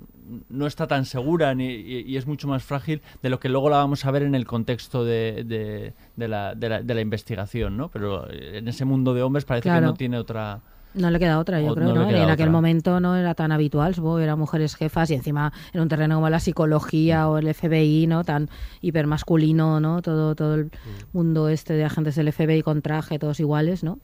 [0.49, 3.69] no está tan segura ni, y, y es mucho más frágil de lo que luego
[3.71, 7.01] la vamos a ver en el contexto de, de- de la, de la- de la
[7.01, 7.89] investigación, ¿no?
[7.91, 10.61] Pero en ese mundo de hombres parece que no tiene otra...
[10.95, 12.51] No le queda otra, yo O- creo, no en aquel otra.
[12.51, 16.29] momento no era tan habitual, supongo eran mujeres jefas y encima en un terreno como
[16.31, 18.25] la psicología o el FBI, ¿no?
[18.25, 18.49] Tan
[18.81, 20.03] hipermasculino, ¿no?
[20.03, 20.71] Todo, todo el
[21.13, 23.99] mundo este de agentes del FBI con traje, todos iguales, ¿no?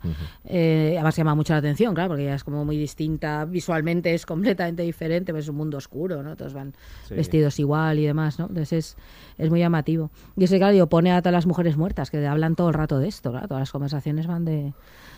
[0.45, 4.27] Eh, además llama mucho la atención, claro, porque ella es como muy distinta, visualmente es
[4.27, 6.37] completamente diferente, pues es un mundo oscuro, ¿no?
[6.37, 6.75] Todos van
[7.07, 7.15] Sí.
[7.15, 8.47] vestidos igual y demás, ¿no?
[8.47, 8.97] Entonces es,
[9.39, 10.11] es muy llamativo.
[10.37, 12.99] Y eso, claro, y opone a todas las mujeres muertas, que hablan todo el rato
[12.99, 14.73] de esto, claro, todas las conversaciones van de,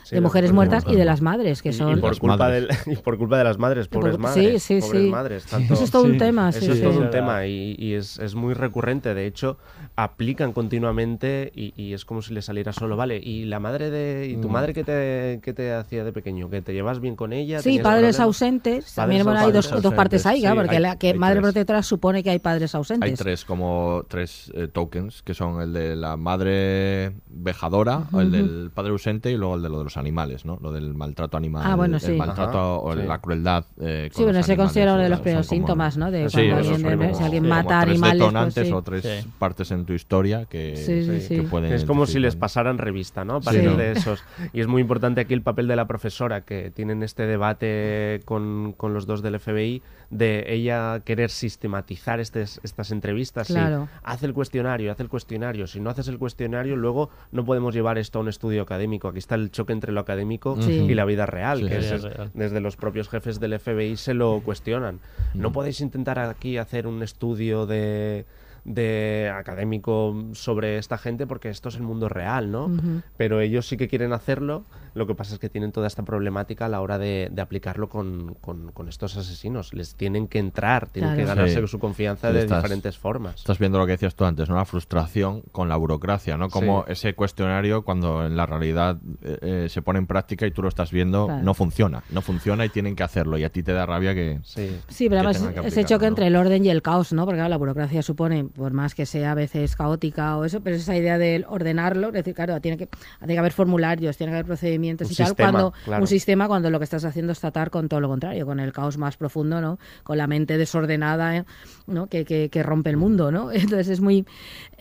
[0.04, 1.98] Sí, de las mujeres muertas y de las madres, que son...
[1.98, 4.62] y, por culpa del- y por culpa de las madres, pobres por- madres.
[4.62, 5.10] sí, sí, pobres sí.
[5.10, 6.84] madres, tanto- Eso es todo un tema, sí, Eso es sí.
[6.84, 9.14] todo un tema y, y es, es muy recurrente.
[9.14, 9.58] De hecho,
[10.04, 13.18] aplican continuamente y, y es como si le saliera solo, vale.
[13.18, 14.28] Y la madre de.
[14.30, 14.52] ¿Y tu Mm.
[14.52, 16.48] madre qué te, qué te hacía de pequeño?
[16.50, 17.58] ¿Que te llevas bien con ella?
[17.58, 18.20] Sí, ¿Tenías padres problemas?
[18.20, 18.72] ausentes.
[18.84, 19.82] Padres También bueno, hay dos, ausentes.
[19.82, 21.42] dos partes ahí, sí, porque hay- la que madre tres.
[21.42, 23.08] protectora supone que hay padres ausentes.
[23.10, 28.28] Hay tres, como tres eh, tokens, que son el de la madre vejadora, o el
[28.28, 28.36] Ujú.
[28.36, 30.58] del padre ausente y luego el de lo de los animales, ¿no?
[30.60, 31.62] Lo del maltrato animal.
[31.66, 32.12] Ah, bueno, el sí.
[32.12, 33.02] maltrato Ajá, o sí.
[33.06, 33.64] la crueldad.
[33.80, 36.10] eh, con Sí, bueno, los se animales, considera uno de los como- síntomas, ¿no?
[36.10, 40.76] De cuando alguien, mata tres animales, pues detonantes o tres partes en tu historia que,
[40.76, 41.34] Sí, sí, sí.
[41.34, 43.36] que pueden Es como si les pasaran revista, ¿no?
[43.38, 43.76] A Sí, partir ¿no?
[43.76, 44.22] de esos.
[44.52, 48.72] Y es muy importante aquí el papel de la profesora, que tienen este debate con,
[48.76, 53.48] con los dos del FBI, de ella querer sistematizar estes- estas entrevistas.
[53.48, 53.88] Sí, Claro.
[54.04, 55.66] haz el cuestionario, haz el cuestionario.
[55.66, 59.08] Si no haces el cuestionario, luego no podemos llevar esto a un estudio académico.
[59.08, 60.70] Aquí está el choque entre lo académico Sí.
[60.88, 62.08] y la vida real, Sí, que sí, es- sí.
[62.08, 65.00] es- desde los propios jefes del FBI se lo cuestionan.
[65.34, 68.24] No podéis intentar aquí hacer un estudio de
[68.74, 72.70] de académico sobre esta gente porque esto es el mundo real, ¿no?
[73.16, 74.64] Pero ellos sí que quieren hacerlo,
[74.94, 77.88] lo que pasa es que tienen toda esta problemática a la hora de, de aplicarlo
[77.88, 79.72] con, con- con estos asesinos.
[79.74, 81.22] Les tienen que entrar, tienen Claro.
[81.22, 81.66] que ganarse Sí.
[81.68, 83.36] su confianza de estás- diferentes formas.
[83.36, 84.56] Estás viendo lo que decías tú antes, ¿no?
[84.56, 86.48] La frustración con la burocracia, ¿no?
[86.48, 86.92] Como Sí.
[86.92, 90.68] ese cuestionario cuando en la realidad eh, eh, se pone en práctica y tú lo
[90.68, 91.42] estás viendo, Claro.
[91.42, 92.02] no funciona.
[92.10, 93.38] No funciona y tienen que hacerlo.
[93.38, 94.40] Y a ti te da rabia que...
[94.42, 94.76] Sí.
[94.88, 96.08] Sí, pero que además ese choque ¿no?
[96.08, 97.24] entre el orden y el caos, ¿no?
[97.24, 100.76] Porque claro, la burocracia supone, por más que sea a veces caótica o eso, pero
[100.76, 102.88] esa idea de ordenarlo, es decir, claro, tiene que,
[103.18, 106.02] tiene que haber formularios, tiene que haber procedimientos Un y tal, cuando claro.
[106.02, 108.70] un sistema cuando lo que estás haciendo es tratar con todo lo contrario, con el
[108.74, 109.78] caos más profundo, ¿no?
[110.02, 111.44] Con la mente desordenada, ¿eh?
[111.86, 112.06] ¿no?
[112.06, 113.50] Que, que, que rompe el mundo, ¿no?
[113.52, 114.26] Entonces es muy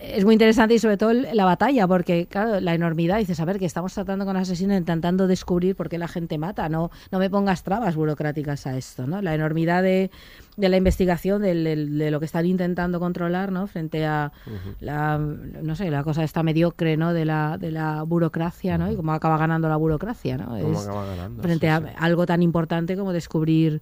[0.02, 3.58] es muy interesante y sobre todo la batalla, porque claro, la enormidad, dices, a ver,
[3.58, 7.28] que estamos tratando con asesinos intentando descubrir por qué la gente mata, no, no me
[7.28, 9.20] pongas trabas burocráticas a esto, ¿no?
[9.20, 10.10] La enormidad de,
[10.56, 13.66] de la investigación, del- del- de, lo que están intentando controlar, ¿no?
[13.66, 14.32] Frente a
[14.80, 17.12] la, no sé, la cosa esta mediocre, ¿no?
[17.12, 18.90] De la, de la burocracia, ¿no?
[18.90, 20.56] Y cómo acaba ganando la burocracia, ¿no?
[20.56, 21.84] Es ganando, frente sí, a sí.
[21.98, 23.80] algo tan importante como descubrir,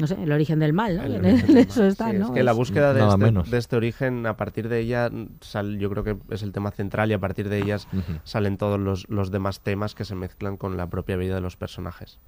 [0.00, 1.02] no sé, el origen del mal, ¿no?
[1.04, 1.88] El eso mal.
[1.88, 2.26] está, Sí, ¿no?
[2.26, 3.50] Es que la búsqueda de este, menos.
[3.50, 5.10] de este origen, a partir de ella,
[5.40, 7.86] sal- yo creo que es el tema central y a partir de ellas
[8.24, 11.56] salen todos los, los demás temas que se mezclan con la propia vida de los
[11.56, 12.18] personajes.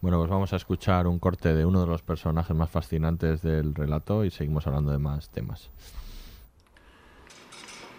[0.00, 3.74] Bueno, pues vamos a escuchar un corte de uno de los personajes más fascinantes del
[3.74, 5.70] relato y seguimos hablando de más temas.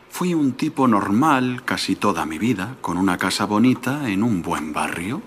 [0.10, 4.74] Fui un tipo normal casi toda mi vida, con una casa bonita en un buen
[4.74, 5.22] barrio.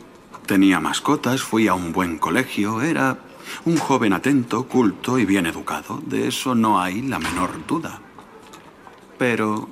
[0.47, 3.17] Tenía mascotas, fui a un buen colegio, era
[3.65, 6.01] un joven atento, culto y bien educado.
[6.05, 8.01] De eso no hay la menor duda.
[9.19, 9.69] Pero,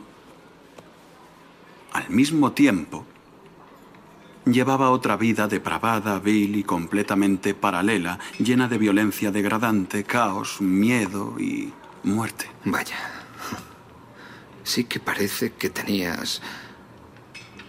[1.93, 3.05] al mismo tiempo,
[4.45, 11.73] llevaba otra vida depravada, vil y completamente paralela, llena de violencia degradante, caos, miedo y
[12.03, 12.51] muerte.
[12.65, 12.97] Vaya.
[14.63, 16.43] Sí que parece que tenías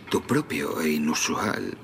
[0.09, 1.77] tu propio e inusual...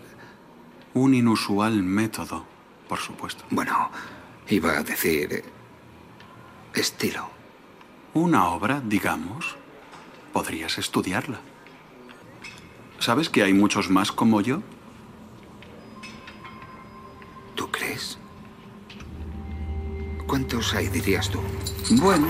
[0.94, 2.45] Un inusual método,
[2.88, 3.43] por supuesto.
[3.49, 3.89] Bueno,
[4.49, 5.34] iba a decir...
[5.34, 5.57] eh,
[6.80, 7.30] estilo.
[8.14, 9.55] Una obra, digamos,
[10.34, 11.39] podrías estudiarla.
[12.99, 14.61] ¿Sabes que hay muchos más como yo?
[17.55, 18.18] ¿Tú crees?
[20.26, 21.39] ¿Cuántos hay, dirías tú?
[21.91, 22.27] Bueno,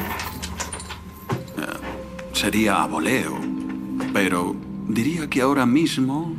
[1.57, 3.37] eh, sería a voleo,
[4.13, 4.55] pero
[4.87, 6.35] diría que ahora mismo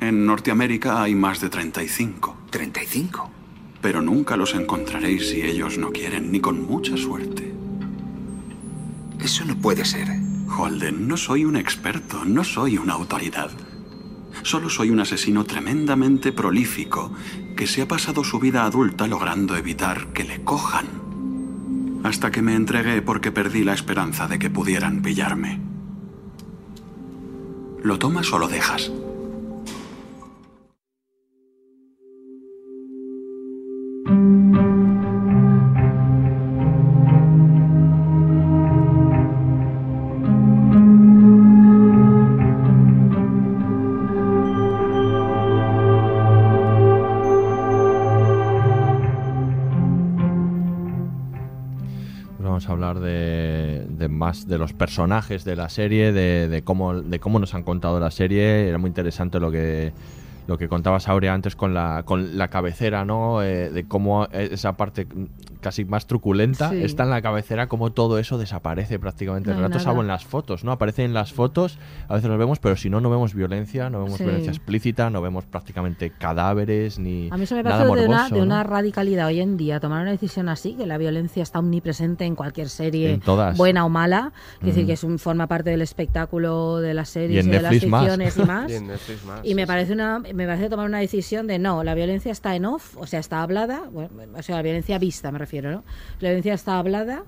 [0.00, 2.36] en Norteamérica hay más de 35.
[2.50, 3.28] ¿35?
[3.80, 7.52] Pero nunca los encontraréis si ellos no quieren, ni con mucha suerte.
[9.20, 10.08] Eso no puede ser.
[10.48, 13.50] Holden, no soy un experto, no soy una autoridad.
[14.42, 17.12] Solo soy un asesino tremendamente prolífico
[17.56, 20.86] que se ha pasado su vida adulta logrando evitar que le cojan.
[22.02, 25.60] Hasta que me entregué porque perdí la esperanza de que pudieran pillarme.
[27.82, 28.90] ¿Lo tomas o lo dejas?
[54.32, 58.68] De los personajes de la serie, de cómo, de cómo nos han contado la serie.
[58.68, 59.92] Era muy interesante lo que
[60.46, 63.42] lo que contabas Aurea antes con la, con la cabecera, ¿no?
[63.42, 65.06] Eh, de cómo esa parte
[65.60, 66.82] casi más truculenta Sí.
[66.82, 69.50] está en la cabecera, cómo todo eso desaparece prácticamente.
[69.50, 69.84] No el rato nada.
[69.84, 70.72] salvo en las fotos, ¿no?
[70.72, 74.02] Aparece en las fotos, a veces los vemos, pero si no, no vemos violencia, no
[74.02, 74.24] vemos Sí.
[74.24, 78.16] violencia explícita, no vemos prácticamente cadáveres ni A mí eso me nada parece de una,
[78.18, 78.46] morboso, de ¿no?
[78.46, 82.34] una radicalidad hoy en día, tomar una decisión así, que la violencia está omnipresente en
[82.36, 83.56] cualquier serie, En todas.
[83.58, 87.44] buena o mala, es decir, que es un, forma parte del espectáculo de las series
[87.46, 88.00] Y de las más.
[88.04, 88.70] ficciones y más.
[88.70, 91.58] Y en Netflix más, Y me sí, parece una, me parece tomar una decisión de
[91.58, 94.98] no, la violencia está en off, o sea, está hablada, bueno, o sea, la violencia
[94.98, 95.84] vista me refiero, ¿no?
[96.20, 97.24] La violencia está hablada.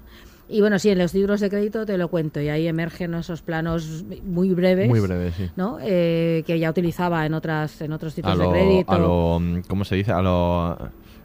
[0.49, 3.41] Y bueno, sí, en los libros de crédito te lo cuento, y ahí emergen esos
[3.41, 4.89] planos muy breves.
[4.89, 5.51] Muy breves, sí.
[5.57, 5.79] ¿no?
[5.81, 8.93] Eh, que ya utilizaba en otras en otros títulos de crédito.
[8.93, 10.12] a lo, ¿cómo se dice?
[10.12, 10.77] A lo,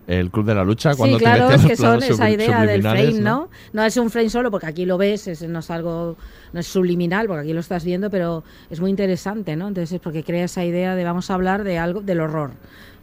[0.08, 2.66] el club de la lucha, cuando sí, te claro, es los que son esa idea
[2.66, 3.50] del frame, ¿no?
[3.74, 3.84] ¿no?
[3.84, 6.16] es un frame solo porque aquí lo ves, es, no es algo,
[6.54, 9.68] no es subliminal porque aquí lo estás viendo, pero es muy interesante, ¿no?
[9.68, 12.52] Entonces es porque crea esa idea de vamos a hablar de algo, del horror.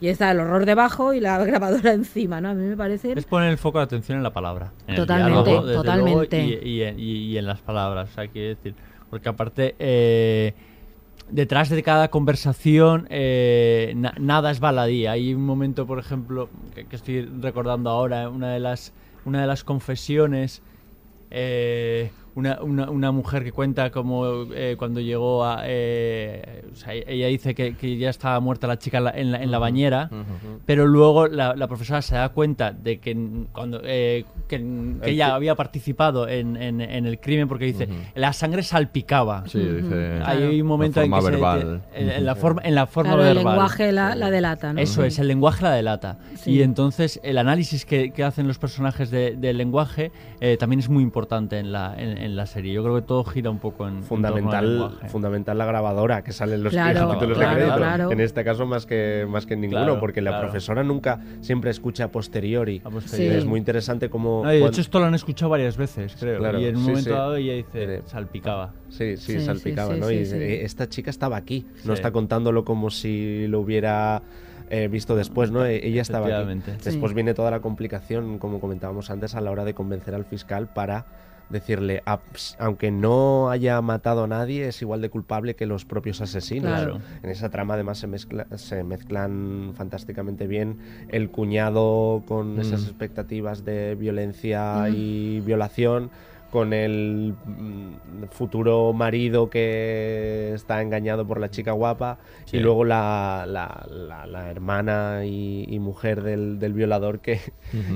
[0.01, 2.49] Y está el horror debajo y la grabadora encima, ¿no?
[2.49, 3.13] A mí me parece...
[3.13, 4.73] Es poner el foco de atención en la palabra.
[4.87, 6.43] En el Totalmente, diálogo, totalmente.
[6.43, 8.75] luego, y, y en- y- y en las palabras, o sea, quiero decir.
[9.11, 10.55] Porque aparte, eh,
[11.35, 15.07] detrás de cada conversación, eh, na- nada es baladí.
[15.07, 18.93] Hay un momento, por ejemplo, que, que estoy recordando ahora, una de las,
[19.25, 20.63] una de las confesiones.
[21.31, 25.63] eh, una, una, una mujer que cuenta como eh, cuando llegó a...
[25.65, 29.31] eh, o sea, ella dice que, que ya estaba muerta la chica en la, en
[29.33, 30.11] la, en la bañera,
[30.67, 34.99] pero luego la, la profesora se da cuenta de que n- cuando eh, que, El
[35.05, 39.45] ella había participado en, en- en el crimen porque dice la sangre salpicaba.
[39.47, 41.83] Sí, dice, Hay un momento en que se- verbal.
[41.95, 43.53] en, en la forma en la forma Claro, el verbal.
[43.55, 44.81] lenguaje la, la delata, ¿no?
[44.81, 46.19] Eso es, el lenguaje la delata.
[46.37, 46.53] Sí.
[46.53, 50.89] Y entonces el análisis que, que hacen los personajes de- del lenguaje eh, también es
[50.89, 52.73] muy importante en la, en, en la serie.
[52.73, 55.09] Yo creo que todo gira un poco en en torno al fundamental lenguaje.
[55.09, 58.11] fundamental la grabadora que sale en los Claro, títulos claro, de crédito claro.
[58.13, 60.47] en este caso más que más que en ninguno Claro, porque la claro.
[60.49, 63.37] profesora nunca siempre escucha a posteriori, posteriori.
[63.37, 66.39] es muy interesante como No, de hecho esto lo han escuchado varias veces, creo.
[66.39, 67.15] Claro, y en un sí, momento sí.
[67.17, 68.73] dado ella dice, salpicaba.
[68.89, 70.09] Sí, sí, Sí, salpicaba, sí, ¿no?
[70.09, 71.99] sí, y eh, esta chica estaba aquí, no Sí.
[71.99, 74.23] está contándolo como si lo hubiera
[74.71, 75.65] eh, visto después, ¿no?
[75.67, 76.61] Eh, Ella estaba aquí.
[76.83, 77.15] Después Sí.
[77.15, 81.05] viene toda la complicación, como comentábamos antes, a la hora de convencer al fiscal para
[81.51, 82.21] decirle, "Ah,
[82.59, 86.71] aunque no haya matado a nadie, es igual de culpable que los propios asesinos.
[86.73, 87.01] Claro.
[87.23, 92.61] En esa trama además se, mezcla- se mezclan fantásticamente bien el cuñado con Mm.
[92.61, 94.95] esas expectativas de violencia Mm.
[94.97, 96.11] y violación
[96.55, 102.59] con el mm, futuro marido que está engañado por la chica guapa Sí.
[102.59, 107.41] y luego la, la- la- la hermana y, y mujer del, del violador que,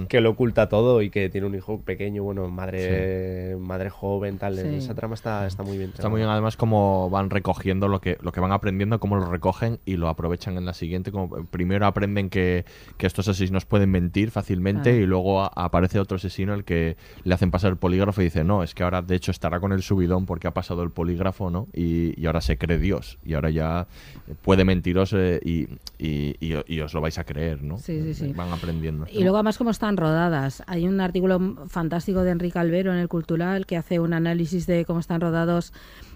[0.08, 4.56] que lo oculta todo y que tiene un hijo pequeño, bueno, madre, madre joven, tal.
[4.58, 4.74] Sí.
[4.74, 5.90] Esa trama está, está muy bien.
[5.94, 9.30] Está muy bien además cómo van recogiendo lo que, lo que van aprendiendo, cómo lo
[9.30, 11.12] recogen y lo aprovechan en la siguiente.
[11.12, 12.64] Como primero aprenden que,
[12.96, 17.34] que estos asesinos pueden mentir fácilmente y luego a- aparece otro asesino el que le
[17.34, 19.82] hacen pasar el polígrafo y dice, no, es que ahora de hecho estará con el
[19.82, 21.68] subidón porque ha pasado el polígrafo, ¿no?
[21.72, 23.86] Y, y ahora se cree Dios y ahora ya
[24.42, 25.68] puede mentiros eh, y,
[25.98, 27.78] y, y- y os lo vais a creer, ¿no?
[27.78, 28.32] Sí, sí, sí.
[28.32, 29.06] Van aprendiendo.
[29.12, 30.62] Y luego además cómo están rodadas.
[30.66, 34.84] Hay un artículo fantástico de Enrique Albero en el Cultural que hace un análisis de
[34.84, 35.72] cómo están rodados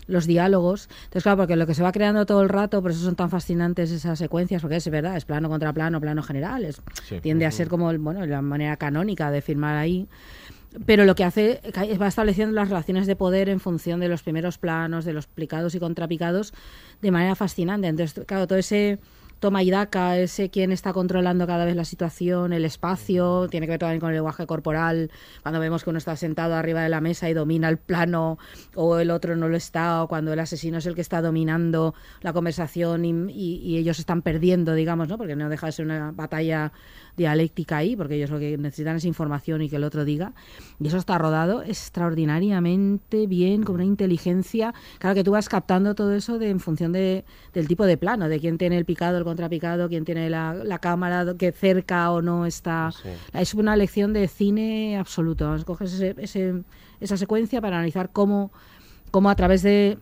[0.09, 0.88] los diálogos.
[1.04, 3.30] Entonces, claro, porque lo que se va creando todo el rato, por eso son tan
[3.30, 7.20] fascinantes esas secuencias, porque es verdad, es plano contra plano, plano general, es, Sí.
[7.20, 10.09] tiende a ser como bueno, la manera canónica de filmar ahí.
[10.86, 11.61] Pero lo que hace
[12.01, 15.74] va estableciendo las relaciones de poder en función de los primeros planos, de los picados
[15.74, 16.53] y contrapicados,
[17.01, 17.89] de manera fascinante.
[17.89, 18.99] Entonces, claro, todo ese
[19.43, 23.73] toma y daca, ese quién está controlando cada vez la situación, el espacio, tiene que
[23.73, 25.10] ver también con el lenguaje corporal,
[25.43, 28.39] cuando vemos que uno está sentado arriba de la mesa y domina el plano,
[28.77, 31.93] o el otro no lo está, o cuando el asesino es el que está dominando
[32.20, 35.19] la conversación y, ellos están perdiendo, digamos, ¿no?
[35.19, 36.73] Porque no deja de ser una batalla
[37.16, 40.35] dialéctica ahí, porque ellos lo que necesitan es información y que el otro diga.
[40.78, 44.73] Y eso está rodado extraordinariamente bien, con una inteligencia.
[44.98, 48.39] Claro que tú vas captando todo eso en función de, del tipo de plano, de
[48.39, 52.46] quién tiene el picado, el contrapicado, quién tiene la, la cámara, que cerca o no
[52.46, 52.90] está.
[53.32, 55.54] Es una lección de cine absoluto.
[55.64, 56.62] Coges ese- ese-
[57.00, 58.52] esa secuencia para analizar cómo,
[59.10, 59.98] cómo a través de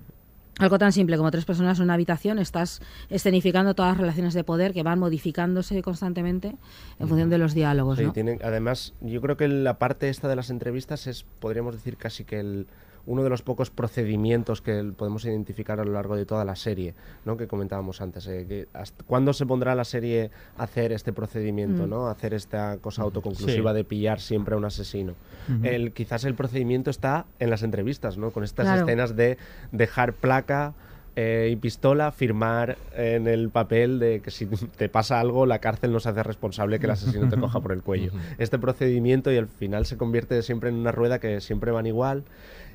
[0.59, 4.45] algo tan simple como tres personas en una habitación, estás escenificando todas las relaciones de
[4.45, 6.55] poder que van modificándose constantemente
[6.99, 7.97] en función de los diálogos.
[7.99, 8.13] Sí, ¿no?
[8.13, 12.25] tienen- además, yo creo que la parte esta de las entrevistas es, podríamos decir casi
[12.25, 12.67] que el,
[13.07, 16.95] uno de los pocos procedimientos que podemos identificar a lo largo de toda la serie,
[17.25, 17.37] ¿no?
[17.37, 18.27] Que comentábamos antes.
[18.27, 21.91] eh, que hasta- ¿Cuándo se pondrá la serie a hacer este procedimiento, Mm.
[21.91, 22.07] ¿no?
[22.07, 23.77] A hacer esta cosa autoconclusiva Sí.
[23.77, 25.15] de pillar siempre a un asesino.
[25.49, 25.67] Ujú.
[25.67, 28.31] el, quizás el procedimiento está en las entrevistas, ¿no?
[28.31, 28.83] Con estas Claro.
[28.83, 29.37] escenas de
[29.73, 30.75] dejar placa
[31.17, 35.91] eh, y pistola, firmar en el papel de que si te pasa algo, la cárcel
[35.93, 38.13] no se hace responsable que el asesino te coja por el cuello.
[38.39, 42.23] Este procedimiento y al final se convierte siempre en una rueda que siempre van igual,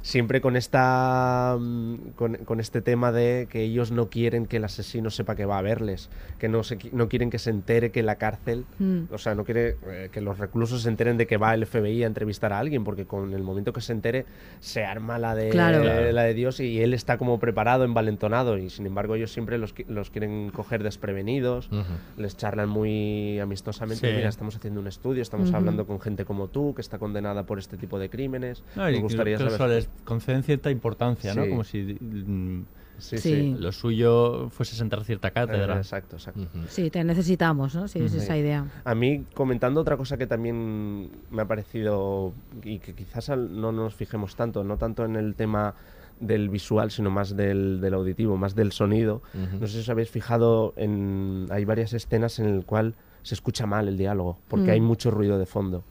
[0.06, 4.64] siempre con esta mm, con, con este tema de que ellos no quieren que el
[4.64, 7.90] asesino sepa que va a verles, que no se qui- no quieren que se entere
[7.90, 9.06] que la cárcel, Mm.
[9.12, 12.04] o sea, no quiere eh, que los reclusos se enteren de que va el FBI
[12.04, 14.26] a entrevistar a alguien, porque con el momento que se entere
[14.60, 15.84] se arma la de Claro.
[15.84, 19.74] la de Dios y él está como preparado, envalentonado y sin embargo ellos siempre los,
[19.88, 21.68] los quieren coger desprevenidos,
[22.16, 24.16] les charlan muy amistosamente, Sí.
[24.16, 27.58] mira, estamos haciendo un estudio, estamos hablando con gente como tú que está condenada por
[27.58, 28.64] este tipo de crímenes.
[28.76, 29.88] No, Nos gustaría saber.
[30.04, 31.48] Conceden cierta importancia, ¿no?
[31.48, 32.64] Como si mm,
[32.98, 33.56] Sí, sí.
[33.60, 35.76] lo suyo fuese sentar cierta cátedra.
[35.76, 36.48] Eh, exacto, exacto.
[36.70, 37.90] Sí, te necesitamos, ¿no?
[37.90, 38.66] Sí, es esa idea.
[38.86, 42.32] A mí, comentando otra cosa que también me ha parecido
[42.64, 45.74] y que quizás no nos fijemos tanto, no tanto en el tema
[46.22, 49.22] del visual, sino más del, del auditivo, más del sonido.
[49.60, 51.48] No sé si os habéis fijado en...
[51.50, 54.74] Hay varias escenas en el cual se escucha mal el diálogo, porque Mm.
[54.74, 55.84] hay mucho ruido de fondo.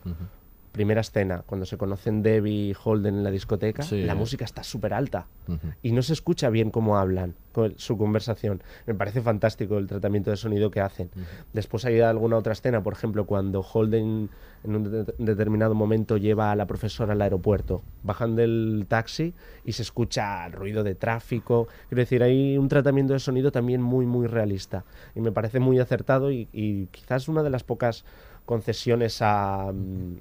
[0.75, 4.03] Primera escena, cuando se conocen Debbie y Holden en la discoteca, Sí.
[4.03, 5.29] la música está súper alta
[5.83, 8.61] y no se escucha bien cómo hablan, con su conversación.
[8.85, 11.11] Me parece fantástico el tratamiento de sonido que hacen.
[11.53, 14.31] Después hay alguna otra escena, por ejemplo, cuando Holden
[14.65, 17.83] en un de- determinado momento lleva a la profesora al aeropuerto.
[18.03, 19.33] Bajan del taxi
[19.65, 21.69] y se escucha ruido de tráfico.
[21.89, 24.85] Quiero decir, hay un tratamiento de sonido también muy, muy realista.
[25.15, 28.05] Y me parece muy acertado y, y quizás una de las pocas
[28.45, 30.17] concesiones a, mm,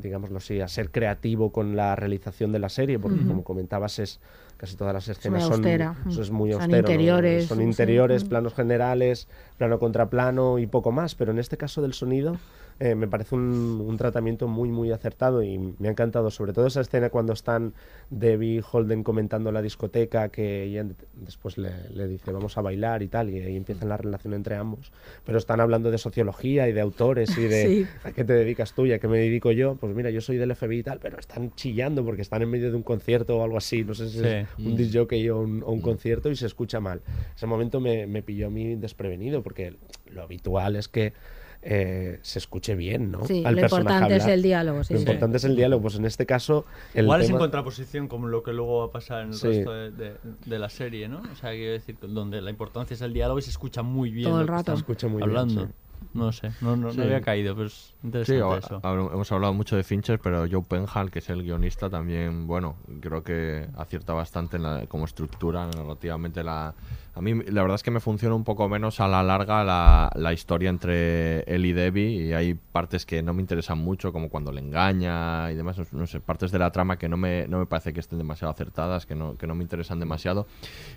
[0.00, 4.20] digámoslo así, a ser creativo con la realización de la serie, porque como comentabas es
[4.58, 5.64] casi todas las escenas son,
[6.08, 6.92] eso es muy Son austero, ¿no?
[6.92, 8.28] interiores, son interiores, Mm.
[8.28, 9.26] planos generales,
[9.58, 12.36] plano contra plano y poco más, pero en este caso del sonido
[12.84, 16.66] eh, me parece un, un tratamiento muy muy acertado y me ha encantado, sobre todo
[16.66, 17.74] esa escena cuando están
[18.10, 23.02] Debbie Holden comentando la discoteca, que ella de- después le, le dice vamos a bailar
[23.02, 24.90] y tal, y ahí empieza la relación entre ambos,
[25.24, 27.86] pero están hablando de sociología y de autores y de Sí.
[28.02, 30.36] a qué te dedicas tú y a qué me dedico yo, pues mira, yo soy
[30.36, 33.44] del FBI y tal, pero están chillando porque están en medio de un concierto o
[33.44, 34.76] algo así, no sé si es un Mm.
[34.76, 37.00] disc jockey o un, o un concierto y se escucha mal.
[37.36, 39.76] Ese momento me, me pilló a mí desprevenido porque
[40.10, 41.12] lo habitual es que
[41.62, 43.24] eh, se escuche bien, ¿no?
[43.24, 45.04] Sí, Al lo importante es el diálogo, sí, Lo sí.
[45.04, 46.64] importante es el diálogo, pues en este caso...
[46.92, 49.46] El Igual es en contraposición como lo que luego va a pasar en el Sí.
[49.46, 51.22] resto de, de- de la serie, ¿no?
[51.32, 54.28] O sea, quiero decir, donde la importancia es el diálogo y se escucha muy bien
[54.28, 54.72] Todo el rato.
[54.72, 55.66] Se escucha muy bien, hablando.
[55.66, 55.72] sí.
[56.14, 57.00] No sé, no, no, no Sí.
[57.00, 58.80] había caído, pero es interesante eso.
[58.82, 62.74] a- hemos hablado mucho de Fincher, pero Joe Penhall, que es el guionista, también, bueno,
[63.00, 66.42] creo que acierta bastante en la, como estructura, narrativamente.
[66.42, 66.74] La,
[67.14, 70.10] a mí, la verdad es que me funciona un poco menos a la larga la,
[70.14, 74.30] la historia entre él y Debbie, y hay partes que no me interesan mucho, como
[74.30, 77.58] cuando le engaña y demás, no, sé, partes de la trama que no me, no
[77.58, 80.46] me parece que estén demasiado acertadas, que no, que no me interesan demasiado,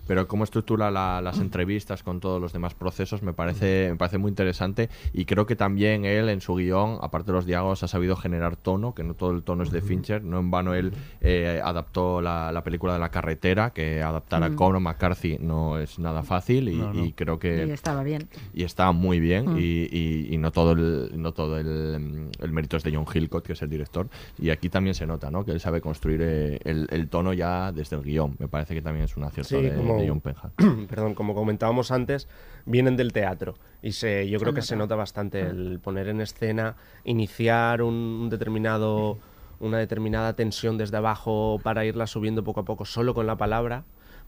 [0.08, 4.18] pero cómo estructura la- las entrevistas con todos los demás procesos me parece, me parece
[4.18, 7.88] muy interesante y creo que también él en su guion, aparte de los diálogos, ha
[7.88, 10.94] sabido generar tono, que no todo el tono es de Fincher, no en vano él
[11.22, 14.56] eh, adaptó la, la película de la carretera, que adaptar a.
[14.56, 17.04] Conor McCarthy no es nada fácil y, No, no.
[17.06, 18.30] y creo que Y estaba bien.
[18.54, 19.58] y está muy bien Mm.
[19.58, 23.46] y, y- y no todo el no todo el, el mérito es de John Hillcott
[23.46, 24.08] que es el director
[24.40, 25.44] y aquí también se nota ¿no?
[25.44, 28.82] que él sabe construir eh, el, el tono ya desde el guion me parece que
[28.82, 30.52] también es un acierto Sí, de, como- de John Penhall
[30.88, 32.28] perdón, como comentábamos antes,
[32.66, 36.22] vienen del teatro y se, yo Se creo que se nota bastante el poner en
[36.22, 39.18] escena, iniciar un, un determinado
[39.60, 43.84] una determinada tensión desde abajo para irla subiendo poco a poco solo con la palabra.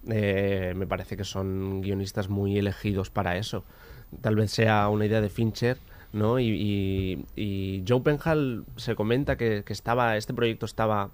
[0.10, 3.64] Eh, me parece que son guionistas muy elegidos para eso.
[4.22, 5.78] Tal vez sea una idea de Fincher,
[6.14, 6.40] ¿no?
[6.40, 11.10] Y, y, y Joe Penhall se comenta que, que estaba este proyecto estaba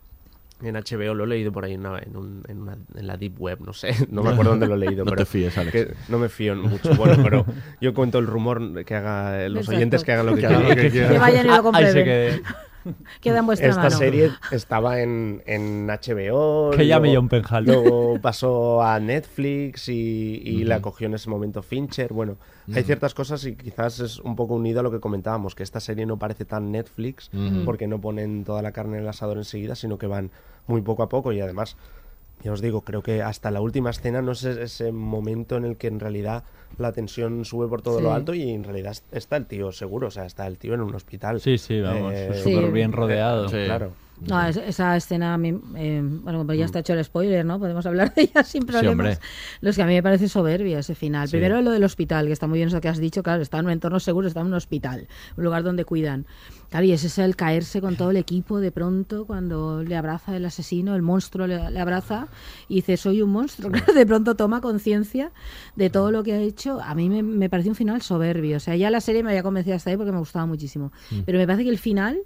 [0.61, 3.18] en HBO lo he leído por ahí en, una- en, un- en una- en la
[3.18, 5.03] deep web, no sé, no me acuerdo dónde lo he leído.
[5.05, 5.72] No pero te fíes, Alex.
[5.73, 6.93] que no me fío mucho.
[6.95, 7.45] Bueno, pero
[7.81, 9.76] yo cuento el rumor que haga los Exacto.
[9.77, 10.91] oyentes que hagan lo que, quieran.
[11.11, 12.41] que vayan y lo quede.
[13.22, 13.97] Queda en vuestra Esta mano.
[13.97, 16.72] serie estaba en, en HBO.
[16.72, 17.65] Que llame luego- John Penhall.
[17.65, 22.11] Luego pasó a Netflix y, y la cogió en ese momento Fincher.
[22.14, 22.38] Bueno,
[22.73, 25.80] hay ciertas cosas y quizás es un poco unido a lo que comentábamos, que esta
[25.80, 27.30] serie no parece tan Netflix
[27.65, 30.31] porque no ponen toda la carne en el asador enseguida, sino que van
[30.68, 31.76] muy poco a poco y además
[32.44, 35.78] ya os digo, creo que hasta la última escena no es ese momento en el
[35.78, 36.44] que en realidad
[36.78, 38.03] la tensión sube por todo Sí.
[38.03, 40.82] lo alto y en realidad está el tío seguro, o sea, está el tío en
[40.82, 41.40] un hospital.
[41.40, 42.72] Sí, sí, vamos, Eh, súper Sí.
[42.72, 43.48] bien rodeado.
[43.49, 43.57] Sí.
[43.65, 43.91] Claro.
[44.22, 45.38] No, es- esa escena,
[45.76, 47.60] eh, bueno, pues ya está hecho el spoiler, ¿no?
[47.60, 49.19] Podemos hablar de ella sin problemas.
[49.60, 51.27] Los que a mí me parece soberbia ese final.
[51.27, 51.31] Sí.
[51.31, 53.65] Primero lo del hospital, que está muy bien eso que has dicho, claro, está en
[53.65, 56.26] un entorno seguro, está en un hospital, un lugar donde cuidan.
[56.69, 60.35] Claro, y ese es el caerse con todo el equipo de pronto cuando le abraza
[60.38, 62.27] el asesino, el monstruo le, le abraza
[62.68, 63.72] y dice, soy un monstruo.
[63.72, 65.31] Claro, de pronto toma conciencia
[65.76, 66.80] de todo lo que ha hecho.
[66.81, 68.57] A mí me, me pareció un final soberbio.
[68.57, 70.91] O sea, ya la serie me había convencido hasta ahí porque me gustaba muchísimo.
[71.11, 71.19] Mm.
[71.26, 72.19] Pero me parece que el final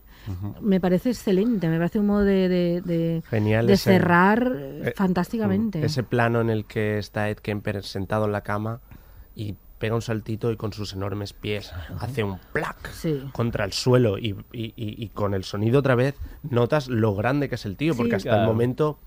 [0.61, 4.93] me parece excelente, me parece un modo de, de, de- Genial de ese- cerrar eh,
[4.95, 5.79] fantásticamente.
[5.79, 8.81] mm, Ese plano en el que está Ed Kemper sentado en la cama
[9.35, 12.89] y pega un saltito y con sus enormes pies hace un plac
[13.31, 17.47] contra el suelo y, y- y- y con el sonido otra vez notas lo grande
[17.47, 18.27] que es el tío, porque Sí.
[18.27, 18.97] hasta el momento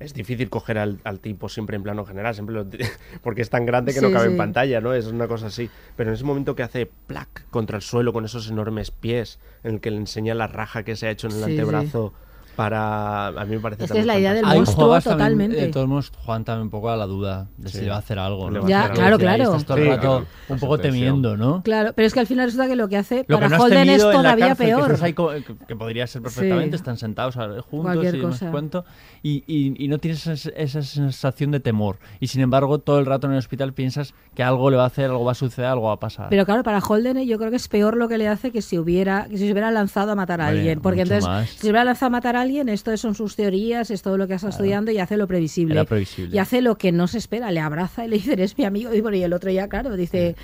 [0.00, 2.66] es difícil coger al, al tipo siempre en plano general, siempre lo-
[3.22, 4.30] porque es tan grande que Sí, no cabe sí.
[4.32, 4.92] en pantalla, ¿no?
[4.94, 5.70] Es una cosa así.
[5.94, 9.74] Pero en ese momento que hace plac contra el suelo con esos enormes pies, en
[9.74, 12.12] el que le enseña la raja que se ha hecho en el Sí, antebrazo
[12.56, 13.28] para...
[13.28, 14.52] A mí me parece Es que es la idea del fantástico.
[14.52, 15.56] Ahí monstruo juegas también, totalmente.
[15.56, 17.84] de todos modos, juegan también un poco a la duda de si Sí.
[17.84, 18.50] le va a hacer algo.
[18.68, 19.42] Ya, hacer claro, claro.
[19.44, 20.26] Estás todo el Sí, rato claro.
[20.48, 21.62] un poco temiendo, ¿no?
[21.62, 23.64] Claro, pero es que al final resulta que lo que hace Lo que para no
[23.64, 25.14] Holden es todavía cárcel, peor.
[25.14, 26.80] co- que, que podría ser perfectamente, Sí.
[26.80, 28.50] están sentados juntos Cualquier y no sé cosa.
[28.50, 28.84] cuánto,
[29.22, 31.98] y, y- y no tienes esa, esa sensación de temor.
[32.20, 34.86] Y sin embargo, todo el rato en el hospital piensas que algo le va a
[34.86, 36.28] hacer, algo va a suceder, algo va a pasar.
[36.30, 38.62] Pero claro, para Holden eh, yo creo que es peor lo que le hace que
[38.62, 40.80] si hubiera que si se hubiera lanzado a matar a alguien.
[40.80, 41.48] Porque entonces, más.
[41.50, 44.26] si se hubiera lanzado a matar a alguien, esto son sus teorías, es todo lo
[44.26, 45.74] que está estudiando y hace lo previsible.
[45.74, 46.34] Era previsible.
[46.34, 48.94] Y hace lo que no se espera, le abraza y le dice, eres mi amigo.
[48.94, 50.36] Y, bueno, y el otro ya, claro, dice,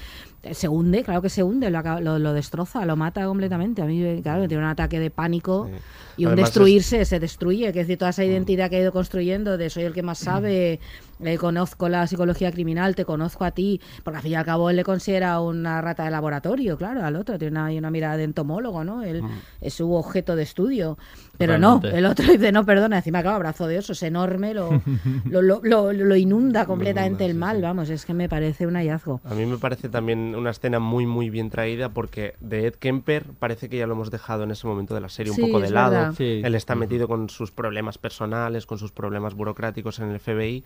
[0.52, 3.82] se hunde, claro que se hunde, lo, lo, lo destroza, lo mata completamente.
[3.82, 5.68] A mí, claro, tiene un ataque de pánico
[6.16, 7.72] y un Además destruirse, se destruye.
[7.72, 10.18] Que es decir, toda esa identidad que ha ido construyendo de soy el que más
[10.26, 10.80] sabe,
[11.24, 14.70] eh, conozco la psicología criminal, te conozco a ti, porque al fin y al cabo
[14.70, 18.24] él le considera una rata de laboratorio, claro, al otro, tiene una, una mirada de
[18.24, 19.02] entomólogo, ¿no?
[19.02, 19.22] Él
[19.60, 20.98] es su objeto de estudio.
[21.38, 24.82] Pero no, el otro dice, no, perdona, encima, claro, brazo de oso, es enorme, lo,
[25.30, 29.20] lo, lo, lo- lo inunda completamente el mal, vamos, es que me parece un hallazgo.
[29.24, 33.24] A mí me parece también una escena muy muy bien traída porque de Ed Kemper
[33.38, 35.60] parece que ya lo hemos dejado en ese momento de la serie Sí, un poco
[35.60, 36.12] de lado.
[36.18, 40.64] Él está metido con sus problemas personales, con sus problemas burocráticos en el FBI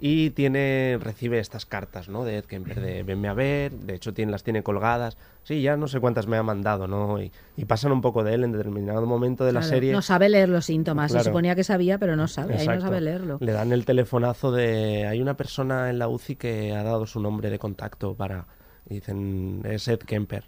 [0.00, 2.24] y tiene recibe estas cartas, ¿no?
[2.24, 5.16] De Ed Kemper de venme a ver, de hecho tiene las tiene colgadas.
[5.44, 7.20] Sí, ya no sé cuántas me ha mandado, ¿no?
[7.20, 9.92] Y, y pasan un poco de él en determinado momento de la serie.
[9.92, 13.00] No sabe leer los síntomas, se suponía que sabía, pero no sabe, ahí no sabe
[13.00, 13.38] leerlo.
[13.40, 17.20] Le dan el telefonazo de hay una persona en la UCI que ha dado su
[17.20, 18.46] nombre de contacto para
[18.88, 20.44] y dicen es Ed Kemper.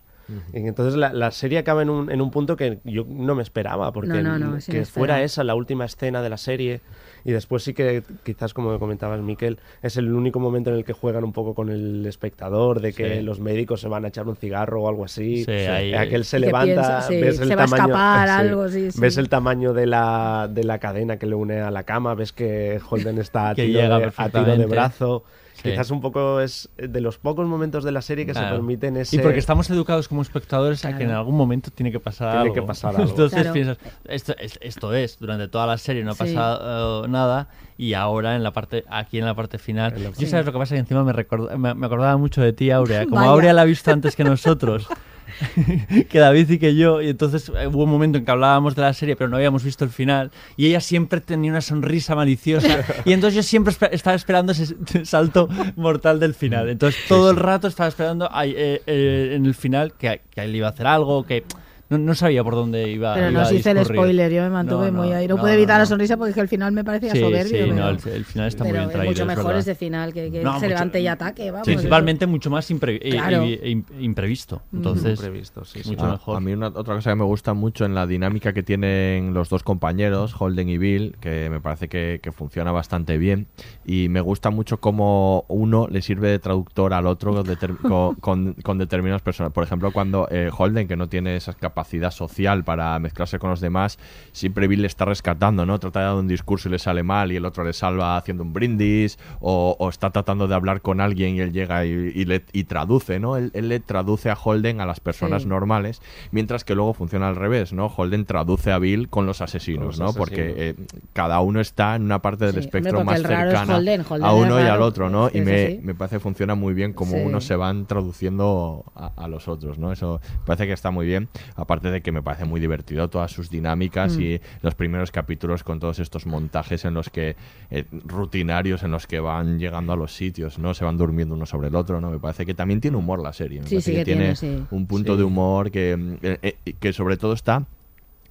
[0.54, 3.42] Y entonces la, la serie acaba en un, en un punto que yo no me
[3.42, 6.80] esperaba, porque No, no, no, que fuera esa la última escena de la serie
[7.24, 10.92] y después sí que quizás como comentabas Miquel, es el único momento en el que
[10.92, 13.22] juegan un poco con el espectador, de que Sí.
[13.22, 16.38] los médicos se van a echar un cigarro o algo así, Sí, ahí- aquel se
[16.38, 19.00] levanta, piensa, sí, ves el se va a tamaño, escapar, algo, sí, sí.
[19.00, 22.32] ves el tamaño de la, de la cadena que le une a la cama, ves
[22.32, 24.66] que Holden está a Que tiro, llega de, a tiro de perfectamente.
[24.66, 25.24] brazo.
[25.54, 25.70] Sí.
[25.70, 28.56] Quizás un poco es de los pocos momentos de la serie que se Claro.
[28.56, 29.16] permiten ese...
[29.16, 31.20] Y porque estamos educados como espectadores a que en Claro.
[31.20, 32.54] algún momento tiene que pasar Tiene algo.
[32.54, 33.08] que pasar algo.
[33.08, 33.52] Entonces Claro.
[33.52, 36.18] piensas, esto, es- esto es, durante toda la serie no ha Sí.
[36.24, 37.48] pasado eh, nada
[37.78, 39.92] y ahora en la parte aquí en la parte final.
[39.96, 40.26] La- Yo Sí.
[40.26, 43.04] sabes lo que pasa que encima me, record- me, me acordaba mucho de ti, Aurea.
[43.04, 43.30] Como Vaya.
[43.30, 44.86] Aurea la ha visto antes que nosotros.
[46.08, 48.82] que David y que yo, y entonces eh, hubo un momento en que hablábamos de
[48.82, 52.84] la serie, pero no habíamos visto el final, y ella siempre tenía una sonrisa maliciosa,
[53.04, 54.74] y entonces yo siempre estaba esperando ese
[55.04, 56.68] salto mortal del final.
[56.68, 60.54] Entonces todo el rato estaba esperando ay, eh, eh, en el final que, que él
[60.54, 61.44] iba a hacer algo, que
[61.90, 64.42] no, no sabía por dónde iba, Pero iba no a se hice el spoiler, yo
[64.42, 65.28] me mantuve No, muy ahí.
[65.28, 67.20] No, no, pude evitar no, la sonrisa porque es que el final me parecía Sí,
[67.20, 67.44] soberbio.
[67.44, 69.10] sí, pero, no, el, el final está muy pero bien es traído.
[69.12, 69.58] mucho es mejor verdad.
[69.60, 71.66] este final que, que No, se mucho- levante y ataque, vamos.
[71.66, 73.42] Principalmente mucho más impre- eh, Claro.
[73.44, 74.62] eh, im- imprevisto.
[74.72, 75.90] Entonces, Imprevisto, sí, sí.
[75.90, 76.36] mucho Ah, mejor.
[76.36, 79.48] A mí una, otra cosa que me gusta mucho en la dinámica que tienen los
[79.48, 83.46] dos compañeros, Holden y Bill, que me parece que, que funciona bastante bien.
[83.84, 87.44] Y me gusta mucho cómo uno le sirve de traductor al otro
[87.82, 89.54] con, con, con- determinados personajes.
[89.54, 93.60] Por ejemplo, cuando eh, Holden, que no tiene esa capacidad social para mezclarse con los
[93.60, 93.98] demás,
[94.30, 95.80] siempre Bill le está rescatando, ¿no?
[95.80, 98.44] Trata de dar un discurso y le sale mal y el otro le salva haciendo
[98.44, 102.24] un brindis o, o está tratando de hablar con alguien y él llega y, y
[102.26, 103.36] le, y traduce, ¿no?
[103.36, 105.48] Él, él le traduce a Holden a las personas Sí.
[105.48, 107.86] normales, mientras que luego funciona al revés, ¿no?
[107.86, 110.18] Holden traduce a Bill con los asesinos, Con los ¿no?
[110.18, 110.74] Porque eh,
[111.12, 114.32] cada uno está en una parte del Sí, espectro hombre, más cercana Holden, Holden a
[114.32, 115.28] uno y al otro, ¿no?
[115.32, 117.22] Y me, me parece que funciona muy bien como Sí.
[117.24, 119.90] unos se van traduciendo a, a los otros, ¿no?
[119.92, 121.28] Eso me parece que está muy bien,
[121.64, 124.20] aparte de que me parece muy divertido todas sus dinámicas Mm.
[124.22, 127.36] y los primeros capítulos con todos estos montajes en los que
[127.70, 130.74] eh, rutinarios en los que van llegando a los sitios, ¿no?
[130.74, 132.10] Se van durmiendo uno sobre el otro, ¿no?
[132.10, 134.36] Me parece que también tiene humor la serie, me Sí, parece sí que, que tiene,
[134.36, 134.64] sí.
[134.70, 135.18] un punto Sí.
[135.18, 137.64] de humor que, eh, eh, que sobre todo está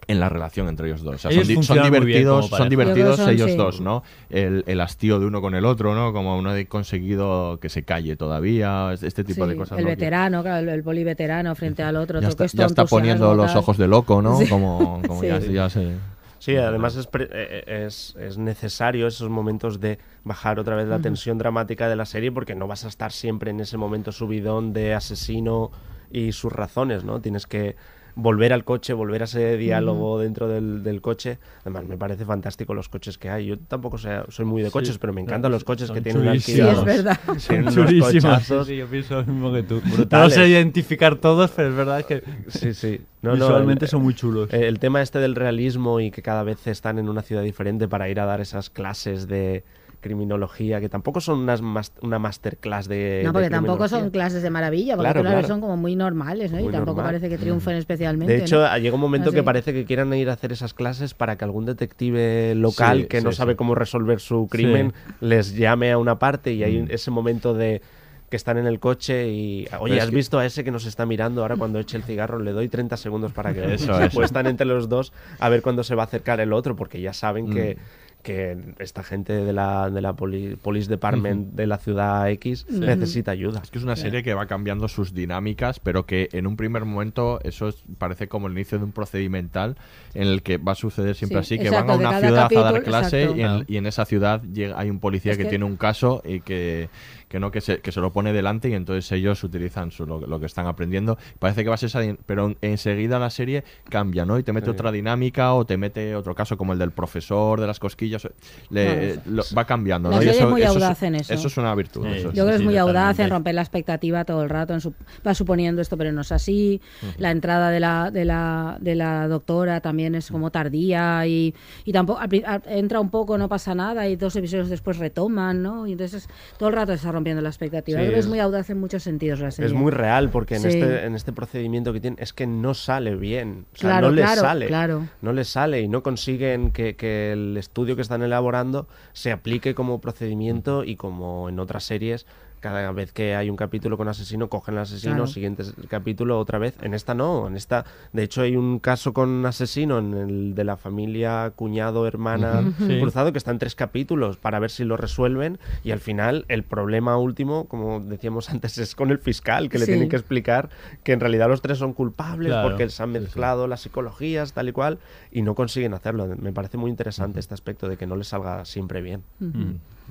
[0.08, 1.16] en la relación entre ellos dos.
[1.16, 3.58] O sea, Ellos son, di- divertidos, son divertidos son, ellos sí.
[3.58, 4.04] dos, ¿no?
[4.30, 6.12] El, el hastío de uno con el otro, ¿no?
[6.14, 9.80] Como uno ha conseguido que se calle todavía, este- este tipo Sí, de cosas.
[9.80, 12.20] el veterano, claro, el, el poli veterano frente al otro.
[12.22, 13.58] ya está, ya está poniendo los tal.
[13.58, 14.38] ojos de loco, ¿no?
[14.38, 14.48] Sí.
[14.48, 15.28] Como, como Sí.
[15.28, 15.94] ya, ya se...
[16.40, 21.00] Sí, además es, pre- eh, es, es necesario esos momentos de bajar otra vez la
[21.00, 24.74] tensión dramática de la serie porque no vas a estar siempre en ese momento subidón
[24.74, 25.72] de asesino
[26.12, 27.22] y sus razones, ¿no?
[27.22, 27.78] Tienes que
[28.16, 31.40] volver al coche, volver a ese diálogo dentro del, del coche.
[31.62, 33.48] Además, me parece fantástico los coches que hay.
[33.48, 36.28] Yo tampoco sea- soy muy de Sí, coches, pero me encantan los coches que tienen
[36.28, 36.76] alquilados.
[36.76, 37.20] Sí, es verdad.
[37.26, 39.82] Tienen Son unos chulísimos, cochazos sí, sí, yo pienso lo mismo que tú.
[39.86, 40.34] No brutales.
[40.34, 43.02] sé identificar todos, pero es verdad que Sí, sí.
[43.22, 44.54] No, no, visualmente el- son muy chulos.
[44.54, 47.88] eh, El tema este del realismo y que cada vez están en una ciudad diferente
[47.88, 49.64] para ir a dar esas clases de
[50.04, 53.22] criminología, que tampoco son unas mas- una masterclass de.
[53.26, 55.48] No, porque de tampoco son clases de maravilla, porque Claro, claro.
[55.48, 56.60] son como muy normales, ¿no?
[56.60, 57.06] y tampoco normal.
[57.06, 58.32] parece que triunfen especialmente.
[58.32, 58.78] De hecho, ¿no?
[58.78, 61.46] llega un momento No que parece que quieran ir a hacer esas clases para que
[61.46, 65.98] algún detective local Sí, que no sí, sabe cómo resolver su crimen les llame a
[65.98, 66.88] una parte y hay Mm.
[66.92, 67.82] ese momento de
[68.30, 71.06] que están en el coche y oye, ¿has que- visto a ese que nos está
[71.06, 71.42] mirando?
[71.44, 74.16] Ahora cuando eche el cigarro le doy 30 segundos para que Eso, se eso.
[74.16, 77.00] Pues están entre los dos a ver cuándo se va a acercar el otro porque
[77.00, 77.78] ya saben que, Mm.
[78.03, 82.80] que esta gente de la, de la poli- Police Department de la ciudad X Sí.
[82.80, 83.60] necesita ayuda.
[83.64, 86.86] Es que es una serie que va cambiando sus dinámicas, pero que en un primer
[86.86, 89.76] momento eso es- parece como el inicio de un procedimental
[90.14, 92.50] en el que va a suceder siempre Sí, así, que exacto, van a una ciudad
[92.56, 95.44] a dar clase y en, y en esa ciudad llega, hay un policía Es que,
[95.44, 96.90] que- tiene un caso y que,
[97.34, 100.22] que no que se, que se lo pone delante y entonces ellos utilizan su- lo,
[100.22, 101.18] lo que están aprendiendo.
[101.40, 104.38] Parece que va a ser esa, pero en- enseguida la serie cambia, ¿no?
[104.38, 104.72] Y te mete Sí.
[104.72, 108.28] otra dinámica o te mete otro caso como el del profesor de las cosquillas.
[108.70, 110.22] Le- lo- va cambiando, La ¿no?
[110.22, 111.34] Y serie es muy audaz en eso.
[111.34, 112.06] Eso es una virtud.
[112.06, 112.18] Sí.
[112.20, 112.28] eso.
[112.28, 114.76] Yo creo que es sí, muy audaz en romper la expectativa todo el rato.
[114.76, 114.94] En su,
[115.26, 116.82] va suponiendo esto, pero no es así.
[117.18, 121.94] La entrada de la, de, la, de la doctora también es como tardía y, y
[121.94, 122.22] tampoco
[122.68, 125.88] entra un poco, no pasa nada y dos episodios después retoman, ¿no?
[125.88, 126.28] Y entonces
[126.60, 128.00] todo el rato se está rompiendo la expectativa.
[128.02, 129.68] Sí, es es- muy audaz en muchos sentidos la serie.
[129.68, 130.68] Es muy real porque en, Sí.
[130.68, 133.66] este, en este procedimiento que tienen es que no sale bien.
[133.74, 134.68] O sea, Claro, no les claro, sale.
[134.68, 135.08] claro.
[135.22, 139.74] No les sale y no consiguen que, que el estudio que están elaborando se aplique
[139.74, 142.26] como procedimiento y como en otras series.
[142.64, 145.28] Cada vez que hay un capítulo con asesino, cogen al asesino, Claro.
[145.28, 146.78] siguiente capítulo otra vez.
[146.82, 147.84] En esta no, en esta,
[148.14, 152.64] de hecho hay un caso con asesino en el de la familia cuñado hermana.
[152.78, 153.02] Sí.
[153.02, 156.64] cruzado que está en tres capítulos para ver si lo resuelven y al final el
[156.64, 159.92] problema último, como decíamos antes, es con el fiscal que le Sí.
[159.92, 160.70] tienen que explicar
[161.04, 162.70] que en realidad los tres son culpables Claro.
[162.70, 165.00] porque se han mezclado las psicologías tal y cual
[165.34, 166.28] y no consiguen hacerlo.
[166.40, 169.22] Me parece muy interesante este aspecto de que no les salga siempre bien.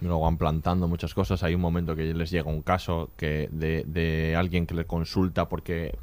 [0.08, 1.42] Luego van plantando muchas cosas.
[1.42, 5.48] Hay un momento que les llega un caso que de, de alguien que le consulta
[5.48, 5.96] porque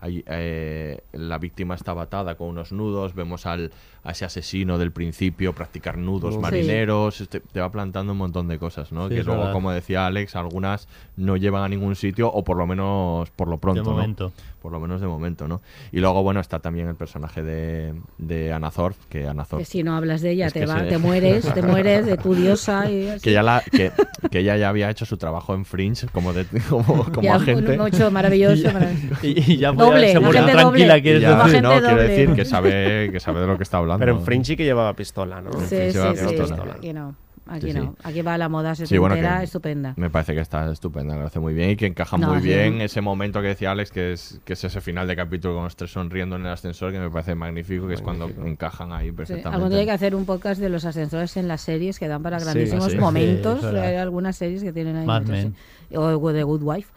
[0.00, 3.14] hay, eh, la víctima estaba atada con unos nudos.
[3.14, 3.72] Vemos al,
[4.06, 6.40] a ese asesino del principio practicar nudos Sí.
[6.40, 7.28] marineros.
[7.28, 9.08] Te, te va plantando un montón de cosas, ¿no?
[9.08, 9.52] Sí, que es luego, verdad.
[9.54, 13.58] como decía Alex, algunas no llevan a ningún sitio o por lo menos por lo
[13.58, 13.82] pronto.
[13.82, 13.92] De ¿no?
[13.96, 14.32] momento.
[14.62, 15.60] Por lo menos de momento, ¿no?
[15.92, 19.70] Y luego, bueno, está también el personaje de, de Anna Thorpe, que Anna Thorpe Que
[19.70, 22.16] si no hablas de ella, Es te, que va, se- te mueres, te mueres de
[22.16, 22.90] tu diosa.
[22.90, 23.20] Y así.
[23.20, 23.92] que ya la que,
[24.28, 27.78] que ella ya había hecho su trabajo en Fringe como de, como, como Ya, agente
[27.78, 28.64] mucho maravilloso.
[28.72, 29.20] maravilloso.
[29.22, 31.02] Y, y ya Doble, se tranquila, doble.
[31.02, 31.62] quieres Y ya, Como decir.
[31.62, 34.44] no, quiero decir que sabe que sabe de lo que está hablando Pero en Fringe
[34.46, 35.52] sí que llevaba pistola, ¿no?
[35.60, 36.74] Sí, se sí, sí, pistola.
[36.78, 37.14] Aquí no.
[37.48, 37.78] Aquí Sí, sí.
[37.78, 37.94] no.
[38.02, 39.94] Aquí va la moda Sí, bueno, estupenda.
[39.96, 42.40] Me parece que está estupenda, que lo hace muy bien y que encaja No, muy
[42.40, 42.48] sí.
[42.48, 45.62] bien ese momento que decía Alex, que es, que es ese final de capítulo con
[45.62, 49.06] los tres sonriendo en el ascensor, que me parece magnífico, que es cuando encajan ahí
[49.06, 49.54] Sí, perfectamente.
[49.54, 52.20] algún día hay que hacer un podcast de los ascensores en las series que dan
[52.20, 52.98] para Sí, grandísimos sí.
[52.98, 53.60] momentos.
[53.60, 55.06] Sí, hay algunas series que tienen ahí.
[55.06, 55.54] Mad muchos, Men.
[55.88, 55.96] sí.
[55.96, 56.90] O The Good Wife.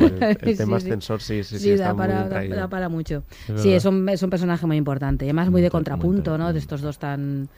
[0.00, 0.86] El, el tema sí.
[0.86, 3.24] ascensor sí, sí, sí, Sí, está da muy para, bien da, para mucho.
[3.48, 5.24] Es sí, es un, es un personaje muy importante.
[5.24, 6.52] Y además muy de Muy contrapunto, ¿no?
[6.52, 7.48] De estos dos tan...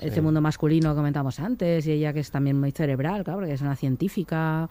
[0.00, 3.54] Ese mundo masculino que comentamos antes y ella que es también muy cerebral, claro, porque
[3.54, 4.68] es una científica.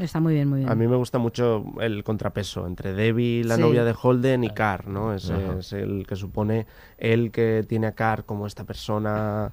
[0.00, 0.70] Está muy bien, muy bien.
[0.70, 3.62] A mí me gusta mucho el contrapeso entre Debbie, la Sí.
[3.62, 5.14] novia de Holden, y Carr, ¿no?
[5.14, 5.30] Es,
[5.72, 6.66] el que supone
[6.98, 9.50] él que tiene a Carr como esta persona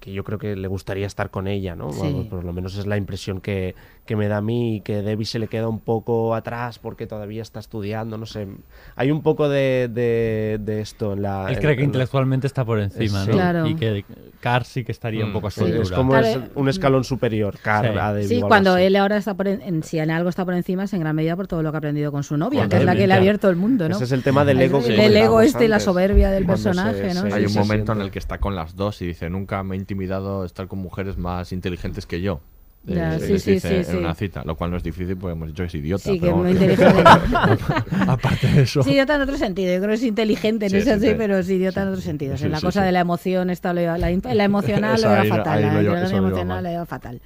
[0.00, 1.90] que yo creo que le gustaría estar con ella, ¿no?
[2.30, 3.74] Por lo menos es la impresión que,
[4.06, 7.06] que me da a mí y que Debbie se le queda un poco atrás porque
[7.06, 8.46] todavía está estudiando, no sé.
[8.94, 11.46] Hay un poco de, de, de esto en la...
[11.48, 13.30] Él en- cree que en la- intelectualmente está por encima, Sí.
[13.30, 13.34] ¿no?
[13.34, 13.66] Claro.
[13.66, 14.04] Y que
[14.40, 16.68] Carr sí que estaría un Mm, poco a su Sí, es como Claro, es un
[16.68, 17.98] escalón superior, Carr, Sí.
[17.98, 18.28] a Debbie.
[18.28, 18.84] Sí, cuando así.
[18.84, 21.34] él ahora está por en, si en algo está por encima es en gran medida
[21.36, 23.16] por todo lo que ha aprendido con su novia, que es la que le ha
[23.16, 23.96] abierto el mundo, ¿no?
[23.96, 26.62] Ese es el tema del ego que El ego este y la soberbia del cuando
[26.62, 27.22] se- personaje, ¿no?
[27.28, 29.74] se- Hay un momento en el que está con las dos y dice, nunca me
[29.74, 32.40] ha intimidado estar con mujeres más inteligentes que yo.
[32.86, 35.16] Ya, eh, sí, les sí, dice sí, en una cita, lo cual no es difícil
[35.16, 36.04] porque hemos dicho que es idiota.
[36.04, 37.02] Sí, que pero muy vamos, inteligente.
[38.06, 38.80] Aparte de eso.
[38.88, 39.72] Idiota en otro sentido.
[39.74, 42.38] Yo creo que es inteligente, sí, pero es idiota en otros sentidos.
[42.38, 45.36] Sí, en la cosa de la emoción, esta lo lleva- la, la emocional lo lleva
[45.36, 45.62] fatal.
[45.62, 46.62] La lo emocional mal.
[46.64, 47.20] lo lleva fatal.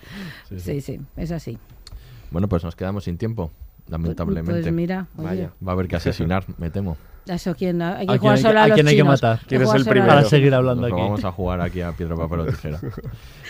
[0.56, 1.58] Sí, Sí, es así.
[2.30, 3.50] Bueno, pues nos quedamos sin tiempo,
[3.88, 4.62] lamentablemente.
[4.62, 5.26] pues mira, oye.
[5.26, 5.50] Vaya.
[5.66, 6.96] Va a haber que asesinar, me temo.
[7.30, 7.80] Eso, ¿quién?
[7.82, 9.22] Hay ¿A que quién jugar hay que- solo a, a los quién hay que chinos.
[9.22, 9.46] matar?
[9.46, 10.06] ¿Quién es el a primero?
[10.08, 11.02] Para seguir hablando Nos lo aquí.
[11.04, 12.80] vamos a jugar aquí a piedra, papel o tijera.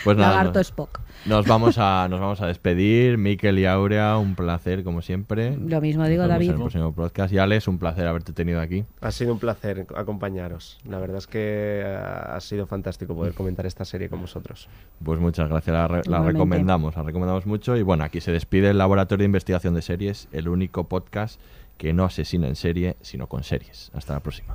[0.02, 1.01] Pues nada, Lagarto no- Spock.
[1.27, 3.19] Nos vamos a nos vamos a despedir.
[3.19, 5.55] Miquel y Aurea, un placer como siempre.
[5.59, 6.47] Lo mismo digo, Nos vemos David.
[6.48, 7.32] En el próximo podcast.
[7.35, 8.85] Y Alex, un placer haberte tenido aquí.
[9.02, 10.78] Ha sido un placer acompañaros.
[10.89, 14.69] La verdad es que eh, ha sido fantástico poder comentar esta serie con vosotros.
[15.05, 17.77] Pues muchas gracias, la, re- la recomendamos, la recomendamos mucho.
[17.77, 21.39] Y bueno, aquí se despide el Laboratorio de Investigación de Series, el único podcast
[21.81, 23.90] que no asesina en serie, sino con series.
[23.94, 24.55] Hasta la próxima.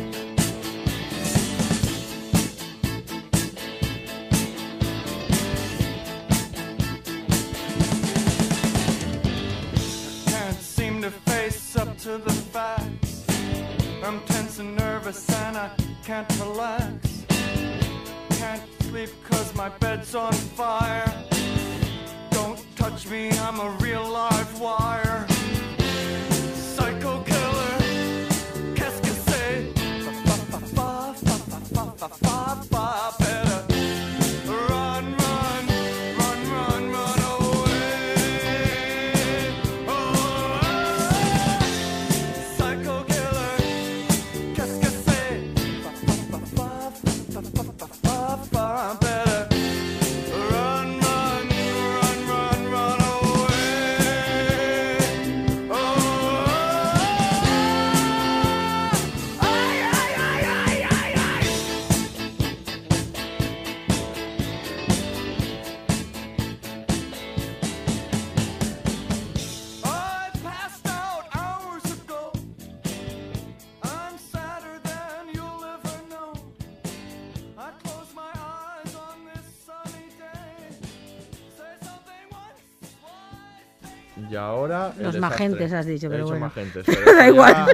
[85.03, 86.39] Los magentes has dicho, pero bueno.
[86.45, 87.53] magentes, Da pero eso igual.
[87.53, 87.65] ya-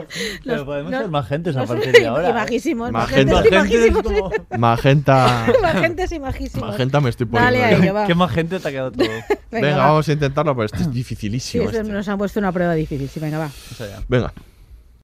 [0.43, 2.27] Pero Los- podemos los- ser magentes a partir de ahora.
[2.27, 2.33] Y ¿eh?
[2.33, 4.03] Magentes y Magentes majísimos.
[4.57, 5.45] Magenta.
[5.61, 6.69] Magentes y majísimos.
[6.69, 7.67] Magenta me estoy Dale poniendo.
[7.67, 7.83] a yo.
[7.83, 8.07] ello, va.
[8.07, 9.07] Qué magente te ha quedado todo.
[9.51, 9.85] Venga, Venga, va.
[9.87, 11.69] vamos a intentarlo, pero esto es dificilísimo.
[11.69, 11.83] este.
[11.83, 13.07] nos han puesto una prueba difícil.
[13.09, 13.49] Sí, venga, va.
[14.09, 14.33] Venga.